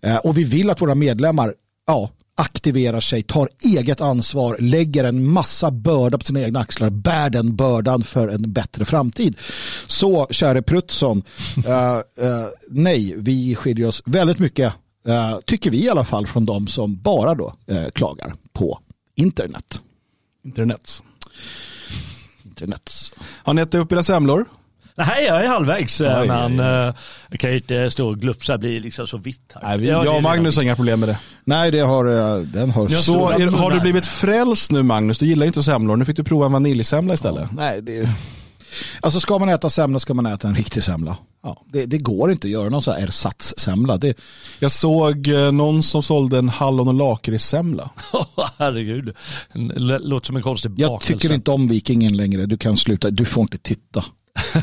Eh, 0.00 0.16
och 0.16 0.38
vi 0.38 0.44
vill 0.44 0.70
att 0.70 0.80
våra 0.80 0.94
medlemmar 0.94 1.54
ja, 1.86 2.10
aktiverar 2.36 3.00
sig, 3.00 3.22
tar 3.22 3.48
eget 3.64 4.00
ansvar, 4.00 4.56
lägger 4.60 5.04
en 5.04 5.30
massa 5.30 5.70
börda 5.70 6.18
på 6.18 6.24
sina 6.24 6.40
egna 6.40 6.60
axlar, 6.60 6.90
bär 6.90 7.30
den 7.30 7.56
bördan 7.56 8.02
för 8.02 8.28
en 8.28 8.52
bättre 8.52 8.84
framtid. 8.84 9.36
Så, 9.86 10.26
käre 10.30 10.62
Prutsson, 10.62 11.22
eh, 11.66 11.96
eh, 11.96 12.46
nej, 12.68 13.14
vi 13.16 13.54
skiljer 13.54 13.86
oss 13.86 14.02
väldigt 14.06 14.38
mycket, 14.38 14.72
eh, 15.06 15.38
tycker 15.44 15.70
vi 15.70 15.84
i 15.84 15.90
alla 15.90 16.04
fall, 16.04 16.26
från 16.26 16.46
de 16.46 16.66
som 16.66 16.96
bara 16.96 17.34
då 17.34 17.54
eh, 17.66 17.88
klagar 17.90 18.32
på 18.52 18.78
internet. 19.20 19.80
Internet. 20.44 21.02
internet. 22.44 23.12
Har 23.42 23.54
ni 23.54 23.62
ätit 23.62 23.74
upp 23.74 23.92
era 23.92 24.02
semlor? 24.02 24.46
Nej, 24.94 25.24
jag 25.24 25.44
är 25.44 25.48
halvvägs. 25.48 26.00
Aj, 26.00 26.28
men 26.28 26.60
aj, 26.60 26.66
eh, 26.66 26.94
jag 27.28 27.40
kan 27.40 27.50
ju 27.50 27.56
inte 27.56 27.90
stå 27.90 28.08
och 28.08 28.18
glupsa, 28.18 28.58
bli 28.58 28.80
liksom 28.80 29.06
så 29.06 29.18
vitt 29.18 29.52
här. 29.54 29.62
Nej, 29.62 29.78
vi, 29.78 29.88
Ja, 29.88 29.98
det 29.98 30.04
jag 30.04 30.14
är 30.14 30.16
och 30.16 30.22
Magnus 30.22 30.56
har 30.56 30.62
inga 30.62 30.76
problem 30.76 31.00
med 31.00 31.08
det. 31.08 31.18
Nej, 31.44 31.70
det 31.70 31.80
har, 31.80 32.06
eh, 32.06 32.42
den 32.42 32.70
har... 32.70 32.82
Jag 32.82 32.92
Så 32.92 33.28
är, 33.28 33.46
har 33.46 33.70
du 33.70 33.80
blivit 33.80 34.06
frälst 34.06 34.70
nu 34.70 34.82
Magnus? 34.82 35.18
Du 35.18 35.26
gillar 35.26 35.46
inte 35.46 35.62
semlor. 35.62 35.96
Nu 35.96 36.04
fick 36.04 36.16
du 36.16 36.24
prova 36.24 36.46
en 36.46 36.52
vaniljsemla 36.52 37.14
istället. 37.14 37.52
Nej, 37.52 37.82
det... 37.82 38.08
Alltså 39.00 39.20
ska 39.20 39.38
man 39.38 39.48
äta 39.48 39.70
semla 39.70 39.98
ska 39.98 40.14
man 40.14 40.26
äta 40.26 40.48
en 40.48 40.54
riktig 40.54 40.82
semla. 40.82 41.16
Ja, 41.42 41.62
det, 41.72 41.86
det 41.86 41.98
går 41.98 42.32
inte 42.32 42.46
att 42.46 42.50
göra 42.50 42.68
någon 42.68 42.82
sån 42.82 42.94
här 42.94 43.00
ersatssemla. 43.06 43.96
Det, 43.96 44.18
Jag 44.58 44.70
såg 44.72 45.28
eh, 45.28 45.52
någon 45.52 45.82
som 45.82 46.02
sålde 46.02 46.38
en 46.38 46.48
hallon 46.48 46.88
och 46.88 46.94
lakritssemla. 46.94 47.90
Herregud. 48.58 49.14
L- 49.54 49.98
Låter 50.00 50.26
som 50.26 50.36
en 50.36 50.42
konstig 50.42 50.72
jag 50.76 50.90
bakelse. 50.90 51.12
tycker 51.12 51.34
inte 51.34 51.50
om 51.50 51.68
vikingen 51.68 52.16
längre. 52.16 52.46
Du 52.46 52.56
kan 52.58 52.76
sluta. 52.76 53.10
Du 53.10 53.24
får 53.24 53.42
inte 53.42 53.58
titta. 53.58 54.04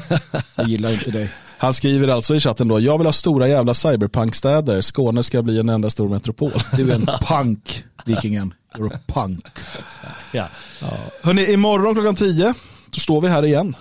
Jag 0.56 0.68
gillar 0.68 0.92
inte 0.92 1.12
dig. 1.12 1.30
Han 1.60 1.74
skriver 1.74 2.08
alltså 2.08 2.36
i 2.36 2.40
chatten 2.40 2.68
då, 2.68 2.80
jag 2.80 2.98
vill 2.98 3.08
ha 3.08 3.14
stora 3.14 3.48
jävla 3.48 3.74
cyberpunkstäder. 3.74 4.82
Skåne 4.82 5.24
ska 5.24 5.42
bli 5.42 5.60
en 5.60 5.70
enda 5.70 5.90
stor 5.90 6.10
metropol. 6.10 6.52
Du 6.78 6.92
är 6.92 6.96
en 6.96 7.06
punk, 7.28 7.84
vikingen. 8.06 8.54
You're 8.78 8.96
a 8.96 9.00
punk. 9.08 9.46
Ja. 10.32 10.48
Hörrni, 11.24 11.52
imorgon 11.54 11.94
klockan 11.96 12.16
10 12.16 12.54
då 12.92 13.00
står 13.00 13.22
vi 13.22 13.28
här 13.28 13.46
igen. 13.46 13.76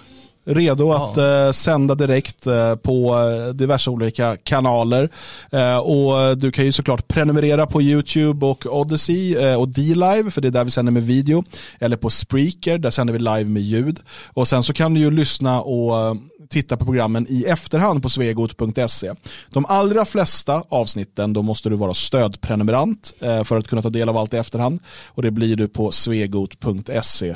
Redo 0.47 0.93
att 0.93 1.17
eh, 1.17 1.53
sända 1.53 1.95
direkt 1.95 2.47
eh, 2.47 2.75
på 2.75 3.15
eh, 3.15 3.55
diverse 3.55 3.91
olika 3.91 4.37
kanaler. 4.37 5.11
Eh, 5.53 5.79
och 5.79 6.39
du 6.39 6.53
kan 6.53 6.65
ju 6.65 6.73
såklart 6.73 7.09
prenumerera 7.09 7.67
på 7.67 7.83
YouTube 7.83 8.47
och 8.47 8.67
Odyssey 8.67 9.37
eh, 9.37 9.61
och 9.61 9.69
D-Live, 9.69 10.31
för 10.31 10.41
det 10.41 10.49
är 10.49 10.53
där 10.53 10.65
vi 10.65 10.71
sänder 10.71 10.93
med 10.93 11.03
video. 11.03 11.45
Eller 11.79 11.97
på 11.97 12.11
Spreaker, 12.11 12.79
där 12.79 12.91
sänder 12.91 13.13
vi 13.13 13.19
live 13.19 13.45
med 13.45 13.63
ljud. 13.63 13.99
Och 14.27 14.49
sen 14.49 14.63
så 14.63 14.73
kan 14.73 14.95
du 14.95 15.01
ju 15.01 15.11
lyssna 15.11 15.63
och 15.63 15.99
eh, 15.99 16.15
titta 16.49 16.77
på 16.77 16.85
programmen 16.85 17.27
i 17.29 17.45
efterhand 17.45 18.03
på 18.03 18.09
svegot.se. 18.09 19.13
De 19.53 19.67
allra 19.67 20.05
flesta 20.05 20.63
avsnitten 20.69 21.33
då 21.33 21.43
måste 21.43 21.69
du 21.69 21.77
vara 21.77 21.95
stödprenumerant 21.95 23.15
eh, 23.21 23.45
för 23.45 23.57
att 23.57 23.69
kunna 23.69 23.83
ta 23.83 23.91
del 23.91 24.09
av 24.09 24.17
allt 24.17 24.35
i 24.35 24.37
efterhand. 24.37 24.81
Och 25.07 25.23
det 25.23 25.31
blir 25.31 25.57
du 25.57 25.69
på 25.69 25.93
svegot.se 25.93 27.35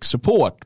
support. 0.00 0.64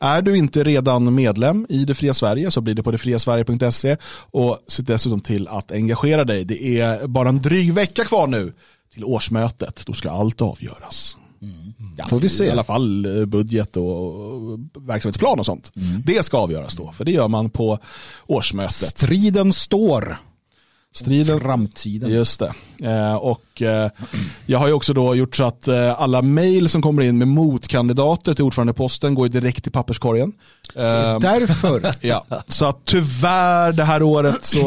Är 0.00 0.22
du 0.22 0.36
inte 0.36 0.64
redan 0.64 1.14
medlem 1.14 1.66
i 1.68 1.84
Det 1.84 1.94
fria 1.94 2.14
Sverige 2.14 2.50
så 2.50 2.60
blir 2.60 2.74
det 2.74 2.82
på 2.82 2.90
detfriasverige.se 2.90 3.96
och 4.30 4.58
se 4.66 4.82
dessutom 4.82 5.20
till 5.20 5.48
att 5.48 5.72
engagera 5.72 6.24
dig. 6.24 6.44
Det 6.44 6.80
är 6.80 7.06
bara 7.06 7.28
en 7.28 7.42
dryg 7.42 7.72
vecka 7.72 8.04
kvar 8.04 8.26
nu 8.26 8.52
till 8.94 9.04
årsmötet. 9.04 9.82
Då 9.86 9.92
ska 9.92 10.10
allt 10.10 10.42
avgöras. 10.42 11.16
Ja, 11.96 12.06
får 12.08 12.20
vi 12.20 12.26
I 12.26 12.30
se. 12.30 12.50
alla 12.50 12.64
fall 12.64 13.18
eh, 13.18 13.24
budget 13.24 13.76
och 13.76 14.58
verksamhetsplan 14.80 15.38
och 15.38 15.46
sånt. 15.46 15.72
Det 16.06 16.24
ska 16.24 16.36
avgöras 16.38 16.76
då, 16.76 16.92
för 16.92 17.04
det 17.04 17.12
gör 17.12 17.28
man 17.28 17.50
på 17.50 17.78
årsmötet. 18.26 18.72
Striden 18.72 19.52
står. 19.52 20.16
Striden 20.92 21.40
Framtiden. 21.40 22.10
Just 22.10 22.38
det. 22.40 22.52
Eh, 22.82 23.14
och 23.14 23.62
eh, 23.62 23.90
jag 24.46 24.58
har 24.58 24.66
ju 24.66 24.72
också 24.72 24.92
då 24.92 25.14
gjort 25.14 25.36
så 25.36 25.44
att 25.44 25.68
eh, 25.68 26.00
alla 26.00 26.22
mejl 26.22 26.68
som 26.68 26.82
kommer 26.82 27.02
in 27.02 27.18
med 27.18 27.28
motkandidater 27.28 28.34
till 28.34 28.44
ordförandeposten 28.44 29.14
går 29.14 29.26
ju 29.26 29.40
direkt 29.40 29.62
till 29.62 29.72
papperskorgen. 29.72 30.32
Därför. 30.74 31.94
ja. 32.06 32.24
Så 32.46 32.66
att 32.66 32.84
tyvärr 32.84 33.72
det 33.72 33.84
här 33.84 34.02
året 34.02 34.44
så 34.44 34.62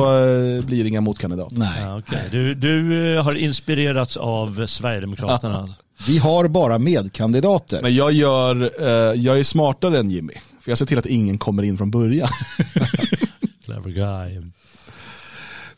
blir 0.66 0.84
det 0.84 0.90
inga 0.90 1.02
motkandidater. 1.02 1.58
Nej, 1.58 1.82
Ja, 1.82 1.98
okej. 2.00 2.28
Du, 2.32 2.56
du 2.56 3.18
har 3.24 3.38
inspirerats 3.38 4.18
av 4.18 4.68
Sverigedemokraterna. 4.68 5.76
vi 6.08 6.18
har 6.18 6.48
bara 6.48 6.80
medkandidater. 6.80 7.82
Men 7.82 7.96
jag, 7.96 8.12
gör, 8.12 8.72
jag 9.16 9.40
är 9.40 9.44
smartare 9.44 10.00
än 10.00 10.10
Jimmy. 10.10 10.34
För 10.62 10.72
jag 10.72 10.78
ser 10.78 10.86
till 10.86 11.00
att 11.00 11.06
ingen 11.06 11.38
kommer 11.38 11.64
in 11.64 11.78
från 11.78 11.92
början. 11.92 12.30
Clever 13.66 13.90
guy. 13.90 14.42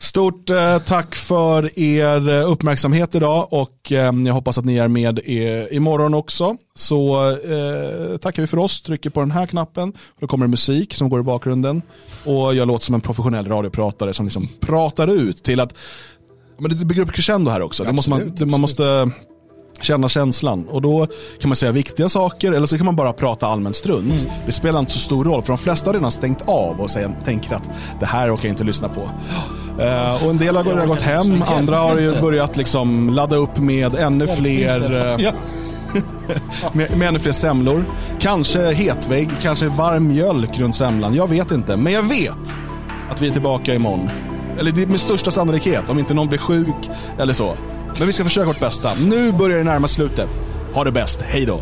Stort 0.00 0.50
eh, 0.50 0.78
tack 0.78 1.14
för 1.14 1.78
er 1.78 2.28
eh, 2.28 2.50
uppmärksamhet 2.50 3.14
idag 3.14 3.48
och 3.50 3.92
eh, 3.92 4.12
jag 4.26 4.34
hoppas 4.34 4.58
att 4.58 4.64
ni 4.64 4.76
är 4.76 4.88
med 4.88 5.18
i, 5.18 5.68
imorgon 5.70 6.14
också. 6.14 6.56
Så 6.74 7.30
eh, 7.30 8.16
tackar 8.16 8.42
vi 8.42 8.46
för 8.46 8.58
oss, 8.58 8.80
trycker 8.80 9.10
på 9.10 9.20
den 9.20 9.30
här 9.30 9.46
knappen, 9.46 9.92
då 10.20 10.26
kommer 10.26 10.46
det 10.46 10.50
musik 10.50 10.94
som 10.94 11.08
går 11.08 11.20
i 11.20 11.22
bakgrunden 11.22 11.82
och 12.24 12.54
jag 12.54 12.68
låter 12.68 12.84
som 12.84 12.94
en 12.94 13.00
professionell 13.00 13.48
radiopratare 13.48 14.12
som 14.12 14.26
liksom 14.26 14.48
pratar 14.60 15.08
ut 15.08 15.42
till 15.42 15.60
att 15.60 15.74
men 16.58 16.78
det 16.78 16.84
bygger 16.84 17.02
upp 17.02 17.12
crescendo 17.12 17.50
här 17.50 17.62
också. 17.62 17.84
det 17.84 17.92
måste 17.92 18.10
man, 18.10 18.20
Absolut, 18.20 18.50
man 18.50 18.60
måste 18.60 19.10
känna 19.80 20.08
känslan 20.08 20.68
och 20.68 20.82
då 20.82 21.06
kan 21.40 21.48
man 21.48 21.56
säga 21.56 21.72
viktiga 21.72 22.08
saker 22.08 22.52
eller 22.52 22.66
så 22.66 22.76
kan 22.76 22.86
man 22.86 22.96
bara 22.96 23.12
prata 23.12 23.46
allmänt 23.46 23.76
strunt. 23.76 24.26
Det 24.46 24.52
spelar 24.52 24.80
inte 24.80 24.92
så 24.92 24.98
stor 24.98 25.24
roll 25.24 25.42
för 25.42 25.48
de 25.48 25.58
flesta 25.58 25.88
har 25.88 25.94
redan 25.94 26.10
stängt 26.10 26.42
av 26.48 26.80
och 26.80 26.90
säger, 26.90 27.14
tänker 27.24 27.54
att 27.54 27.70
det 28.00 28.06
här 28.06 28.34
orkar 28.34 28.44
jag 28.44 28.52
inte 28.52 28.64
lyssna 28.64 28.88
på. 28.88 29.00
Eh, 29.82 30.24
och 30.24 30.30
en 30.30 30.38
del 30.38 30.56
har 30.56 30.64
redan 30.64 30.88
gått 30.88 31.02
hem, 31.02 31.44
andra 31.46 31.76
har 31.76 31.98
ju 31.98 32.20
börjat 32.20 32.56
liksom 32.56 33.10
ladda 33.10 33.36
upp 33.36 33.58
med 33.58 33.94
ännu 33.94 34.26
fler 34.26 35.10
eh, 35.20 35.32
med, 36.72 36.96
med 36.98 37.08
ännu 37.08 37.18
fler 37.18 37.32
semlor. 37.32 37.84
Kanske 38.20 38.72
hetvägg, 38.72 39.28
kanske 39.42 39.68
varm 39.68 40.08
mjölk 40.08 40.58
runt 40.58 40.76
semlan. 40.76 41.14
Jag 41.14 41.28
vet 41.28 41.50
inte, 41.50 41.76
men 41.76 41.92
jag 41.92 42.02
vet 42.02 42.58
att 43.10 43.22
vi 43.22 43.28
är 43.28 43.32
tillbaka 43.32 43.74
imorgon. 43.74 44.10
Eller 44.58 44.72
det 44.72 44.82
är 44.82 44.86
med 44.86 45.00
största 45.00 45.30
sannolikhet, 45.30 45.90
om 45.90 45.98
inte 45.98 46.14
någon 46.14 46.28
blir 46.28 46.38
sjuk 46.38 46.90
eller 47.18 47.32
så. 47.32 47.56
Men 47.98 48.06
vi 48.06 48.12
ska 48.12 48.24
försöka 48.24 48.46
vårt 48.46 48.60
bästa. 48.60 48.90
Nu 48.94 49.32
börjar 49.32 49.58
det 49.58 49.64
närma 49.64 49.88
slutet. 49.88 50.38
Ha 50.74 50.84
det 50.84 50.92
bäst, 50.92 51.22
hej 51.22 51.46
då. 51.46 51.60